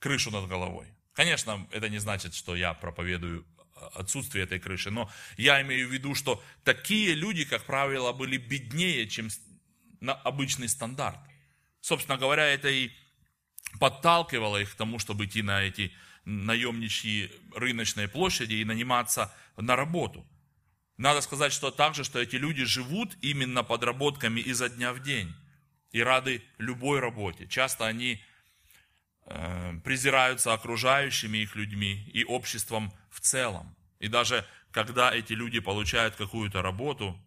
крышу 0.00 0.30
над 0.30 0.48
головой. 0.48 0.86
Конечно, 1.14 1.66
это 1.70 1.88
не 1.88 1.98
значит, 1.98 2.34
что 2.34 2.56
я 2.56 2.74
проповедую 2.74 3.46
отсутствие 3.94 4.44
этой 4.44 4.58
крыши. 4.58 4.90
Но 4.90 5.10
я 5.38 5.62
имею 5.62 5.88
в 5.88 5.92
виду, 5.92 6.14
что 6.14 6.42
такие 6.62 7.14
люди, 7.14 7.46
как 7.46 7.64
правило, 7.64 8.12
были 8.12 8.36
беднее, 8.36 9.08
чем 9.08 9.28
на 10.00 10.12
обычный 10.12 10.68
стандарт. 10.68 11.18
Собственно 11.80 12.18
говоря, 12.18 12.44
это 12.44 12.68
и 12.68 12.90
подталкивало 13.78 14.58
их 14.58 14.72
к 14.72 14.76
тому, 14.76 14.98
чтобы 14.98 15.26
идти 15.26 15.42
на 15.42 15.62
эти 15.62 15.92
наемничьи 16.24 17.30
рыночные 17.54 18.08
площади 18.08 18.54
и 18.54 18.64
наниматься 18.64 19.32
на 19.56 19.76
работу. 19.76 20.26
Надо 20.96 21.20
сказать, 21.20 21.52
что 21.52 21.70
также, 21.70 22.04
что 22.04 22.18
эти 22.18 22.36
люди 22.36 22.64
живут 22.64 23.16
именно 23.20 23.62
подработками 23.62 24.40
изо 24.40 24.68
дня 24.68 24.92
в 24.92 25.02
день 25.02 25.34
и 25.92 26.02
рады 26.02 26.42
любой 26.58 27.00
работе. 27.00 27.46
Часто 27.46 27.86
они 27.86 28.22
э, 29.26 29.80
презираются 29.84 30.52
окружающими 30.52 31.38
их 31.38 31.54
людьми 31.54 32.08
и 32.12 32.24
обществом 32.24 32.92
в 33.10 33.20
целом. 33.20 33.76
И 33.98 34.08
даже 34.08 34.46
когда 34.70 35.14
эти 35.14 35.32
люди 35.32 35.60
получают 35.60 36.16
какую-то 36.16 36.62
работу, 36.62 37.18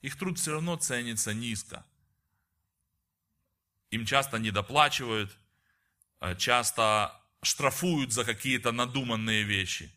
их 0.00 0.16
труд 0.16 0.38
все 0.38 0.52
равно 0.52 0.76
ценится 0.76 1.34
низко. 1.34 1.84
Им 3.90 4.04
часто 4.04 4.38
недоплачивают, 4.38 5.36
часто 6.36 7.14
штрафуют 7.42 8.12
за 8.12 8.24
какие-то 8.24 8.72
надуманные 8.72 9.44
вещи. 9.44 9.90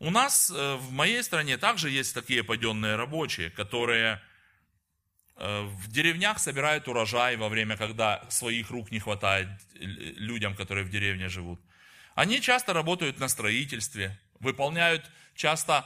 У 0.00 0.10
нас 0.10 0.50
э, 0.50 0.76
в 0.76 0.92
моей 0.92 1.22
стране 1.22 1.58
также 1.58 1.90
есть 1.90 2.14
такие 2.14 2.44
паденные 2.44 2.94
рабочие, 2.94 3.50
которые 3.50 4.22
э, 5.36 5.62
в 5.62 5.90
деревнях 5.90 6.38
собирают 6.38 6.86
урожай 6.86 7.36
во 7.36 7.48
время, 7.48 7.76
когда 7.76 8.24
своих 8.30 8.70
рук 8.70 8.92
не 8.92 9.00
хватает 9.00 9.48
людям, 9.74 10.54
которые 10.54 10.84
в 10.84 10.90
деревне 10.90 11.28
живут. 11.28 11.60
Они 12.14 12.40
часто 12.40 12.72
работают 12.72 13.18
на 13.18 13.28
строительстве, 13.28 14.16
выполняют 14.38 15.10
часто 15.34 15.84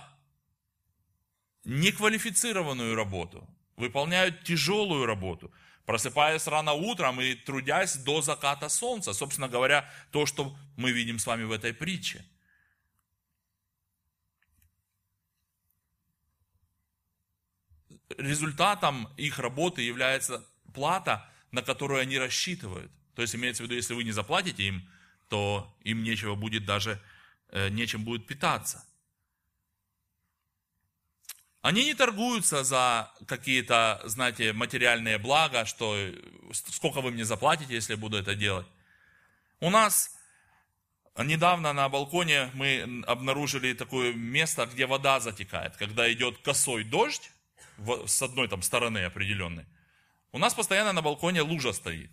неквалифицированную 1.65 2.95
работу, 2.95 3.49
выполняют 3.77 4.45
тяжелую 4.45 5.07
работу, 5.07 5.51
просыпаясь 5.87 6.47
рано 6.47 6.73
утром 6.73 7.21
и 7.21 7.35
трудясь 7.35 7.97
до 7.97 8.23
заката 8.23 8.69
солнца. 8.69 9.13
Собственно 9.13 9.49
говоря, 9.49 9.89
то, 10.11 10.27
что 10.27 10.57
мы 10.77 10.93
видим 10.93 11.19
с 11.19 11.27
вами 11.27 11.45
в 11.45 11.53
этой 11.53 11.73
притче. 11.73 12.25
результатом 18.19 19.09
их 19.17 19.39
работы 19.39 19.83
является 19.83 20.45
плата, 20.75 21.29
на 21.51 21.63
которую 21.63 22.01
они 22.01 22.19
рассчитывают. 22.19 22.91
То 23.15 23.23
есть 23.23 23.35
имеется 23.35 23.63
в 23.63 23.67
виду, 23.67 23.75
если 23.75 23.95
вы 23.95 24.05
не 24.05 24.13
заплатите 24.13 24.65
им, 24.65 24.89
то 25.29 25.75
им 25.83 26.03
нечего 26.03 26.35
будет 26.35 26.65
даже, 26.65 27.01
э, 27.49 27.69
нечем 27.69 28.05
будет 28.05 28.27
питаться. 28.27 28.87
Они 31.63 31.85
не 31.85 31.95
торгуются 31.95 32.65
за 32.65 33.11
какие-то, 33.27 34.01
знаете, 34.05 34.53
материальные 34.53 35.19
блага, 35.19 35.65
что 35.65 35.97
сколько 36.53 37.01
вы 37.01 37.13
мне 37.13 37.25
заплатите, 37.25 37.75
если 37.75 37.95
буду 37.95 38.17
это 38.17 38.35
делать. 38.35 38.67
У 39.61 39.71
нас 39.71 40.17
недавно 41.17 41.73
на 41.73 41.89
балконе 41.89 42.51
мы 42.55 43.05
обнаружили 43.07 43.75
такое 43.75 44.13
место, 44.13 44.67
где 44.67 44.87
вода 44.87 45.21
затекает. 45.21 45.77
Когда 45.77 46.13
идет 46.13 46.39
косой 46.39 46.83
дождь, 46.83 47.31
с 48.07 48.23
одной 48.23 48.49
там 48.49 48.63
стороны 48.63 49.05
определенной. 49.05 49.65
У 50.33 50.39
нас 50.39 50.55
постоянно 50.55 50.93
на 50.93 51.03
балконе 51.03 51.43
лужа 51.43 51.73
стоит. 51.73 52.11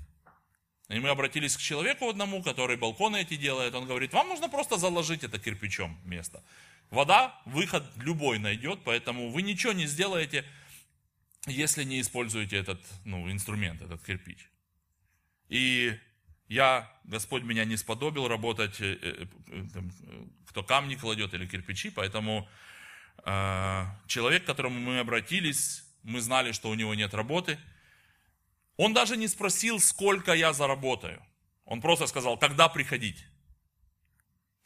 И 0.90 1.00
мы 1.00 1.10
обратились 1.10 1.58
к 1.58 1.60
человеку 1.60 2.10
одному, 2.10 2.44
который 2.44 2.78
балконы 2.78 3.22
эти 3.22 3.36
делает. 3.36 3.74
Он 3.74 3.88
говорит, 3.88 4.14
вам 4.14 4.30
нужно 4.30 4.48
просто 4.50 4.78
заложить 4.78 5.24
это 5.24 5.40
кирпичом 5.40 6.00
место. 6.06 6.44
Вода, 6.90 7.40
выход 7.46 7.84
любой 7.98 8.40
найдет, 8.40 8.80
поэтому 8.84 9.30
вы 9.30 9.44
ничего 9.44 9.74
не 9.74 9.86
сделаете, 9.86 10.44
если 11.46 11.84
не 11.84 12.02
используете 12.02 12.58
этот 12.58 12.82
ну, 13.06 13.32
инструмент, 13.32 13.82
этот 13.82 14.04
кирпич. 14.04 14.50
И 15.50 15.98
я, 16.48 16.92
Господь 17.04 17.44
меня 17.44 17.64
не 17.64 17.78
сподобил 17.78 18.28
работать, 18.28 18.82
э, 18.82 18.98
э, 19.02 19.26
э, 19.48 19.82
кто 20.48 20.64
камни 20.64 20.96
кладет 20.96 21.34
или 21.34 21.46
кирпичи, 21.46 21.92
поэтому 21.92 22.48
человек, 24.08 24.44
к 24.44 24.48
которому 24.48 24.80
мы 24.80 25.00
обратились, 25.00 25.84
мы 26.04 26.22
знали, 26.22 26.54
что 26.54 26.70
у 26.70 26.74
него 26.74 26.96
нет 26.96 27.14
работы. 27.14 27.60
Он 28.78 28.94
даже 28.94 29.18
не 29.18 29.28
спросил, 29.28 29.82
сколько 29.82 30.34
я 30.34 30.54
заработаю. 30.54 31.22
Он 31.66 31.82
просто 31.82 32.08
сказал, 32.08 32.38
когда 32.38 32.70
приходить. 32.70 33.26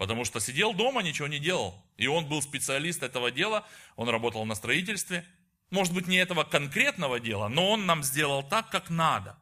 Потому 0.04 0.26
что 0.26 0.42
сидел 0.42 0.74
дома, 0.74 1.02
ничего 1.02 1.30
не 1.30 1.40
делал. 1.40 1.82
И 1.96 2.08
он 2.08 2.28
был 2.28 2.42
специалист 2.42 3.04
этого 3.04 3.32
дела, 3.32 3.66
он 3.96 4.10
работал 4.10 4.44
на 4.44 4.54
строительстве. 4.54 5.26
Может 5.70 5.94
быть, 5.94 6.08
не 6.08 6.18
этого 6.18 6.44
конкретного 6.44 7.22
дела, 7.22 7.48
но 7.48 7.72
он 7.72 7.86
нам 7.86 8.04
сделал 8.04 8.44
так, 8.44 8.70
как 8.70 8.90
надо. 8.90 9.38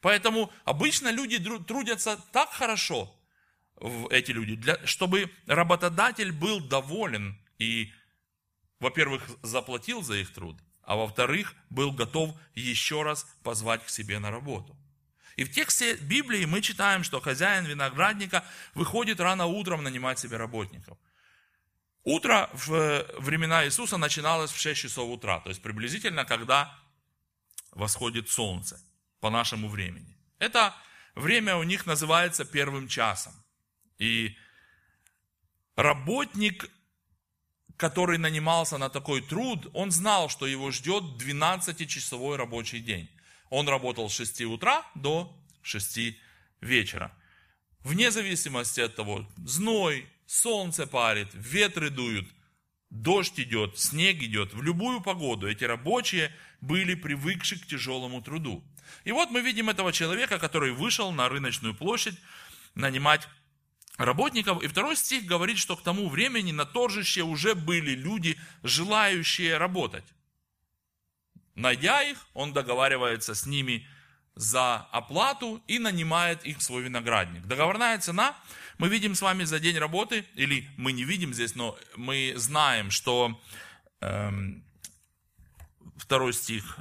Поэтому 0.00 0.50
обычно 0.64 1.12
люди 1.12 1.38
трудятся 1.60 2.20
так 2.32 2.50
хорошо, 2.50 3.14
эти 4.10 4.32
люди, 4.32 4.56
для, 4.56 4.84
чтобы 4.84 5.30
работодатель 5.46 6.32
был 6.32 6.58
доволен 6.58 7.40
и 7.58 7.92
во-первых, 8.80 9.22
заплатил 9.42 10.02
за 10.02 10.16
их 10.16 10.34
труд, 10.34 10.56
а 10.82 10.96
во-вторых, 10.96 11.54
был 11.68 11.92
готов 11.92 12.34
еще 12.56 13.04
раз 13.04 13.28
позвать 13.44 13.84
к 13.84 13.90
себе 13.90 14.18
на 14.18 14.32
работу. 14.32 14.76
И 15.40 15.44
в 15.44 15.50
тексте 15.50 15.94
Библии 15.94 16.44
мы 16.44 16.60
читаем, 16.60 17.02
что 17.02 17.18
хозяин 17.18 17.64
виноградника 17.64 18.44
выходит 18.74 19.20
рано 19.20 19.46
утром 19.46 19.82
нанимать 19.82 20.18
себе 20.18 20.36
работников. 20.36 20.98
Утро 22.04 22.50
в 22.52 23.06
времена 23.16 23.64
Иисуса 23.64 23.96
начиналось 23.96 24.50
в 24.50 24.60
6 24.60 24.82
часов 24.82 25.08
утра, 25.08 25.40
то 25.40 25.48
есть 25.48 25.62
приблизительно, 25.62 26.26
когда 26.26 26.78
восходит 27.70 28.28
солнце 28.28 28.78
по 29.20 29.30
нашему 29.30 29.70
времени. 29.70 30.14
Это 30.38 30.74
время 31.14 31.56
у 31.56 31.62
них 31.62 31.86
называется 31.86 32.44
первым 32.44 32.86
часом. 32.86 33.32
И 33.96 34.36
работник 35.74 36.70
который 37.78 38.18
нанимался 38.18 38.76
на 38.76 38.90
такой 38.90 39.22
труд, 39.22 39.70
он 39.72 39.90
знал, 39.90 40.28
что 40.28 40.46
его 40.46 40.70
ждет 40.70 41.02
12-часовой 41.02 42.36
рабочий 42.36 42.80
день. 42.80 43.08
Он 43.50 43.68
работал 43.68 44.08
с 44.08 44.14
6 44.14 44.42
утра 44.42 44.86
до 44.94 45.36
6 45.62 46.16
вечера. 46.60 47.12
Вне 47.80 48.10
зависимости 48.10 48.80
от 48.80 48.94
того, 48.94 49.26
зной, 49.44 50.06
солнце 50.26 50.86
парит, 50.86 51.28
ветры 51.32 51.90
дуют, 51.90 52.28
дождь 52.90 53.38
идет, 53.40 53.78
снег 53.78 54.22
идет, 54.22 54.54
в 54.54 54.62
любую 54.62 55.00
погоду 55.00 55.48
эти 55.48 55.64
рабочие 55.64 56.34
были 56.60 56.94
привыкши 56.94 57.58
к 57.58 57.66
тяжелому 57.66 58.22
труду. 58.22 58.62
И 59.04 59.12
вот 59.12 59.30
мы 59.30 59.40
видим 59.40 59.70
этого 59.70 59.92
человека, 59.92 60.38
который 60.38 60.72
вышел 60.72 61.10
на 61.12 61.28
рыночную 61.28 61.74
площадь 61.74 62.18
нанимать 62.74 63.28
работников. 63.96 64.62
И 64.62 64.68
второй 64.68 64.96
стих 64.96 65.24
говорит, 65.24 65.58
что 65.58 65.76
к 65.76 65.82
тому 65.82 66.08
времени 66.08 66.52
на 66.52 66.66
торжище 66.66 67.22
уже 67.22 67.54
были 67.54 67.92
люди, 67.92 68.38
желающие 68.62 69.56
работать. 69.56 70.04
Найдя 71.60 72.02
их, 72.02 72.18
он 72.34 72.52
договаривается 72.52 73.34
с 73.34 73.46
ними 73.46 73.86
за 74.34 74.76
оплату 74.92 75.62
и 75.66 75.78
нанимает 75.78 76.44
их 76.44 76.58
в 76.58 76.62
свой 76.62 76.82
виноградник. 76.82 77.46
Договорная 77.46 77.98
цена, 77.98 78.34
мы 78.78 78.88
видим 78.88 79.14
с 79.14 79.22
вами 79.22 79.44
за 79.44 79.60
день 79.60 79.78
работы, 79.78 80.24
или 80.34 80.68
мы 80.76 80.92
не 80.92 81.04
видим 81.04 81.34
здесь, 81.34 81.54
но 81.54 81.78
мы 81.96 82.32
знаем, 82.36 82.90
что 82.90 83.38
эм, 84.00 84.64
второй 85.96 86.32
стих 86.32 86.78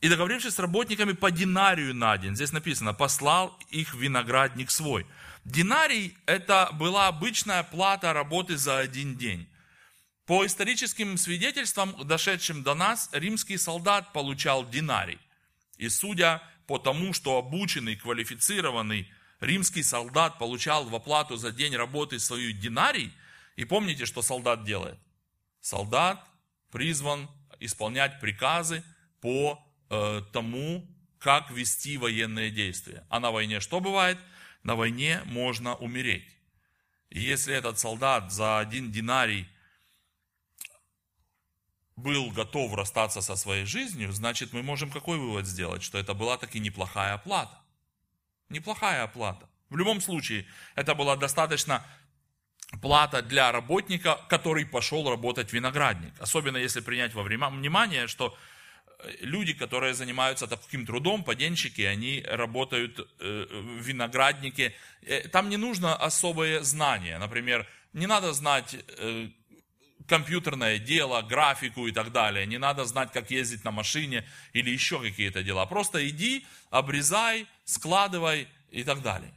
и 0.00 0.08
договорившись 0.08 0.54
с 0.54 0.58
работниками 0.58 1.12
по 1.12 1.30
динарию 1.30 1.94
на 1.94 2.18
день, 2.18 2.34
здесь 2.36 2.52
написано, 2.52 2.92
послал 2.92 3.58
их 3.70 3.94
виноградник 3.94 4.70
свой. 4.70 5.06
Динарий– 5.46 6.14
это 6.26 6.68
была 6.74 7.08
обычная 7.08 7.62
плата 7.62 8.12
работы 8.12 8.58
за 8.58 8.78
один 8.78 9.16
день. 9.16 9.48
По 10.26 10.46
историческим 10.46 11.18
свидетельствам, 11.18 11.94
дошедшим 12.06 12.62
до 12.62 12.74
нас, 12.74 13.10
римский 13.12 13.58
солдат 13.58 14.12
получал 14.12 14.68
динарий. 14.68 15.18
И 15.76 15.88
судя 15.88 16.42
по 16.66 16.78
тому, 16.78 17.12
что 17.12 17.38
обученный, 17.38 17.96
квалифицированный 17.96 19.12
римский 19.40 19.82
солдат 19.82 20.38
получал 20.38 20.84
в 20.84 20.94
оплату 20.94 21.36
за 21.36 21.52
день 21.52 21.76
работы 21.76 22.18
свою 22.18 22.52
динарий, 22.52 23.12
и 23.56 23.64
помните, 23.64 24.06
что 24.06 24.22
солдат 24.22 24.64
делает? 24.64 24.98
Солдат 25.60 26.26
призван 26.70 27.28
исполнять 27.60 28.20
приказы 28.20 28.82
по 29.20 29.64
Э, 29.90 30.22
тому, 30.32 30.84
как 31.18 31.50
вести 31.50 31.98
военные 31.98 32.50
действия. 32.50 33.06
А 33.10 33.20
на 33.20 33.30
войне 33.30 33.60
что 33.60 33.80
бывает? 33.80 34.18
На 34.62 34.74
войне 34.74 35.22
можно 35.26 35.76
умереть. 35.76 36.26
И 37.10 37.20
если 37.20 37.54
этот 37.54 37.78
солдат 37.78 38.32
за 38.32 38.58
один 38.58 38.90
динарий 38.90 39.46
был 41.96 42.30
готов 42.30 42.74
расстаться 42.74 43.20
со 43.20 43.36
своей 43.36 43.64
жизнью, 43.64 44.12
значит 44.12 44.52
мы 44.52 44.62
можем 44.62 44.90
какой 44.90 45.18
вывод 45.18 45.46
сделать? 45.46 45.82
Что 45.82 45.98
это 45.98 46.14
была 46.14 46.36
таки 46.36 46.58
неплохая 46.58 47.14
оплата. 47.14 47.58
Неплохая 48.48 49.04
оплата. 49.04 49.48
В 49.70 49.76
любом 49.76 50.00
случае, 50.00 50.46
это 50.74 50.94
была 50.94 51.16
достаточно 51.16 51.84
плата 52.82 53.22
для 53.22 53.52
работника, 53.52 54.18
который 54.28 54.66
пошел 54.66 55.08
работать 55.08 55.52
виноградник. 55.52 56.12
Особенно 56.18 56.56
если 56.56 56.80
принять 56.80 57.14
во 57.14 57.22
внимание, 57.22 58.06
что 58.06 58.36
э, 58.98 59.10
люди, 59.20 59.54
которые 59.54 59.94
занимаются 59.94 60.46
таким 60.46 60.86
трудом, 60.86 61.24
поденщики, 61.24 61.82
они 61.82 62.24
работают 62.28 62.98
э, 62.98 63.46
в 63.50 63.80
винограднике. 63.80 64.74
Э, 65.02 65.28
там 65.28 65.48
не 65.48 65.56
нужно 65.56 65.96
особое 65.96 66.62
знание. 66.62 67.18
Например, 67.18 67.66
не 67.92 68.06
надо 68.06 68.32
знать 68.32 68.76
компьютерное 70.06 70.78
дело, 70.78 71.22
графику 71.22 71.86
и 71.86 71.92
так 71.92 72.12
далее. 72.12 72.46
Не 72.46 72.58
надо 72.58 72.84
знать, 72.84 73.12
как 73.12 73.30
ездить 73.30 73.64
на 73.64 73.70
машине 73.70 74.26
или 74.52 74.70
еще 74.70 75.00
какие-то 75.00 75.42
дела. 75.42 75.66
Просто 75.66 76.08
иди, 76.08 76.46
обрезай, 76.70 77.46
складывай 77.64 78.48
и 78.70 78.84
так 78.84 79.02
далее. 79.02 79.32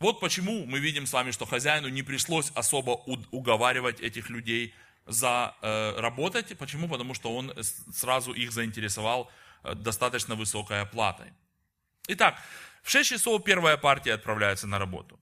Вот 0.00 0.18
почему 0.18 0.64
мы 0.64 0.78
видим 0.78 1.06
с 1.06 1.12
вами, 1.12 1.30
что 1.30 1.44
хозяину 1.44 1.88
не 1.88 2.02
пришлось 2.02 2.50
особо 2.54 2.92
уговаривать 3.30 4.00
этих 4.00 4.30
людей 4.30 4.74
за 5.06 5.54
э. 5.60 6.54
Почему? 6.58 6.88
Потому 6.88 7.12
что 7.14 7.36
он 7.36 7.52
сразу 7.92 8.32
их 8.32 8.52
заинтересовал 8.52 9.30
э, 9.62 9.74
достаточно 9.74 10.36
высокой 10.36 10.80
оплатой. 10.80 11.32
Итак, 12.08 12.40
в 12.82 12.90
6 12.90 13.10
часов 13.10 13.44
первая 13.44 13.76
партия 13.76 14.14
отправляется 14.14 14.66
на 14.66 14.78
работу. 14.78 15.19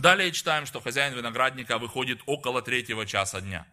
Далее 0.00 0.32
читаем, 0.32 0.66
что 0.66 0.80
хозяин 0.80 1.14
виноградника 1.14 1.78
выходит 1.78 2.20
около 2.26 2.62
третьего 2.62 3.06
часа 3.06 3.40
дня. 3.40 3.66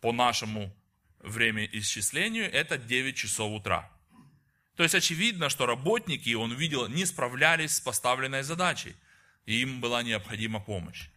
По 0.00 0.12
нашему 0.12 0.74
времяисчислению 1.20 2.52
это 2.52 2.78
9 2.78 3.16
часов 3.16 3.52
утра. 3.52 3.90
То 4.76 4.82
есть 4.82 4.94
очевидно, 4.94 5.48
что 5.48 5.66
работники, 5.66 6.34
он 6.34 6.54
видел, 6.54 6.86
не 6.88 7.04
справлялись 7.04 7.76
с 7.76 7.80
поставленной 7.80 8.42
задачей– 8.42 8.96
и 9.48 9.62
им 9.62 9.80
была 9.80 10.02
необходима 10.02 10.60
помощь. 10.60 11.08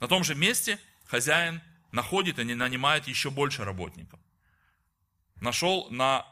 На 0.00 0.08
том 0.08 0.24
же 0.24 0.34
месте 0.34 0.78
хозяин 1.04 1.60
находит 1.92 2.38
и 2.38 2.44
нанимает 2.44 3.06
еще 3.06 3.30
больше 3.30 3.62
работников. 3.62 4.18
Нашел 5.38 5.90
на 5.90 6.26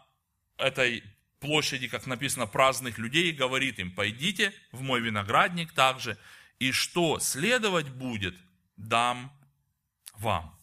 этой 0.56 1.04
площади, 1.40 1.88
как 1.88 2.06
написано, 2.06 2.46
праздных 2.46 2.96
людей 2.96 3.28
и 3.28 3.36
говорит 3.36 3.78
им, 3.78 3.94
пойдите 3.94 4.54
в 4.72 4.80
мой 4.80 5.02
виноградник 5.02 5.72
также, 5.72 6.16
и 6.58 6.72
что 6.72 7.18
следовать 7.18 7.88
будет, 7.88 8.36
дам 8.76 9.32
вам. 10.14 10.58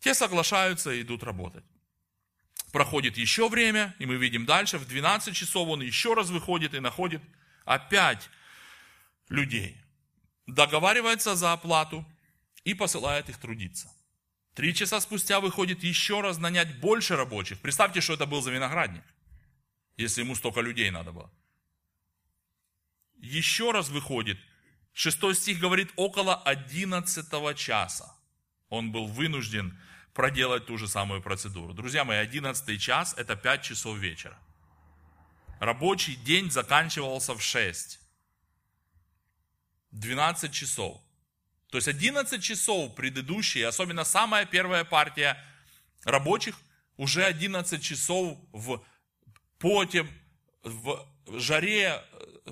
Те 0.00 0.14
соглашаются 0.14 0.92
и 0.92 1.02
идут 1.02 1.22
работать. 1.22 1.64
Проходит 2.72 3.16
еще 3.16 3.48
время, 3.48 3.94
и 3.98 4.06
мы 4.06 4.16
видим 4.16 4.46
дальше, 4.46 4.78
в 4.78 4.86
12 4.86 5.34
часов 5.34 5.68
он 5.68 5.80
еще 5.80 6.14
раз 6.14 6.30
выходит 6.30 6.74
и 6.74 6.80
находит 6.80 7.22
опять 7.64 8.28
людей, 9.28 9.76
договаривается 10.46 11.36
за 11.36 11.52
оплату 11.52 12.04
и 12.64 12.74
посылает 12.74 13.28
их 13.28 13.38
трудиться. 13.38 13.90
Три 14.54 14.74
часа 14.74 15.00
спустя 15.00 15.40
выходит 15.40 15.82
еще 15.82 16.20
раз 16.20 16.38
нанять 16.38 16.80
больше 16.80 17.16
рабочих. 17.16 17.60
Представьте, 17.60 18.00
что 18.00 18.14
это 18.14 18.26
был 18.26 18.40
за 18.42 18.52
виноградник, 18.52 19.04
если 19.96 20.22
ему 20.22 20.34
столько 20.34 20.60
людей 20.60 20.90
надо 20.90 21.12
было. 21.12 21.30
Еще 23.16 23.72
раз 23.72 23.88
выходит. 23.88 24.38
Шестой 24.94 25.34
стих 25.34 25.58
говорит, 25.58 25.92
около 25.96 26.36
одиннадцатого 26.36 27.54
часа 27.54 28.14
он 28.68 28.92
был 28.92 29.06
вынужден 29.06 29.76
проделать 30.14 30.66
ту 30.66 30.78
же 30.78 30.86
самую 30.86 31.20
процедуру. 31.20 31.74
Друзья 31.74 32.04
мои, 32.04 32.18
одиннадцатый 32.18 32.78
час– 32.78 33.12
это 33.18 33.34
пять 33.34 33.62
часов 33.62 33.98
вечера. 33.98 34.38
Рабочий 35.58 36.14
день 36.14 36.50
заканчивался 36.50 37.34
в 37.34 37.42
шесть. 37.42 38.00
12 39.90 40.52
часов. 40.52 41.00
То 41.70 41.78
есть 41.78 41.88
11 41.88 42.42
часов 42.42 42.94
предыдущие, 42.94 43.66
особенно 43.66 44.04
самая 44.04 44.46
первая 44.46 44.84
партия 44.84 45.36
рабочих, 46.04 46.56
уже 46.96 47.24
11 47.24 47.82
часов 47.82 48.38
в 48.52 48.84
поте, 49.58 50.06
в 50.62 51.06
жаре, 51.26 52.04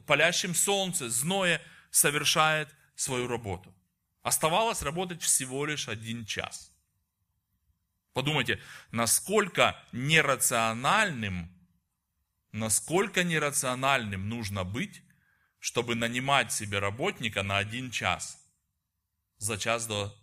палящем 0.07 0.55
солнце, 0.55 1.09
зное 1.09 1.61
совершает 1.93 2.75
свою 2.97 3.29
работу. 3.29 3.73
Оставалось 4.23 4.83
работать 4.83 5.23
всего 5.23 5.65
лишь 5.67 5.89
один 5.89 6.25
час. 6.25 6.73
Подумайте, 8.13 8.61
насколько 8.91 9.77
нерациональным, 9.93 11.51
насколько 12.51 13.23
нерациональным 13.23 14.29
нужно 14.29 14.65
быть, 14.65 15.03
чтобы 15.61 15.95
нанимать 15.95 16.53
себе 16.53 16.79
работника 16.79 17.43
на 17.43 17.59
один 17.59 17.91
час, 17.91 18.39
за 19.39 19.57
час 19.59 19.87
до 19.87 20.17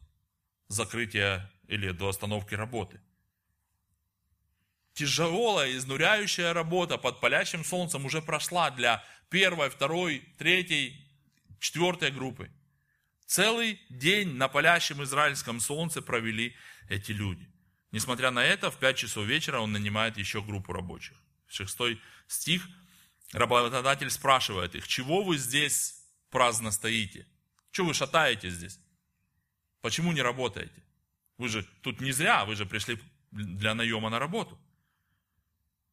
закрытия 0.68 1.52
или 1.68 1.92
до 1.92 2.10
остановки 2.10 2.56
работы. 2.56 3.00
Тяжелая, 4.94 5.76
изнуряющая 5.76 6.54
работа 6.54 6.98
под 6.98 7.22
палящим 7.22 7.64
солнцем 7.64 8.06
уже 8.06 8.22
прошла 8.22 8.70
для 8.70 9.04
первой, 9.30 9.70
второй, 9.70 10.20
третьей, 10.38 11.09
четвертой 11.60 12.12
группы. 12.12 12.52
Целый 13.26 13.80
день 13.90 14.36
на 14.36 14.48
палящем 14.48 15.04
израильском 15.04 15.60
солнце 15.60 16.02
провели 16.02 16.56
эти 16.90 17.12
люди. 17.12 17.48
Несмотря 17.92 18.32
на 18.32 18.44
это, 18.44 18.72
в 18.72 18.78
5 18.78 18.98
часов 18.98 19.26
вечера 19.26 19.60
он 19.60 19.72
нанимает 19.72 20.18
еще 20.18 20.42
группу 20.42 20.74
рабочих. 20.74 21.18
Шестой 21.48 22.02
стих 22.28 22.68
Работодатель 23.32 24.10
спрашивает 24.10 24.76
их, 24.76 24.88
чего 24.88 25.24
вы 25.24 25.38
здесь 25.38 26.04
праздно 26.32 26.72
стоите? 26.72 27.28
Чего 27.72 27.88
вы 27.88 27.94
шатаете 27.94 28.50
здесь? 28.50 28.80
Почему 29.82 30.12
не 30.12 30.22
работаете? 30.22 30.84
Вы 31.38 31.50
же 31.50 31.64
тут 31.82 32.02
не 32.02 32.12
зря, 32.12 32.46
вы 32.46 32.56
же 32.56 32.66
пришли 32.66 33.00
для 33.32 33.76
наема 33.76 34.10
на 34.10 34.18
работу. 34.18 34.60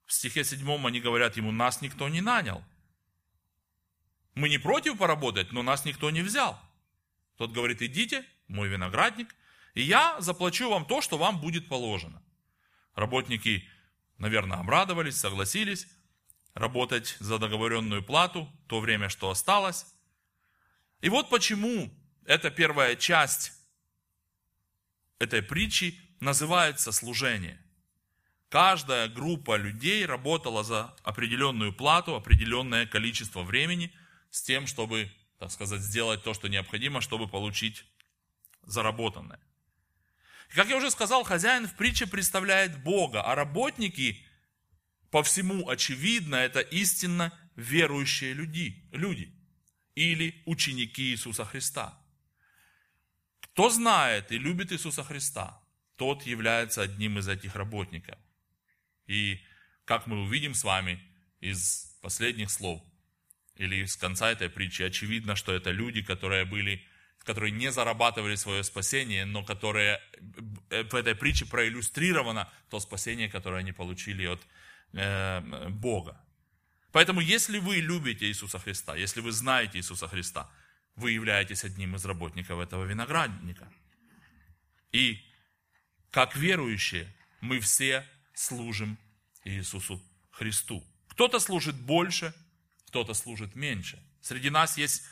В 0.07 0.13
стихе 0.13 0.45
7 0.45 0.87
они 0.87 1.01
говорят 1.01 1.37
ему, 1.37 1.53
нас 1.53 1.83
никто 1.83 2.09
не 2.09 2.23
нанял. 2.23 2.65
Мы 4.37 4.51
не 4.51 4.59
против 4.59 4.99
поработать, 4.99 5.51
но 5.51 5.63
нас 5.63 5.87
никто 5.87 6.11
не 6.11 6.21
взял. 6.21 6.61
Тот 7.39 7.53
говорит, 7.53 7.81
идите, 7.81 8.25
мой 8.49 8.69
виноградник, 8.69 9.35
и 9.75 9.81
я 9.81 10.21
заплачу 10.21 10.69
вам 10.69 10.85
то, 10.85 11.01
что 11.01 11.17
вам 11.17 11.41
будет 11.41 11.69
положено. 11.69 12.23
Работники, 12.95 13.67
наверное, 14.19 14.59
обрадовались, 14.59 15.17
согласились 15.17 15.89
работать 16.53 17.17
за 17.19 17.39
договоренную 17.39 18.03
плату, 18.03 18.51
то 18.67 18.81
время, 18.81 19.09
что 19.09 19.31
осталось. 19.31 19.87
И 21.01 21.09
вот 21.09 21.31
почему 21.31 21.91
эта 22.27 22.51
первая 22.51 22.95
часть 22.95 23.53
этой 25.19 25.43
притчи 25.43 25.99
называется 26.21 26.93
служение. 26.93 27.59
Каждая 28.51 29.09
группа 29.09 29.57
людей 29.57 30.05
работала 30.05 30.63
за 30.63 30.95
определенную 31.05 31.73
плату, 31.73 32.15
определенное 32.15 32.87
количество 32.87 33.43
времени 33.43 33.93
с 34.31 34.43
тем, 34.43 34.67
чтобы, 34.67 35.11
так 35.39 35.51
сказать, 35.51 35.81
сделать 35.81 36.23
то, 36.23 36.35
что 36.35 36.49
необходимо, 36.49 37.01
чтобы 37.01 37.29
получить 37.29 37.85
заработанное. 38.63 39.41
как 40.55 40.69
я 40.69 40.77
уже 40.77 40.91
сказал, 40.91 41.25
хозяин 41.25 41.67
в 41.67 41.75
притче 41.75 42.07
представляет 42.07 42.83
Бога, 42.83 43.23
а 43.23 43.35
работники 43.35 44.25
по 45.11 45.23
всему 45.23 45.69
очевидно, 45.69 46.37
это 46.37 46.61
истинно 46.61 47.33
верующие 47.55 48.35
люди, 48.35 48.87
люди 48.93 49.33
или 49.95 50.43
ученики 50.45 51.11
Иисуса 51.11 51.45
Христа. 51.45 51.99
Кто 53.41 53.71
знает 53.71 54.31
и 54.33 54.39
любит 54.39 54.73
Иисуса 54.73 55.03
Христа, 55.03 55.59
тот 55.97 56.25
является 56.25 56.83
одним 56.83 57.19
из 57.19 57.29
этих 57.29 57.57
работников. 57.57 58.19
И 59.07 59.41
как 59.85 60.07
мы 60.07 60.21
увидим 60.25 60.53
с 60.53 60.65
вами 60.65 61.01
из 61.41 61.97
последних 62.03 62.51
слов, 62.51 62.83
или 63.57 63.85
из 63.85 63.97
конца 63.97 64.31
этой 64.31 64.49
притчи, 64.49 64.83
очевидно, 64.83 65.37
что 65.37 65.53
это 65.53 65.71
люди, 65.71 66.03
которые 66.03 66.45
были, 66.45 66.85
которые 67.25 67.51
не 67.51 67.71
зарабатывали 67.73 68.37
свое 68.37 68.63
спасение, 68.65 69.25
но 69.25 69.43
которые 69.43 70.01
в 70.71 70.95
этой 70.95 71.15
притче 71.15 71.47
проиллюстрировано 71.47 72.49
то 72.71 72.81
спасение, 72.81 73.29
которое 73.29 73.59
они 73.59 73.73
получили 73.73 74.27
от 74.27 74.47
Э, 74.93 75.69
Бога. 75.69 76.19
Поэтому, 76.93 77.21
если 77.21 77.59
вы 77.59 77.77
любите 77.77 78.27
Иисуса 78.27 78.59
Христа, 78.59 78.97
если 78.97 79.21
вы 79.21 79.33
знаете 79.33 79.79
Иисуса 79.79 80.09
Христа, 80.09 80.49
вы 80.95 81.11
являетесь 81.11 81.65
одним 81.65 81.97
из 81.97 82.05
работников 82.07 82.59
этого 82.59 82.85
виноградника. 82.85 83.71
И 84.93 85.23
как 86.11 86.37
верующие, 86.37 87.15
мы 87.43 87.61
все 87.61 88.07
служим 88.33 88.97
Иисусу 89.45 90.03
Христу. 90.31 90.83
Кто-то 91.09 91.39
служит 91.39 91.77
больше, 91.77 92.33
кто-то 92.87 93.15
служит 93.15 93.55
меньше. 93.55 94.03
Среди 94.21 94.51
нас 94.51 94.79
есть, 94.79 95.03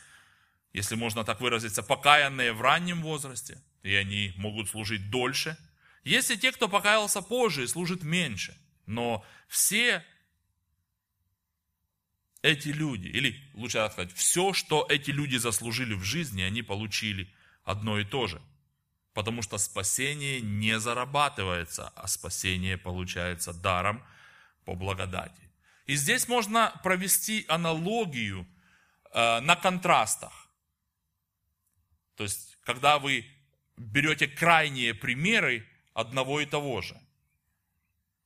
если 0.73 0.95
можно 0.95 1.25
так 1.25 1.41
выразиться, 1.41 1.83
покаянные 1.83 2.53
в 2.53 2.61
раннем 2.61 3.03
возрасте, 3.03 3.63
и 3.83 3.95
они 3.95 4.33
могут 4.37 4.69
служить 4.69 5.11
дольше. 5.11 5.57
Есть 6.05 6.31
и 6.31 6.39
те, 6.39 6.53
кто 6.53 6.69
покаялся 6.69 7.23
позже 7.23 7.65
и 7.65 7.67
служит 7.67 8.03
меньше. 8.03 8.57
Но 8.87 9.25
все 9.49 10.05
эти 12.43 12.69
люди, 12.69 13.09
или 13.09 13.43
лучше 13.55 13.89
сказать, 13.91 14.13
все, 14.13 14.53
что 14.53 14.87
эти 14.91 15.11
люди 15.11 15.37
заслужили 15.37 15.95
в 15.95 16.03
жизни, 16.03 16.43
они 16.43 16.63
получили 16.63 17.33
одно 17.65 17.99
и 17.99 18.05
то 18.05 18.27
же. 18.27 18.41
Потому 19.15 19.43
что 19.43 19.59
спасение 19.59 20.41
не 20.41 20.79
зарабатывается, 20.79 21.93
а 21.95 22.09
спасение 22.09 22.77
получается 22.77 23.55
даром 23.55 24.05
по 24.65 24.75
благодати. 24.75 25.44
И 25.87 25.97
здесь 25.97 26.29
можно 26.29 26.79
провести 26.83 27.45
аналогию 27.49 28.47
э, 29.13 29.41
на 29.41 29.57
контрастах. 29.57 30.49
То 32.17 32.25
есть, 32.25 32.57
когда 32.65 32.99
вы 32.99 33.27
берете 33.77 34.27
крайние 34.27 34.95
примеры 34.95 35.67
одного 35.95 36.41
и 36.41 36.47
того 36.47 36.81
же. 36.83 37.01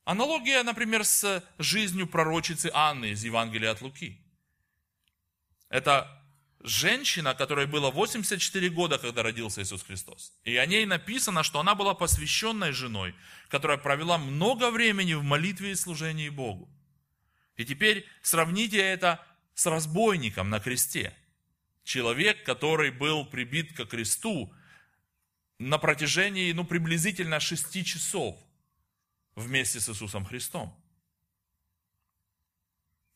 Аналогия, 0.05 0.63
например, 0.63 1.03
с 1.03 1.43
жизнью 1.59 2.07
пророчицы 2.07 2.71
Анны 2.73 3.11
из 3.11 3.23
Евангелия 3.23 3.71
от 3.71 3.81
Луки. 3.81 4.19
Это 5.69 6.07
женщина, 6.61 7.35
которой 7.35 7.67
было 7.67 7.91
84 7.91 8.69
года, 8.69 8.97
когда 8.97 9.21
родился 9.21 9.61
Иисус 9.61 9.83
Христос. 9.83 10.33
И 10.43 10.55
о 10.57 10.65
ней 10.65 10.85
написано, 10.85 11.43
что 11.43 11.59
она 11.59 11.75
была 11.75 11.93
посвященной 11.93 12.71
женой, 12.71 13.13
которая 13.49 13.77
провела 13.77 14.17
много 14.17 14.71
времени 14.71 15.13
в 15.13 15.23
молитве 15.23 15.71
и 15.71 15.75
служении 15.75 16.29
Богу. 16.29 16.69
И 17.59 17.65
теперь 17.65 18.07
сравните 18.21 18.77
это 18.77 19.21
с 19.53 19.65
разбойником 19.65 20.49
на 20.49 20.61
кресте. 20.61 21.13
Человек, 21.83 22.45
который 22.45 22.89
был 22.89 23.25
прибит 23.25 23.75
ко 23.75 23.85
кресту 23.85 24.53
на 25.57 25.77
протяжении, 25.77 26.53
ну, 26.53 26.63
приблизительно 26.63 27.41
шести 27.41 27.83
часов 27.83 28.39
вместе 29.35 29.81
с 29.81 29.89
Иисусом 29.89 30.23
Христом. 30.23 30.73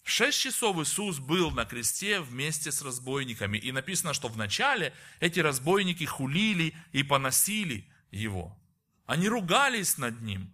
Шесть 0.04 0.41
часов 0.41 0.78
Иисус 0.78 1.20
был 1.20 1.52
на 1.52 1.64
кресте 1.64 2.20
вместе 2.20 2.74
с 2.74 2.82
разбойниками. 2.82 3.58
И 3.58 3.72
написано, 3.72 4.14
что 4.14 4.28
вначале 4.28 4.94
эти 5.22 5.39
разбойники 5.39 6.04
хулили 6.04 6.76
и 6.91 7.04
поносили 7.04 7.89
его. 8.12 8.60
Они 9.06 9.30
ругались 9.30 9.98
над 9.98 10.22
ним. 10.22 10.54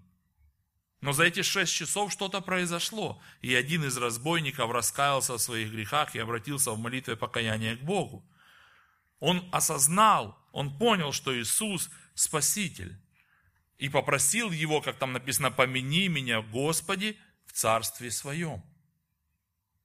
Но 1.01 1.13
за 1.13 1.23
эти 1.23 1.41
шесть 1.41 1.73
часов 1.73 2.11
что-то 2.11 2.41
произошло. 2.41 3.21
И 3.41 3.55
один 3.55 3.85
из 3.85 3.95
разбойников 3.97 4.71
раскаялся 4.71 5.33
в 5.33 5.41
своих 5.41 5.71
грехах 5.71 6.15
и 6.15 6.19
обратился 6.19 6.71
в 6.71 6.79
молитве 6.79 7.15
покаяния 7.15 7.77
к 7.77 7.81
Богу. 7.81 8.25
Он 9.19 9.47
осознал, 9.51 10.37
он 10.51 10.77
понял, 10.77 11.13
что 11.13 11.37
Иисус 11.37 11.89
Спаситель. 12.15 12.97
И 13.77 13.87
попросил 13.87 14.51
его, 14.51 14.81
как 14.81 14.97
там 14.97 15.13
написано, 15.13 15.51
помяни 15.51 16.09
меня, 16.09 16.41
Господи, 16.41 17.17
в 17.45 17.53
Царстве 17.53 18.11
Своем. 18.11 18.61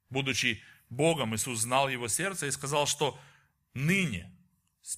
Будучи 0.09 0.61
Богом, 0.89 1.33
Иисус 1.33 1.59
знал 1.59 1.87
его 1.87 2.09
сердце 2.09 2.47
и 2.47 2.51
сказал, 2.51 2.87
что 2.87 3.17
ныне, 3.73 4.29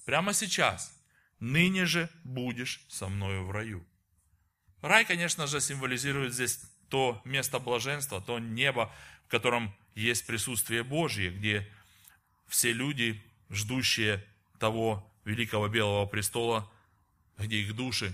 прямо 0.04 0.32
сейчас, 0.32 0.92
ныне 1.38 1.86
же 1.86 2.10
будешь 2.24 2.84
со 2.88 3.08
мною 3.08 3.44
в 3.44 3.52
раю. 3.52 3.86
Рай, 4.80 5.04
конечно 5.04 5.46
же, 5.46 5.60
символизирует 5.60 6.34
здесь 6.34 6.60
то 6.88 7.20
место 7.24 7.58
блаженства, 7.58 8.20
то 8.20 8.38
небо, 8.38 8.92
в 9.26 9.30
котором 9.30 9.74
есть 9.94 10.26
присутствие 10.26 10.84
Божье, 10.84 11.30
где 11.30 11.68
все 12.46 12.72
люди, 12.72 13.22
ждущие 13.50 14.24
того 14.58 15.10
великого 15.24 15.68
белого 15.68 16.06
престола, 16.06 16.70
где 17.36 17.58
их 17.58 17.74
души, 17.74 18.12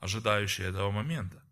ожидающие 0.00 0.68
этого 0.68 0.90
момента. 0.90 1.42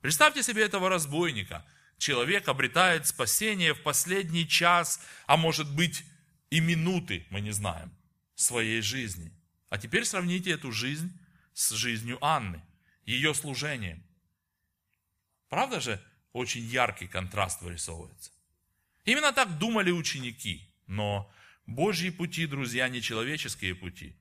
Представьте 0.00 0.42
себе 0.42 0.64
этого 0.64 0.88
разбойника– 0.88 1.64
человек 1.98 2.48
обретает 2.48 3.06
спасение 3.06 3.74
в 3.74 3.82
последний 3.82 4.48
час, 4.48 5.00
а 5.26 5.36
может 5.36 5.74
быть 5.74 6.04
и 6.50 6.60
минуты, 6.60 7.26
мы 7.30 7.40
не 7.40 7.50
знаем, 7.50 7.92
своей 8.34 8.80
жизни. 8.80 9.32
А 9.68 9.76
теперь 9.76 10.04
сравните 10.04 10.52
эту 10.52 10.72
жизнь 10.72 11.12
с 11.52 11.70
жизнью 11.72 12.18
Анны, 12.24 12.62
ее 13.08 13.32
служением. 13.32 14.04
Правда 15.48 15.80
же, 15.80 16.04
очень 16.32 16.60
яркий 16.60 17.06
контраст 17.06 17.62
вырисовывается. 17.62 18.30
Именно 19.04 19.32
так 19.32 19.58
думали 19.58 19.90
ученики, 19.90 20.70
но 20.86 21.32
Божьи 21.66 22.10
пути, 22.10 22.46
друзья, 22.46 22.88
не 22.88 23.00
человеческие 23.00 23.74
пути. 23.74 24.14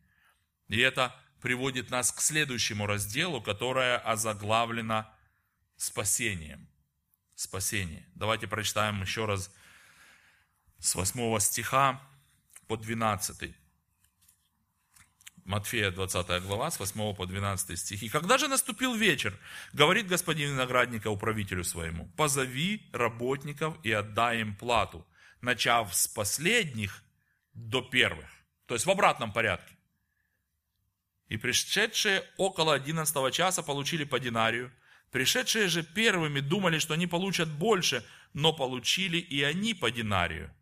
И 0.70 0.80
это 0.80 1.14
приводит 1.42 1.90
нас 1.90 2.12
к 2.14 2.22
следующему 2.22 2.86
разделу, 2.86 3.42
которое 3.42 3.98
озаглавлено 3.98 5.14
спасением 5.76 6.68
спасение. 7.36 8.08
Давайте 8.16 8.48
прочитаем 8.48 9.02
еще 9.02 9.26
раз 9.26 9.54
с 10.80 10.96
8 10.96 11.40
стиха 11.40 12.02
по 12.68 12.78
12. 12.78 13.54
Матфея 15.48 15.92
20 15.92 16.44
глава, 16.44 16.70
с 16.70 16.80
8 16.80 17.16
по 17.16 17.26
12 17.26 17.80
стихи. 17.80 18.10
«Когда 18.10 18.38
же 18.38 18.50
наступил 18.50 18.94
вечер, 18.94 19.34
говорит 19.72 20.08
господин 20.08 20.52
виноградника 20.52 21.10
управителю 21.10 21.64
своему, 21.64 22.06
позови 22.18 22.90
работников 22.92 23.78
и 23.82 23.94
отдай 23.94 24.42
им 24.42 24.56
плату, 24.56 25.08
начав 25.42 25.96
с 25.96 26.08
последних 26.08 27.02
до 27.54 27.82
первых». 27.82 28.28
То 28.66 28.76
есть 28.76 28.86
в 28.86 28.92
обратном 28.92 29.32
порядке. 29.32 29.74
И 31.30 31.38
пришедшие 31.38 32.24
около 32.38 32.74
11 32.74 33.34
часа 33.34 33.64
получили 33.64 34.04
по 34.04 34.20
динарию, 34.20 34.72
Пришедшие 35.12 35.70
же 35.70 35.84
первыми 35.84 36.42
думали, 36.42 36.80
что 36.80 36.94
они 36.94 37.08
получат 37.08 37.50
больше, 37.50 38.04
но 38.34 38.52
получили 38.52 39.18
и 39.18 39.42
они 39.42 39.74
по 39.74 39.90
динарию. 39.90 40.54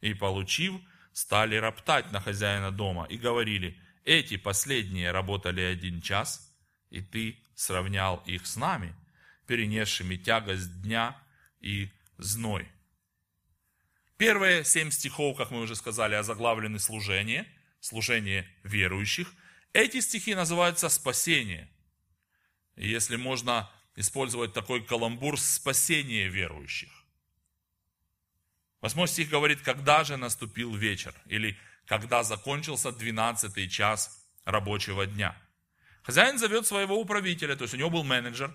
И 0.00 0.14
получив, 0.14 0.72
стали 1.12 1.56
роптать 1.56 2.10
на 2.10 2.20
хозяина 2.20 2.70
дома 2.70 3.06
и 3.10 3.18
говорили, 3.18 3.78
эти 4.04 4.36
последние 4.36 5.10
работали 5.10 5.60
один 5.60 6.00
час, 6.00 6.54
и 6.90 7.00
ты 7.00 7.38
сравнял 7.54 8.22
их 8.26 8.46
с 8.46 8.56
нами, 8.56 8.94
перенесшими 9.46 10.16
тягость 10.16 10.82
дня 10.82 11.16
и 11.60 11.90
зной. 12.18 12.68
Первые 14.16 14.64
семь 14.64 14.90
стихов, 14.90 15.36
как 15.36 15.50
мы 15.50 15.60
уже 15.60 15.74
сказали, 15.74 16.14
озаглавлены 16.14 16.78
служение, 16.78 17.46
служение 17.80 18.48
верующих. 18.62 19.32
Эти 19.72 20.00
стихи 20.00 20.34
называются 20.34 20.88
спасение. 20.88 21.68
Если 22.76 23.16
можно 23.16 23.70
использовать 23.96 24.52
такой 24.52 24.82
каламбур 24.84 25.38
спасения 25.38 26.28
верующих. 26.28 26.90
Восьмой 28.80 29.06
стих 29.06 29.28
говорит, 29.28 29.60
когда 29.60 30.02
же 30.02 30.16
наступил 30.16 30.74
вечер, 30.74 31.14
или 31.26 31.56
когда 31.86 32.22
закончился 32.22 32.92
двенадцатый 32.92 33.68
час 33.68 34.26
рабочего 34.44 35.06
дня. 35.06 35.36
Хозяин 36.02 36.38
зовет 36.38 36.66
своего 36.66 37.00
управителя, 37.00 37.54
то 37.56 37.62
есть 37.62 37.74
у 37.74 37.76
него 37.76 37.90
был 37.90 38.04
менеджер, 38.04 38.54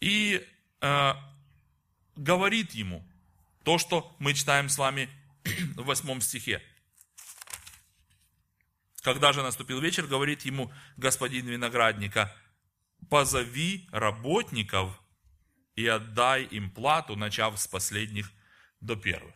и 0.00 0.46
э, 0.80 1.12
говорит 2.16 2.72
ему 2.72 3.02
то, 3.64 3.78
что 3.78 4.14
мы 4.18 4.34
читаем 4.34 4.68
с 4.68 4.78
вами 4.78 5.08
в 5.76 5.84
восьмом 5.84 6.20
стихе. 6.20 6.62
Когда 9.02 9.32
же 9.32 9.42
наступил 9.42 9.80
вечер, 9.80 10.06
говорит 10.06 10.42
ему 10.42 10.72
господин 10.96 11.46
виноградника, 11.46 12.34
позови 13.08 13.88
работников 13.90 15.00
и 15.76 15.86
отдай 15.86 16.44
им 16.44 16.70
плату, 16.70 17.16
начав 17.16 17.58
с 17.58 17.66
последних 17.66 18.30
до 18.80 18.96
первых. 18.96 19.34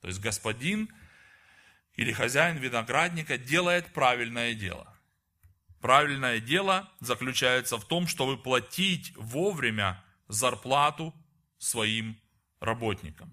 То 0.00 0.08
есть 0.08 0.20
господин 0.20 0.88
или 1.96 2.12
хозяин 2.12 2.56
виноградника 2.56 3.38
делает 3.38 3.92
правильное 3.92 4.54
дело. 4.54 4.86
Правильное 5.80 6.40
дело 6.40 6.90
заключается 7.00 7.78
в 7.78 7.84
том, 7.86 8.06
чтобы 8.06 8.36
платить 8.36 9.12
вовремя 9.16 10.02
зарплату 10.28 11.14
своим 11.58 12.20
работникам. 12.60 13.32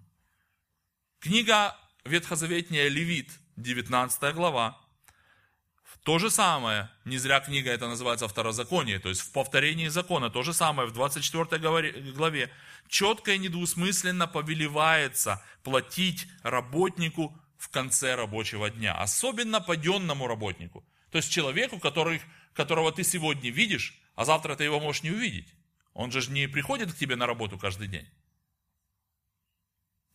Книга 1.19 1.75
Ветхозаветняя 2.05 2.87
Левит, 2.87 3.31
19 3.57 4.33
глава, 4.33 4.77
то 6.03 6.19
же 6.19 6.31
самое, 6.31 6.89
не 7.03 7.17
зря 7.17 7.41
книга 7.41 7.69
это 7.69 7.89
называется 7.89 8.29
второзаконие, 8.29 8.97
то 8.99 9.09
есть 9.09 9.19
в 9.19 9.33
повторении 9.33 9.89
закона, 9.89 10.29
то 10.29 10.41
же 10.41 10.53
самое 10.53 10.87
в 10.87 10.93
24 10.93 12.13
главе, 12.13 12.49
четко 12.87 13.33
и 13.33 13.37
недвусмысленно 13.37 14.25
повелевается 14.25 15.43
платить 15.63 16.27
работнику 16.43 17.37
в 17.57 17.69
конце 17.69 18.15
рабочего 18.15 18.69
дня, 18.69 18.93
особенно 18.93 19.61
паденному 19.61 20.27
работнику, 20.27 20.85
то 21.11 21.17
есть 21.17 21.31
человеку, 21.31 21.79
который, 21.79 22.21
которого 22.53 22.91
ты 22.91 23.03
сегодня 23.03 23.49
видишь, 23.49 23.99
а 24.15 24.25
завтра 24.25 24.55
ты 24.55 24.63
его 24.63 24.79
можешь 24.79 25.03
не 25.03 25.11
увидеть. 25.11 25.53
Он 25.93 26.11
же 26.11 26.29
не 26.31 26.47
приходит 26.47 26.93
к 26.93 26.97
тебе 26.97 27.15
на 27.15 27.25
работу 27.25 27.57
каждый 27.57 27.87
день. 27.87 28.07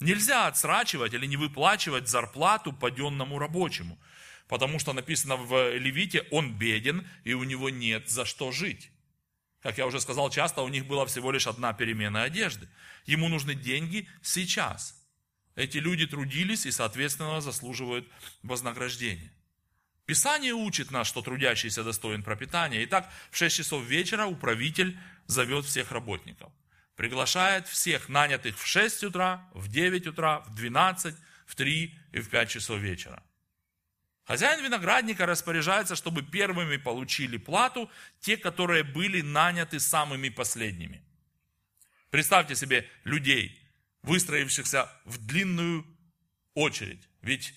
Нельзя 0.01 0.47
отсрачивать 0.47 1.15
или 1.15 1.27
не 1.27 1.37
выплачивать 1.37 2.09
зарплату 2.09 2.73
паденному 2.73 3.39
рабочему– 3.39 3.99
Потому 4.53 4.79
что 4.79 4.93
написано 4.93 5.37
в 5.37 5.79
Левите, 5.79 6.27
он 6.31 6.53
беден, 6.59 7.09
и 7.25 7.33
у 7.33 7.43
него 7.43 7.71
нет 7.71 8.11
за 8.11 8.27
что 8.27 8.53
жить. 8.53 8.91
Как 9.63 9.79
я 9.79 9.87
уже 9.87 9.99
сказал, 9.99 10.29
часто 10.29 10.61
у 10.61 10.69
них 10.69 10.87
была 10.87 11.07
всего 11.07 11.33
лишь 11.33 11.47
одна 11.47 11.73
перемена 11.73 12.25
одежды. 12.25 12.69
Ему 13.07 13.29
нужны 13.29 13.55
деньги 13.55 14.07
сейчас. 14.21 15.02
Эти 15.55 15.79
люди 15.79 16.07
трудились 16.07 16.67
и, 16.67 16.71
соответственно, 16.71 17.41
заслуживают 17.41 18.09
вознаграждения. 18.43 19.31
Писание 20.07 20.53
учит 20.53 20.91
нас, 20.91 21.07
что 21.07 21.23
трудящийся 21.23 21.85
достоин 21.85 22.23
пропитания. 22.23 22.85
Итак, 22.85 23.11
в 23.31 23.37
6 23.37 23.57
часов 23.57 23.85
вечера 23.85 24.27
управитель 24.27 24.99
зовет 25.27 25.65
всех 25.65 25.93
работников. 25.93 26.53
Приглашает 26.97 27.69
всех 27.69 28.09
нанятых 28.09 28.59
в 28.59 28.67
6 28.67 29.05
утра, 29.05 29.49
в 29.55 29.69
9 29.69 30.07
утра, 30.09 30.41
в 30.41 30.55
12, 30.55 31.15
в 31.47 31.55
3 31.55 31.99
и 32.13 32.21
в 32.21 32.29
5 32.29 32.51
часов 32.51 32.81
вечера. 32.81 33.23
Хозяин 34.25 34.65
виноградника 34.65 35.27
распоряжается, 35.27 35.97
чтобы 35.97 36.23
первыми 36.23 36.77
получили 36.77 37.37
плату 37.37 37.91
те, 38.21 38.37
которые 38.37 38.85
были 38.85 39.21
наняты 39.21 39.81
самыми 39.81 40.29
последними. 40.29 41.03
Представьте 42.11 42.55
себе 42.55 42.89
людей, 43.05 43.62
выстроившихся 44.03 44.91
в 45.05 45.25
длинную 45.25 45.87
очередь. 46.55 47.09
Ведь 47.21 47.55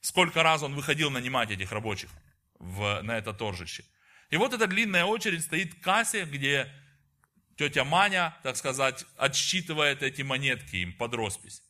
сколько 0.00 0.42
раз 0.42 0.62
он 0.62 0.74
выходил 0.74 1.10
нанимать 1.10 1.50
этих 1.50 1.72
рабочих 1.72 2.10
в, 2.58 3.00
на 3.02 3.18
это 3.18 3.32
торжище. 3.32 3.84
И 4.30 4.36
вот 4.36 4.52
эта 4.52 4.66
длинная 4.66 5.04
очередь 5.04 5.44
стоит 5.44 5.74
в 5.74 5.80
кассе, 5.80 6.24
где 6.24 6.72
тетя 7.56 7.84
Маня, 7.84 8.36
так 8.42 8.56
сказать, 8.56 9.06
отсчитывает 9.16 10.02
эти 10.02 10.22
монетки 10.22 10.76
им 10.76 10.92
под 10.92 11.14
роспись. 11.14 11.62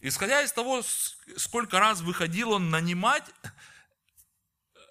Исходя 0.00 0.42
из 0.42 0.52
того, 0.52 0.82
сколько 1.36 1.80
раз 1.80 2.02
выходил 2.02 2.52
он 2.52 2.70
нанимать 2.70 3.24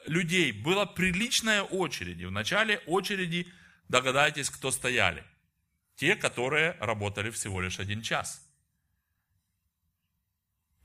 людей, 0.07 0.51
была 0.51 0.85
приличная 0.85 1.61
очередь. 1.61 2.23
В 2.23 2.31
начале 2.31 2.79
очереди 2.79 3.47
догадайтесь, 3.87 4.49
кто 4.49 4.71
стояли. 4.71 5.23
Те, 5.95 6.15
которые 6.15 6.75
работали 6.79 7.29
всего 7.29 7.61
лишь 7.61 7.79
один 7.79 8.01
час. 8.01 8.41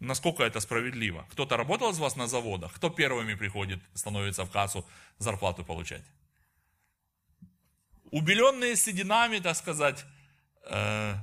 Насколько 0.00 0.44
это 0.44 0.60
справедливо? 0.60 1.26
Кто-то 1.30 1.56
работал 1.56 1.90
из 1.90 1.98
вас 1.98 2.16
на 2.16 2.26
заводах? 2.26 2.72
Кто 2.72 2.88
первыми 2.88 3.34
приходит, 3.34 3.80
становится 3.94 4.44
в 4.44 4.50
кассу 4.50 4.86
зарплату 5.18 5.64
получать? 5.64 6.04
Убеленные 8.10 8.76
сединами, 8.76 9.40
так 9.40 9.56
сказать, 9.56 10.04
э, 10.70 11.14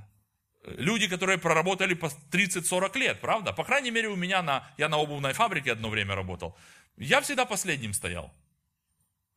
люди, 0.64 1.08
которые 1.08 1.38
проработали 1.38 1.96
по 1.96 2.10
30-40 2.32 2.98
лет, 2.98 3.20
правда? 3.20 3.52
По 3.52 3.64
крайней 3.64 3.92
мере, 3.92 4.10
у 4.10 4.16
меня 4.16 4.44
на, 4.44 4.64
я 4.78 4.90
на 4.90 4.98
обувной 4.98 5.34
фабрике 5.34 5.72
одно 5.72 5.90
время 5.90 6.16
работал. 6.16 6.56
Я 6.98 7.22
всегда 7.22 7.46
последним 7.46 7.94
стоял. 7.94 8.32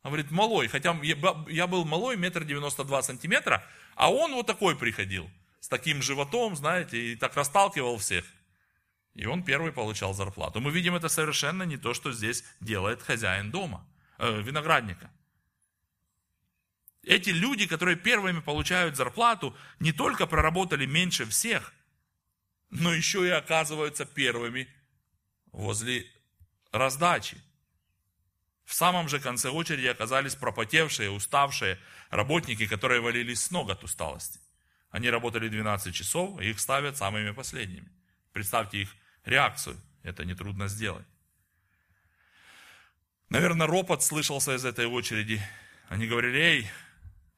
Говорит, 0.03 0.31
малой, 0.31 0.69
хотя 0.69 0.99
я 1.03 1.67
был 1.67 1.85
малой, 1.85 2.17
метр 2.17 2.45
девяносто 2.45 2.85
два 2.85 3.03
сантиметра, 3.03 3.65
а 3.95 4.11
он 4.11 4.33
вот 4.33 4.47
такой 4.47 4.77
приходил, 4.77 5.31
с 5.61 5.69
таким 5.69 6.01
животом, 6.01 6.57
знаете, 6.57 7.13
и 7.13 7.17
так 7.17 7.37
расталкивал 7.37 7.99
всех. 7.99 8.25
И 9.15 9.27
он 9.27 9.43
первый 9.43 9.73
получал 9.73 10.15
зарплату. 10.15 10.61
Мы 10.61 10.71
видим, 10.71 10.95
это 10.95 11.09
совершенно 11.09 11.65
не 11.65 11.77
то, 11.77 11.93
что 11.93 12.13
здесь 12.13 12.45
делает 12.61 13.03
хозяин 13.03 13.51
дома, 13.51 13.87
э, 14.19 14.41
виноградника. 14.41 15.11
Эти 17.03 17.31
люди, 17.31 17.67
которые 17.67 17.97
первыми 17.97 18.41
получают 18.41 18.97
зарплату, 18.97 19.55
не 19.81 19.93
только 19.93 20.27
проработали 20.27 20.87
меньше 20.87 21.27
всех, 21.27 21.73
но 22.71 22.95
еще 22.95 23.27
и 23.27 23.31
оказываются 23.31 24.05
первыми 24.05 24.69
возле 25.53 26.07
раздачи. 26.73 27.37
В 28.71 28.75
самом 28.75 29.09
же 29.09 29.19
конце 29.19 29.49
очереди 29.49 29.89
оказались 29.89 30.37
пропотевшие, 30.37 31.11
уставшие 31.11 31.77
работники, 32.09 32.69
которые 32.69 33.01
валились 33.01 33.43
с 33.43 33.51
ног 33.51 33.69
от 33.69 33.83
усталости. 33.83 34.39
Они 34.91 35.11
работали 35.11 35.49
12 35.49 35.93
часов, 35.93 36.41
и 36.41 36.51
их 36.51 36.61
ставят 36.61 36.97
самыми 36.97 37.33
последними. 37.33 37.91
Представьте 38.33 38.83
их 38.83 38.95
реакцию. 39.25 39.77
Это 40.05 40.25
нетрудно 40.25 40.69
сделать. 40.69 41.05
Наверное, 43.29 43.67
ропот 43.67 44.05
слышался 44.05 44.55
из 44.55 44.65
этой 44.65 44.87
очереди. 44.87 45.43
Они 45.89 46.07
говорили, 46.07 46.39
эй, 46.39 46.71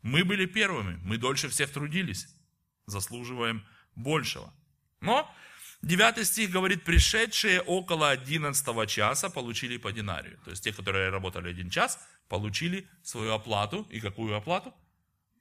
мы 0.02 0.24
были 0.24 0.44
первыми, 0.44 1.00
мы 1.02 1.16
дольше 1.16 1.48
всех 1.48 1.70
трудились, 1.70 2.26
заслуживаем 2.84 3.66
большего. 3.94 4.52
Но 5.00 5.34
9 5.82 6.24
стих 6.26 6.50
говорит, 6.50 6.84
пришедшие 6.84 7.60
около 7.60 8.10
11 8.10 8.88
часа 8.88 9.30
получили 9.30 9.78
по 9.78 9.92
динарию. 9.92 10.38
То 10.44 10.50
есть 10.50 10.62
те, 10.62 10.72
которые 10.72 11.10
работали 11.10 11.50
один 11.50 11.70
час, 11.70 11.98
получили 12.28 12.88
свою 13.02 13.32
оплату. 13.32 13.86
И 13.90 14.00
какую 14.00 14.36
оплату? 14.36 14.72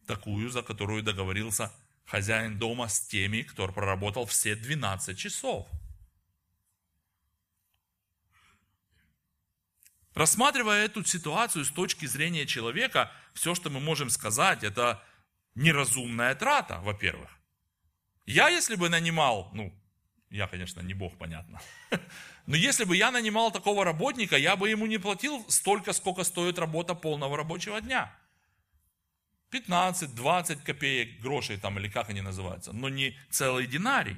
Такую, 0.08 0.50
за 0.50 0.64
которую 0.64 1.04
договорился 1.04 1.72
хозяин 2.06 2.58
дома 2.58 2.88
с 2.88 3.02
теми, 3.02 3.44
кто 3.44 3.68
проработал 3.68 4.26
все 4.26 4.56
12 4.56 5.18
часов. 5.18 5.68
Рассматривая 10.16 10.86
эту 10.86 11.06
ситуацию 11.06 11.64
с 11.64 11.70
точки 11.70 12.06
зрения 12.06 12.46
человека, 12.46 13.12
все, 13.34 13.56
что 13.56 13.70
мы 13.70 13.80
можем 13.80 14.10
сказать, 14.10 14.64
это 14.64 15.02
неразумная 15.56 16.36
трата, 16.36 16.80
во-первых. 16.80 17.30
Я, 18.26 18.50
если 18.50 18.76
бы 18.76 18.90
нанимал, 18.90 19.52
ну, 19.54 19.74
я, 20.32 20.48
конечно, 20.48 20.82
не 20.82 20.94
Бог, 20.94 21.18
понятно. 21.18 21.62
Но 22.48 22.56
если 22.56 22.86
бы 22.86 22.96
я 22.96 23.12
нанимал 23.12 23.52
такого 23.52 23.84
работника, 23.84 24.38
я 24.38 24.56
бы 24.56 24.70
ему 24.70 24.88
не 24.88 24.98
платил 24.98 25.46
столько, 25.50 25.94
сколько 25.94 26.24
стоит 26.24 26.58
работа 26.58 26.96
полного 26.96 27.38
рабочего 27.38 27.82
дня. 27.82 28.10
15-20 29.52 30.64
копеек, 30.64 31.20
грошей 31.22 31.58
там, 31.58 31.78
или 31.78 31.90
как 31.90 32.10
они 32.10 32.22
называются, 32.22 32.72
но 32.72 32.88
не 32.90 33.18
целый 33.30 33.68
динарий. 33.68 34.18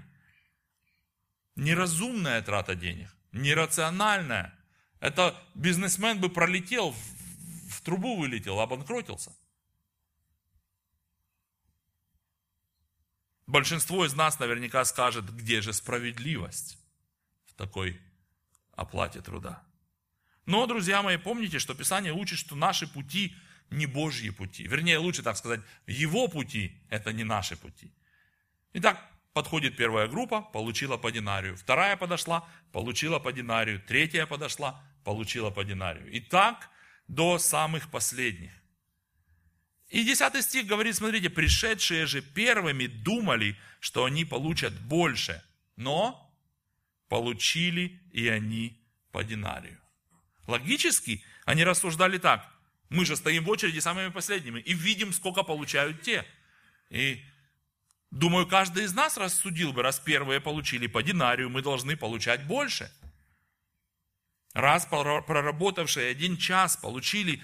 Неразумная 1.56 2.42
трата 2.44 2.76
денег, 2.76 3.10
нерациональная. 3.32 4.54
Это 5.00 5.36
бизнесмен 5.56 6.20
бы 6.20 6.30
пролетел, 6.30 6.92
в, 6.92 7.72
в 7.72 7.82
трубу 7.82 8.16
вылетел, 8.16 8.60
обанкротился. 8.60 9.32
Большинство 13.48 14.06
из 14.06 14.14
нас 14.14 14.40
наверняка 14.40 14.86
скажет, 14.86 15.30
где 15.34 15.62
же 15.62 15.74
справедливость 15.74 16.78
в 17.46 17.54
такой 17.56 18.00
оплате 18.72 19.22
труда. 19.22 19.64
Но, 20.46 20.66
друзья 20.66 21.02
мои, 21.02 21.18
помните, 21.18 21.60
что 21.60 21.74
Писание 21.74 22.14
учит, 22.14 22.40
что 22.40 22.56
наши 22.56 22.88
пути 22.88 23.36
не 23.70 23.86
Божьи 23.86 24.30
пути. 24.30 24.68
Вернее, 24.68 24.98
лучше 24.98 25.24
так 25.24 25.38
сказать, 25.38 25.62
Его 25.88 26.28
пути– 26.28 26.82
это 26.90 27.12
не 27.12 27.24
наши 27.24 27.56
пути. 27.56 27.94
Итак, 28.74 29.00
подходит 29.34 29.78
первая 29.78 30.08
группа, 30.08 30.42
получила 30.42 30.98
по 30.98 31.12
динарию. 31.12 31.58
Вторая 31.58 31.98
подошла, 31.98 32.48
получила 32.72 33.20
по 33.20 33.32
динарию. 33.32 33.82
Третья 33.82 34.26
подошла, 34.26 34.82
получила 35.04 35.50
по 35.50 35.64
динарию. 35.64 36.12
И 36.12 36.20
так 36.20 36.70
до 37.08 37.40
самых 37.40 37.90
последних. 37.90 38.52
И 39.94 40.04
10 40.04 40.44
стих 40.44 40.66
говорит, 40.66 40.96
смотрите, 40.96 41.30
пришедшие 41.30 42.08
же 42.08 42.24
первыми 42.24 42.88
думали, 42.88 43.56
что 43.80 44.06
они 44.06 44.26
получат 44.26 44.74
больше, 44.74 45.44
но 45.76 46.36
получили 47.10 48.02
и 48.12 48.28
они 48.28 48.82
по 49.12 49.24
динарию. 49.24 49.80
Логически 50.48 51.24
они 51.46 51.64
рассуждали 51.64 52.18
так, 52.18 52.52
мы 52.90 53.06
же 53.06 53.16
стоим 53.16 53.44
в 53.44 53.50
очереди 53.52 53.78
самыми 53.78 54.10
последними 54.10 54.62
и 54.62 54.74
видим, 54.74 55.14
сколько 55.14 55.44
получают 55.44 56.02
те. 56.02 56.26
И 56.90 57.24
думаю, 58.10 58.48
каждый 58.48 58.86
из 58.86 58.96
нас 58.96 59.16
рассудил 59.16 59.74
бы, 59.74 59.84
раз 59.84 60.00
первые 60.00 60.42
получили 60.42 60.88
по 60.88 61.04
динарию, 61.04 61.52
мы 61.52 61.62
должны 61.62 61.96
получать 61.96 62.48
больше– 62.48 62.92
Раз 64.54 64.86
проработавшие 64.86 66.12
один 66.12 66.38
час 66.38 66.78
получили 66.78 67.42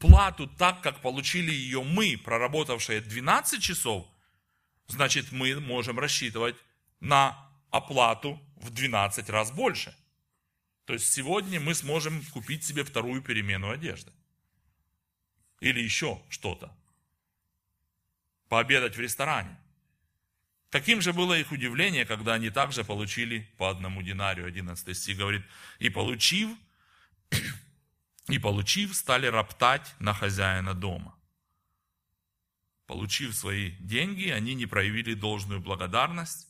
плату 0.00 0.46
так, 0.46 0.80
как 0.82 1.00
получили 1.00 1.52
ее 1.52 1.82
мы, 1.82 2.16
проработавшие 2.16 3.00
12 3.00 3.62
часов, 3.62 4.06
значит 4.86 5.32
мы 5.32 5.58
можем 5.60 5.98
рассчитывать 5.98 6.56
на 7.00 7.50
оплату 7.70 8.40
в 8.56 8.70
12 8.70 9.28
раз 9.30 9.50
больше. 9.50 9.94
То 10.84 10.92
есть 10.92 11.12
сегодня 11.12 11.60
мы 11.60 11.74
сможем 11.74 12.22
купить 12.26 12.64
себе 12.64 12.84
вторую 12.84 13.22
перемену 13.22 13.70
одежды. 13.70 14.12
Или 15.60 15.80
еще 15.80 16.20
что-то. 16.28 16.76
Пообедать 18.48 18.96
в 18.96 19.00
ресторане. 19.00 19.58
Каким 20.70 21.00
же 21.00 21.12
было 21.12 21.38
их 21.38 21.52
удивление, 21.52 22.04
когда 22.04 22.34
они 22.34 22.50
также 22.50 22.84
получили 22.84 23.48
по 23.58 23.70
одному 23.70 24.02
динарию. 24.02 24.46
11 24.46 24.96
стих 24.96 25.16
говорит, 25.16 25.42
и 25.78 25.88
получив, 25.88 26.50
и 28.28 28.38
получив, 28.38 28.94
стали 28.94 29.26
роптать 29.26 29.94
на 29.98 30.14
хозяина 30.14 30.74
дома. 30.74 31.14
Получив 32.86 33.34
свои 33.34 33.72
деньги, 33.80 34.28
они 34.28 34.54
не 34.54 34.66
проявили 34.66 35.14
должную 35.14 35.60
благодарность. 35.60 36.48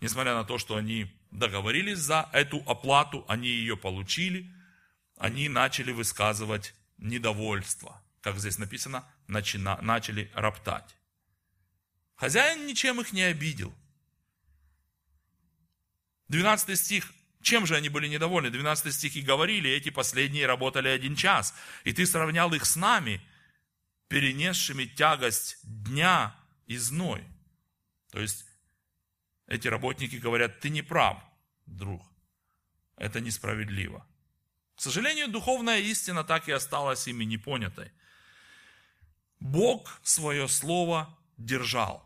Несмотря 0.00 0.34
на 0.34 0.44
то, 0.44 0.58
что 0.58 0.76
они 0.76 1.12
договорились 1.30 1.98
за 1.98 2.28
эту 2.32 2.58
оплату, 2.66 3.24
они 3.28 3.48
ее 3.48 3.76
получили, 3.76 4.52
они 5.16 5.48
начали 5.48 5.92
высказывать 5.92 6.74
недовольство. 6.98 8.00
Как 8.20 8.38
здесь 8.38 8.58
написано, 8.58 9.04
начали 9.26 10.30
роптать. 10.34 10.96
Хозяин 12.16 12.66
ничем 12.66 13.00
их 13.00 13.12
не 13.12 13.22
обидел. 13.22 13.72
12 16.28 16.78
стих, 16.78 17.12
чем 17.48 17.64
же 17.64 17.76
они 17.76 17.88
были 17.88 18.08
недовольны? 18.08 18.50
12 18.50 18.94
стих 18.94 19.16
и 19.16 19.22
говорили, 19.22 19.70
эти 19.70 19.88
последние 19.88 20.46
работали 20.46 20.88
один 20.88 21.16
час, 21.16 21.54
и 21.84 21.94
ты 21.94 22.06
сравнял 22.06 22.52
их 22.52 22.66
с 22.66 22.76
нами, 22.76 23.22
перенесшими 24.08 24.84
тягость 24.84 25.56
дня 25.62 26.36
и 26.66 26.76
зной. 26.76 27.24
То 28.10 28.20
есть 28.20 28.44
эти 29.46 29.66
работники 29.66 30.16
говорят, 30.16 30.60
ты 30.60 30.68
не 30.68 30.82
прав, 30.82 31.16
друг, 31.64 32.02
это 32.96 33.20
несправедливо. 33.20 34.06
К 34.76 34.82
сожалению, 34.82 35.28
духовная 35.28 35.78
истина 35.78 36.24
так 36.24 36.48
и 36.48 36.52
осталась 36.52 37.08
ими 37.08 37.24
непонятой. 37.24 37.90
Бог 39.40 40.00
свое 40.02 40.48
слово 40.48 41.08
держал, 41.38 42.04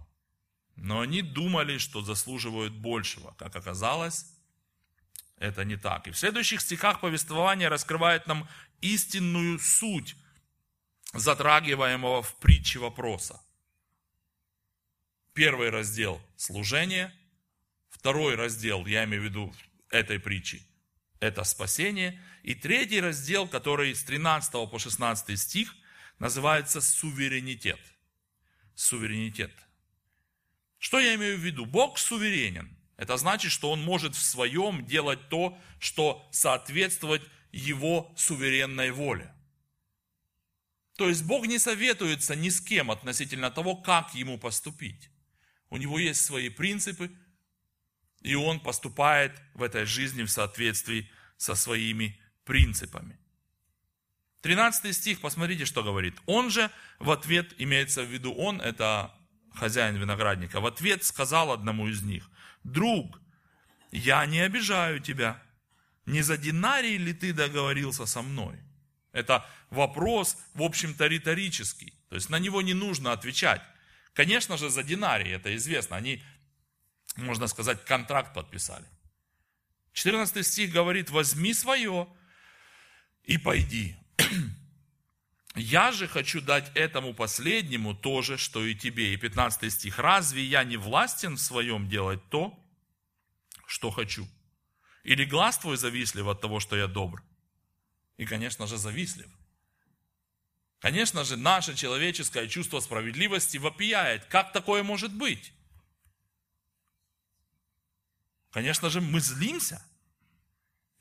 но 0.76 1.01
они 1.01 1.20
думали, 1.20 1.78
что 1.78 2.01
заслуживают 2.01 2.74
большего. 2.74 3.34
Как 3.38 3.57
оказалось, 3.57 4.32
это 5.43 5.64
не 5.64 5.76
так. 5.76 6.07
И 6.07 6.12
в 6.12 6.18
следующих 6.18 6.61
стихах 6.61 7.01
повествования 7.01 7.68
раскрывает 7.68 8.26
нам 8.28 8.49
истинную 8.80 9.59
суть 9.59 10.14
затрагиваемого 11.12 12.22
в 12.22 12.36
притче 12.36 12.78
вопроса. 12.78 13.40
Первый 15.34 15.70
раздел– 15.70 16.22
служение. 16.36 17.12
Второй 17.90 18.36
раздел, 18.36 18.86
я 18.86 19.05
имею 19.05 19.22
в 19.22 19.24
виду 19.24 19.55
этой 19.90 20.20
притчи, 20.20 20.62
это 21.18 21.43
спасение. 21.45 22.20
И 22.43 22.55
третий 22.55 23.01
раздел, 23.01 23.49
который 23.49 23.95
с 23.95 24.05
13 24.05 24.53
по 24.70 24.78
16 24.78 25.38
стих, 25.38 25.74
называется 26.18 26.80
суверенитет. 26.80 27.80
Суверенитет. 28.74 29.53
Что 30.78 31.01
я 31.01 31.14
имею 31.16 31.36
в 31.36 31.40
виду? 31.40 31.66
Бог 31.66 31.99
суверенен. 31.99 32.76
Это 33.03 33.17
значит, 33.17 33.51
что 33.51 33.73
Он 33.73 33.83
может 33.83 34.15
в 34.15 34.23
своем 34.23 34.87
делать 34.87 35.29
то, 35.29 35.59
что 35.81 36.25
соответствует 36.31 37.29
Его 37.51 38.15
суверенной 38.17 38.93
воле. 38.93 39.35
То 40.97 41.09
есть 41.09 41.25
Бог 41.25 41.47
не 41.49 41.59
советуется 41.59 42.37
ни 42.37 42.49
с 42.49 42.61
кем 42.61 42.93
относительно 42.93 43.51
того, 43.51 43.75
как 43.75 44.15
ему 44.15 44.39
поступить. 44.39 45.11
У 45.69 45.79
него 45.79 45.99
есть 45.99 46.25
свои 46.25 46.49
принципы, 46.49 47.11
и 48.21 48.37
он 48.37 48.61
поступает 48.61 49.33
в 49.55 49.65
этой 49.65 49.85
жизни 49.85 50.23
в 50.23 50.31
соответствии 50.31 51.11
со 51.37 51.57
своими 51.57 52.21
принципами. 52.45 53.19
13 54.43 54.95
стих, 54.95 55.21
посмотрите, 55.21 55.65
что 55.65 55.83
говорит. 55.83 56.15
Он 56.27 56.51
же 56.51 56.71
в 57.01 57.11
ответ, 57.11 57.53
имеется 57.59 58.05
в 58.05 58.13
виду 58.13 58.33
он, 58.33 58.61
это 58.61 59.13
хозяин 59.55 59.97
виноградника, 59.97 60.61
в 60.61 60.67
ответ 60.67 61.03
сказал 61.05 61.51
одному 61.51 61.89
из 61.89 62.03
них, 62.03 62.31
друг, 62.65 63.21
я 63.91 64.25
не 64.27 64.41
обижаю 64.41 65.01
тебя, 65.01 65.43
не 66.07 66.23
за 66.23 66.37
динарий 66.37 66.97
ли 66.97 67.13
ты 67.13 67.33
договорился 67.33 68.07
со 68.07 68.23
мной? 68.23 68.59
Это 69.13 69.47
вопрос, 69.71 70.37
в 70.55 70.63
общем-то, 70.63 71.07
риторический. 71.07 71.95
То 72.09 72.17
есть 72.17 72.31
на 72.31 72.39
него 72.39 72.63
не 72.63 72.75
нужно 72.75 73.13
отвечать. 73.13 73.63
Конечно 74.15 74.57
же, 74.57 74.71
за 74.71 74.83
динарий, 74.83 75.33
это 75.33 75.55
известно. 75.57 75.97
Они, 75.97 76.23
можно 77.17 77.47
сказать, 77.47 77.85
контракт 77.85 78.35
подписали. 78.35 78.87
14 79.93 80.47
стих 80.47 80.73
говорит, 80.73 81.11
возьми 81.11 81.55
свое 81.55 82.09
и 83.25 83.39
пойди. 83.39 83.97
Я 85.55 85.93
же 85.93 86.09
хочу 86.09 86.41
дать 86.41 86.73
этому 86.75 87.13
последнему 87.13 87.95
то 87.95 88.23
же, 88.23 88.39
что 88.39 88.65
и 88.65 88.75
тебе. 88.75 89.13
И 89.13 89.17
15 89.17 89.73
стих. 89.73 89.99
Разве 89.99 90.43
я 90.43 90.65
не 90.65 90.77
властен 90.77 91.37
в 91.37 91.41
своем 91.41 91.89
делать 91.89 92.21
то, 92.31 92.59
что 93.67 93.91
хочу? 93.91 94.27
Или 95.05 95.25
глаз 95.25 95.59
твой 95.59 95.77
завистлив 95.77 96.27
от 96.27 96.41
того, 96.41 96.61
что 96.61 96.77
я 96.77 96.87
добр? 96.87 97.23
И, 98.17 98.25
конечно 98.25 98.67
же, 98.67 98.79
завистлив. 98.79 99.29
Конечно 100.79 101.23
же, 101.25 101.37
наше 101.37 101.77
человеческое 101.77 102.49
чувство 102.49 102.81
справедливости 102.81 103.59
вопияет. 103.59 104.25
Как 104.25 104.53
такое 104.53 104.83
может 104.83 105.15
быть? 105.15 105.53
Конечно 108.51 108.91
же, 108.91 109.01
мы 109.01 109.21
злимся. 109.21 109.85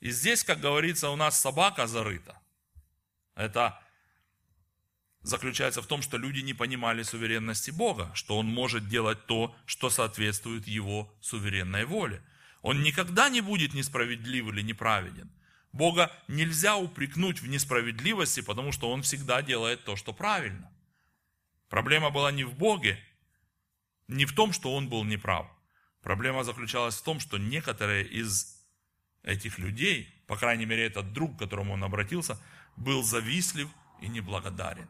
И 0.00 0.10
здесь, 0.10 0.44
как 0.44 0.60
говорится, 0.60 1.10
у 1.10 1.16
нас 1.16 1.40
собака 1.40 1.86
зарыта. 1.86 2.40
Это 3.34 3.81
заключается 5.22 5.82
в 5.82 5.86
том, 5.86 6.02
что 6.02 6.16
люди 6.16 6.40
не 6.40 6.54
понимали 6.54 7.02
суверенности 7.02 7.70
Бога, 7.70 8.10
что 8.14 8.38
Он 8.38 8.46
может 8.46 8.88
делать 8.88 9.26
то, 9.26 9.54
что 9.66 9.90
соответствует 9.90 10.66
Его 10.66 11.12
суверенной 11.20 11.84
воле. 11.84 12.22
Он 12.60 12.82
никогда 12.82 13.28
не 13.28 13.40
будет 13.40 13.74
несправедлив 13.74 14.48
или 14.48 14.62
неправеден. 14.62 15.30
Бога 15.72 16.12
нельзя 16.28 16.76
упрекнуть 16.76 17.40
в 17.40 17.48
несправедливости, 17.48 18.40
потому 18.42 18.72
что 18.72 18.90
Он 18.90 19.02
всегда 19.02 19.42
делает 19.42 19.84
то, 19.84 19.96
что 19.96 20.12
правильно. 20.12 20.70
Проблема 21.68 22.10
была 22.10 22.30
не 22.30 22.44
в 22.44 22.54
Боге, 22.54 22.98
не 24.08 24.26
в 24.26 24.34
том, 24.34 24.52
что 24.52 24.74
Он 24.74 24.88
был 24.88 25.04
неправ. 25.04 25.46
Проблема 26.02 26.44
заключалась 26.44 26.96
в 26.96 27.02
том, 27.02 27.20
что 27.20 27.38
некоторые 27.38 28.04
из 28.04 28.60
этих 29.22 29.58
людей, 29.58 30.08
по 30.26 30.36
крайней 30.36 30.66
мере 30.66 30.86
этот 30.86 31.12
друг, 31.12 31.36
к 31.36 31.38
которому 31.38 31.74
он 31.74 31.84
обратился, 31.84 32.38
был 32.76 33.02
завистлив 33.04 33.68
и 34.00 34.08
неблагодарен. 34.08 34.88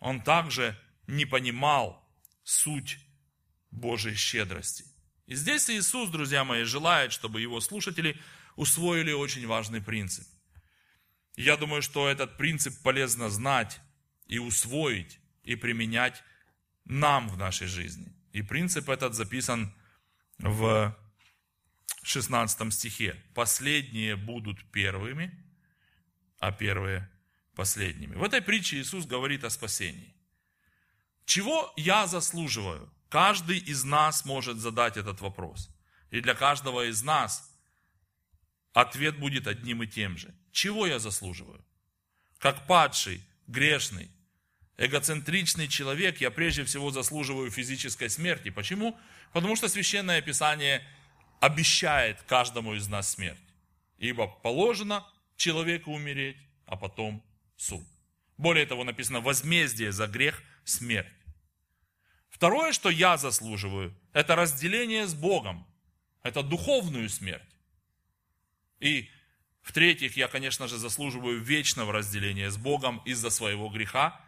Он 0.00 0.20
также 0.20 0.78
не 1.06 1.24
понимал 1.24 2.04
суть 2.44 2.98
Божьей 3.70 4.14
щедрости. 4.14 4.84
И 5.26 5.34
здесь 5.34 5.68
Иисус, 5.68 6.10
друзья 6.10 6.44
мои, 6.44 6.62
желает, 6.64 7.12
чтобы 7.12 7.40
его 7.40 7.60
слушатели 7.60 8.18
усвоили 8.56 9.12
очень 9.12 9.46
важный 9.46 9.80
принцип. 9.82 10.26
я 11.36 11.56
думаю, 11.56 11.82
что 11.82 12.08
этот 12.08 12.36
принцип 12.36 12.82
полезно 12.82 13.30
знать 13.30 13.80
и 14.26 14.38
усвоить, 14.38 15.20
и 15.44 15.54
применять 15.54 16.22
нам 16.84 17.28
в 17.28 17.36
нашей 17.36 17.66
жизни. 17.68 18.12
И 18.32 18.42
принцип 18.42 18.88
этот 18.88 19.14
записан 19.14 19.72
в 20.38 20.96
16 22.02 22.72
стихе. 22.72 23.22
Последние 23.34 24.16
будут 24.16 24.64
первыми, 24.70 25.32
а 26.38 26.52
первые 26.52 27.08
последними. 27.58 28.14
В 28.14 28.22
этой 28.22 28.40
притче 28.40 28.76
Иисус 28.76 29.04
говорит 29.04 29.42
о 29.42 29.50
спасении. 29.50 30.14
Чего 31.24 31.72
я 31.76 32.06
заслуживаю? 32.06 32.88
Каждый 33.08 33.58
из 33.58 33.82
нас 33.82 34.24
может 34.24 34.58
задать 34.58 34.96
этот 34.96 35.20
вопрос. 35.20 35.68
И 36.12 36.20
для 36.20 36.34
каждого 36.34 36.88
из 36.88 37.02
нас 37.02 37.52
ответ 38.74 39.18
будет 39.18 39.48
одним 39.48 39.82
и 39.82 39.88
тем 39.88 40.16
же. 40.16 40.32
Чего 40.52 40.86
я 40.86 41.00
заслуживаю? 41.00 41.64
Как 42.38 42.68
падший, 42.68 43.20
грешный, 43.48 44.08
эгоцентричный 44.76 45.66
человек, 45.66 46.20
я 46.20 46.30
прежде 46.30 46.62
всего 46.62 46.92
заслуживаю 46.92 47.50
физической 47.50 48.08
смерти. 48.08 48.50
Почему? 48.50 48.96
Потому 49.32 49.56
что 49.56 49.68
Священное 49.68 50.22
Писание 50.22 50.86
обещает 51.40 52.22
каждому 52.22 52.74
из 52.74 52.86
нас 52.86 53.14
смерть. 53.14 53.48
Ибо 53.98 54.28
положено 54.28 55.04
человеку 55.36 55.90
умереть, 55.90 56.36
а 56.64 56.76
потом 56.76 57.24
суд. 57.58 57.84
Более 58.38 58.64
того, 58.64 58.84
написано 58.84 59.20
возмездие 59.20 59.92
за 59.92 60.06
грех– 60.06 60.42
смерть. 60.64 61.12
Второе, 62.30 62.72
что 62.72 62.88
я 62.88 63.18
заслуживаю, 63.18 63.94
это 64.14 64.34
разделение 64.36 65.06
с 65.06 65.12
Богом. 65.12 65.66
Это 66.22 66.42
духовную 66.42 67.10
смерть. 67.10 67.42
И 68.80 69.10
в-третьих, 69.60 70.16
я, 70.16 70.28
конечно 70.28 70.68
же, 70.68 70.78
заслуживаю 70.78 71.42
вечного 71.42 71.92
разделения 71.92 72.50
с 72.50 72.56
Богом 72.56 73.02
из-за 73.04 73.28
своего 73.28 73.68
греха, 73.68 74.18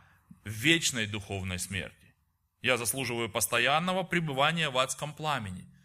вечной 0.45 1.07
духовной 1.07 1.59
смерти. 1.59 1.97
Я 2.61 2.77
заслуживаю 2.77 3.31
постоянного 3.31 4.03
пребывания 4.03 4.69
в 4.69 4.77
адском 4.77 5.15
пламени– 5.15 5.65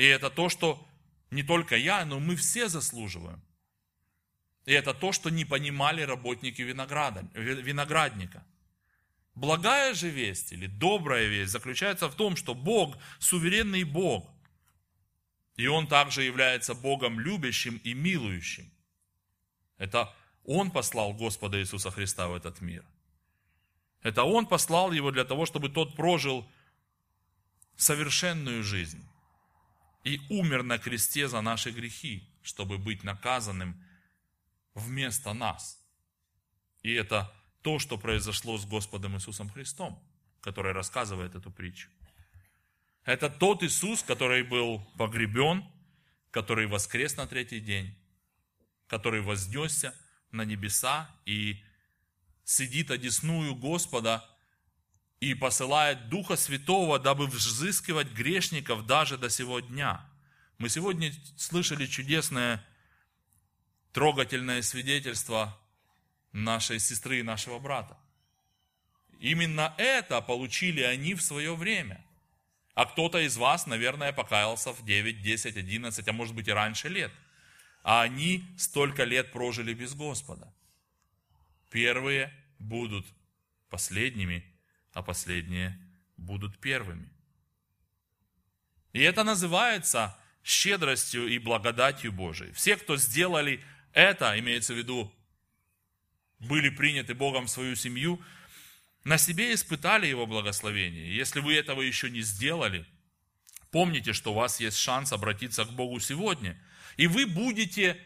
и 0.00 0.04
это 0.04 0.30
то, 0.30 0.48
что 0.48 0.82
не 1.30 1.42
только 1.42 1.76
я, 1.76 2.06
но 2.06 2.20
мы 2.20 2.34
все 2.34 2.68
заслуживаем. 2.68 3.42
И 4.70 4.72
это 4.72 4.94
то, 4.94 5.10
что 5.10 5.30
не 5.30 5.44
понимали 5.44 6.02
работники 6.02 6.62
винограда, 6.62 7.28
виноградника. 7.34 8.44
Благая 9.34 9.94
же 9.94 10.10
весть 10.10 10.52
или 10.52 10.68
добрая 10.68 11.26
весть 11.26 11.50
заключается 11.50 12.08
в 12.08 12.14
том, 12.14 12.36
что 12.36 12.54
Бог 12.54 12.96
суверенный 13.18 13.82
Бог. 13.82 14.30
И 15.56 15.66
Он 15.66 15.88
также 15.88 16.22
является 16.22 16.74
Богом 16.74 17.18
любящим 17.18 17.80
и 17.82 17.94
милующим. 17.94 18.70
Это 19.76 20.14
Он 20.44 20.70
послал 20.70 21.14
Господа 21.14 21.58
Иисуса 21.58 21.90
Христа 21.90 22.28
в 22.28 22.34
этот 22.36 22.60
мир. 22.60 22.84
Это 24.02 24.22
Он 24.22 24.46
послал 24.46 24.92
Его 24.92 25.10
для 25.10 25.24
того, 25.24 25.46
чтобы 25.46 25.68
Тот 25.68 25.96
прожил 25.96 26.48
совершенную 27.76 28.62
жизнь 28.62 29.04
и 30.04 30.20
умер 30.28 30.62
на 30.62 30.78
кресте 30.78 31.26
за 31.26 31.40
наши 31.40 31.72
грехи, 31.72 32.22
чтобы 32.44 32.78
быть 32.78 33.02
наказанным 33.02 33.74
вместо 34.74 35.32
нас. 35.32 35.78
И 36.82 36.92
это 36.92 37.32
то, 37.62 37.78
что 37.78 37.98
произошло 37.98 38.58
с 38.58 38.64
Господом 38.64 39.16
Иисусом 39.16 39.50
Христом, 39.50 40.02
который 40.40 40.72
рассказывает 40.72 41.34
эту 41.34 41.50
притчу. 41.50 41.88
Это 43.04 43.28
тот 43.28 43.62
Иисус, 43.62 44.02
который 44.02 44.42
был 44.42 44.80
погребен, 44.96 45.64
который 46.30 46.66
воскрес 46.66 47.16
на 47.16 47.26
третий 47.26 47.60
день, 47.60 47.94
который 48.86 49.20
вознесся 49.20 49.94
на 50.30 50.44
небеса 50.44 51.10
и 51.24 51.62
сидит 52.44 52.90
одесную 52.90 53.54
Господа 53.54 54.24
и 55.20 55.34
посылает 55.34 56.08
Духа 56.08 56.36
Святого, 56.36 56.98
дабы 56.98 57.26
взыскивать 57.26 58.08
грешников 58.12 58.86
даже 58.86 59.18
до 59.18 59.28
сего 59.28 59.60
дня. 59.60 60.08
Мы 60.58 60.68
сегодня 60.68 61.12
слышали 61.36 61.86
чудесное, 61.86 62.64
трогательное 63.92 64.62
свидетельство 64.62 65.58
нашей 66.32 66.78
сестры 66.78 67.20
и 67.20 67.22
нашего 67.22 67.58
брата. 67.58 67.96
Именно 69.18 69.74
это 69.76 70.20
получили 70.20 70.80
они 70.80 71.14
в 71.14 71.22
свое 71.22 71.54
время. 71.54 72.04
А 72.74 72.86
кто-то 72.86 73.18
из 73.18 73.36
вас, 73.36 73.66
наверное, 73.66 74.12
покаялся 74.12 74.72
в 74.72 74.84
9, 74.84 75.20
10, 75.20 75.56
11, 75.56 76.08
а 76.08 76.12
может 76.12 76.34
быть 76.34 76.48
и 76.48 76.52
раньше 76.52 76.88
лет. 76.88 77.12
А 77.82 78.02
они 78.02 78.44
столько 78.56 79.04
лет 79.04 79.32
прожили 79.32 79.74
без 79.74 79.94
Господа. 79.94 80.52
Первые 81.70 82.32
будут 82.58 83.06
последними, 83.68 84.44
а 84.92 85.02
последние 85.02 85.78
будут 86.16 86.58
первыми. 86.58 87.08
И 88.92 89.00
это 89.00 89.24
называется 89.24 90.16
щедростью 90.42 91.28
и 91.28 91.38
благодатью 91.38 92.12
Божией. 92.12 92.52
Все, 92.52 92.76
кто 92.76 92.96
сделали 92.96 93.62
это, 93.92 94.38
имеется 94.38 94.74
в 94.74 94.76
виду, 94.76 95.12
были 96.38 96.70
приняты 96.70 97.14
Богом 97.14 97.46
в 97.46 97.50
свою 97.50 97.76
семью, 97.76 98.20
на 99.04 99.18
себе 99.18 99.54
испытали 99.54 100.06
Его 100.06 100.26
благословение. 100.26 101.14
Если 101.14 101.40
вы 101.40 101.54
этого 101.54 101.82
еще 101.82 102.10
не 102.10 102.22
сделали, 102.22 102.86
помните, 103.70 104.12
что 104.12 104.32
у 104.32 104.34
вас 104.34 104.60
есть 104.60 104.76
шанс 104.76 105.12
обратиться 105.12 105.64
к 105.64 105.72
Богу 105.72 106.00
сегодня. 106.00 106.60
И 106.96 107.06
вы 107.06 107.26
будете, 107.26 108.00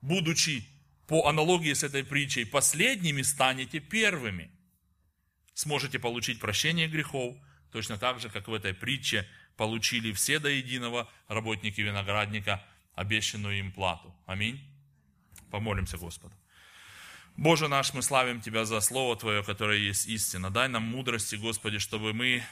будучи 0.00 0.66
по 1.06 1.28
аналогии 1.28 1.72
с 1.72 1.84
этой 1.84 2.02
притчей, 2.02 2.44
последними 2.44 3.22
станете 3.22 3.78
первыми. 3.78 4.50
Сможете 5.54 5.98
получить 5.98 6.40
прощение 6.40 6.88
грехов, 6.88 7.36
точно 7.70 7.98
так 7.98 8.20
же, 8.20 8.30
как 8.30 8.48
в 8.48 8.54
этой 8.54 8.74
притче 8.74 9.28
получили 9.56 10.12
все 10.12 10.38
до 10.40 10.48
единого 10.48 11.08
работники 11.28 11.80
виноградника 11.80 12.64
обещанную 12.94 13.58
им 13.58 13.72
плату. 13.72 14.14
Аминь. 14.26 14.73
Помолимся 15.54 15.98
Господу. 15.98 16.34
Боже 17.36 17.68
наш, 17.68 17.94
мы 17.94 18.02
славим 18.02 18.40
Тебя 18.40 18.64
за 18.64 18.80
Слово 18.80 19.14
Твое, 19.14 19.44
которое 19.44 19.78
есть 19.78 20.08
истина. 20.08 20.50
Дай 20.50 20.66
нам 20.66 20.82
мудрости, 20.82 21.36
Господи, 21.36 21.78
чтобы 21.78 22.12
мы, 22.12 22.42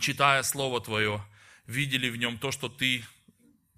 читая 0.00 0.42
Слово 0.42 0.82
Твое, 0.82 1.24
видели 1.66 2.10
в 2.10 2.16
нем 2.16 2.36
то, 2.36 2.50
что 2.50 2.68
Ты 2.68 3.06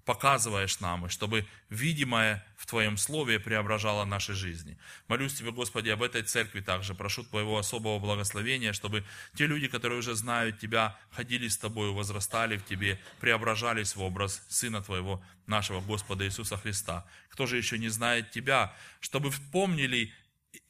показываешь 0.07 0.79
нам, 0.79 1.05
и 1.05 1.09
чтобы 1.09 1.45
видимое 1.69 2.41
в 2.55 2.65
Твоем 2.65 2.95
Слове 2.95 3.41
преображало 3.41 4.05
наши 4.05 4.33
жизни. 4.33 4.77
Молюсь 5.09 5.33
Тебе, 5.33 5.51
Господи, 5.51 5.89
об 5.89 6.01
этой 6.01 6.23
церкви 6.23 6.61
также. 6.61 6.95
Прошу 6.95 7.25
Твоего 7.25 7.57
особого 7.57 7.99
благословения, 7.99 8.71
чтобы 8.71 9.03
те 9.35 9.47
люди, 9.47 9.67
которые 9.67 9.99
уже 9.99 10.15
знают 10.15 10.59
Тебя, 10.59 10.97
ходили 11.11 11.49
с 11.49 11.57
Тобой, 11.57 11.91
возрастали 11.91 12.55
в 12.55 12.63
Тебе, 12.63 12.97
преображались 13.19 13.97
в 13.97 14.01
образ 14.01 14.41
Сына 14.47 14.81
Твоего, 14.81 15.21
нашего 15.45 15.81
Господа 15.81 16.25
Иисуса 16.25 16.55
Христа. 16.55 17.05
Кто 17.29 17.45
же 17.45 17.57
еще 17.57 17.77
не 17.77 17.89
знает 17.89 18.31
Тебя, 18.31 18.73
чтобы 19.01 19.29
вспомнили 19.29 20.13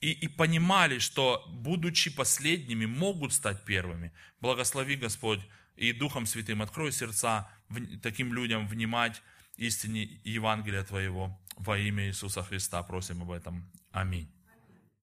и, 0.02 0.12
и 0.14 0.28
понимали, 0.28 0.98
что, 0.98 1.46
будучи 1.48 2.10
последними, 2.10 2.88
могут 2.88 3.34
стать 3.34 3.64
первыми. 3.66 4.12
Благослови, 4.42 4.96
Господь, 4.96 5.42
и 5.78 5.94
Духом 5.94 6.26
Святым 6.26 6.64
открой 6.64 6.92
сердца 6.92 7.48
таким 8.02 8.34
людям 8.34 8.68
внимать 8.68 9.22
истине 9.58 10.04
Евангелия 10.24 10.84
Твоего. 10.84 11.38
Во 11.56 11.78
имя 11.78 12.08
Иисуса 12.08 12.44
Христа 12.44 12.84
просим 12.84 13.24
об 13.24 13.32
этом. 13.32 13.70
Аминь. 13.92 14.32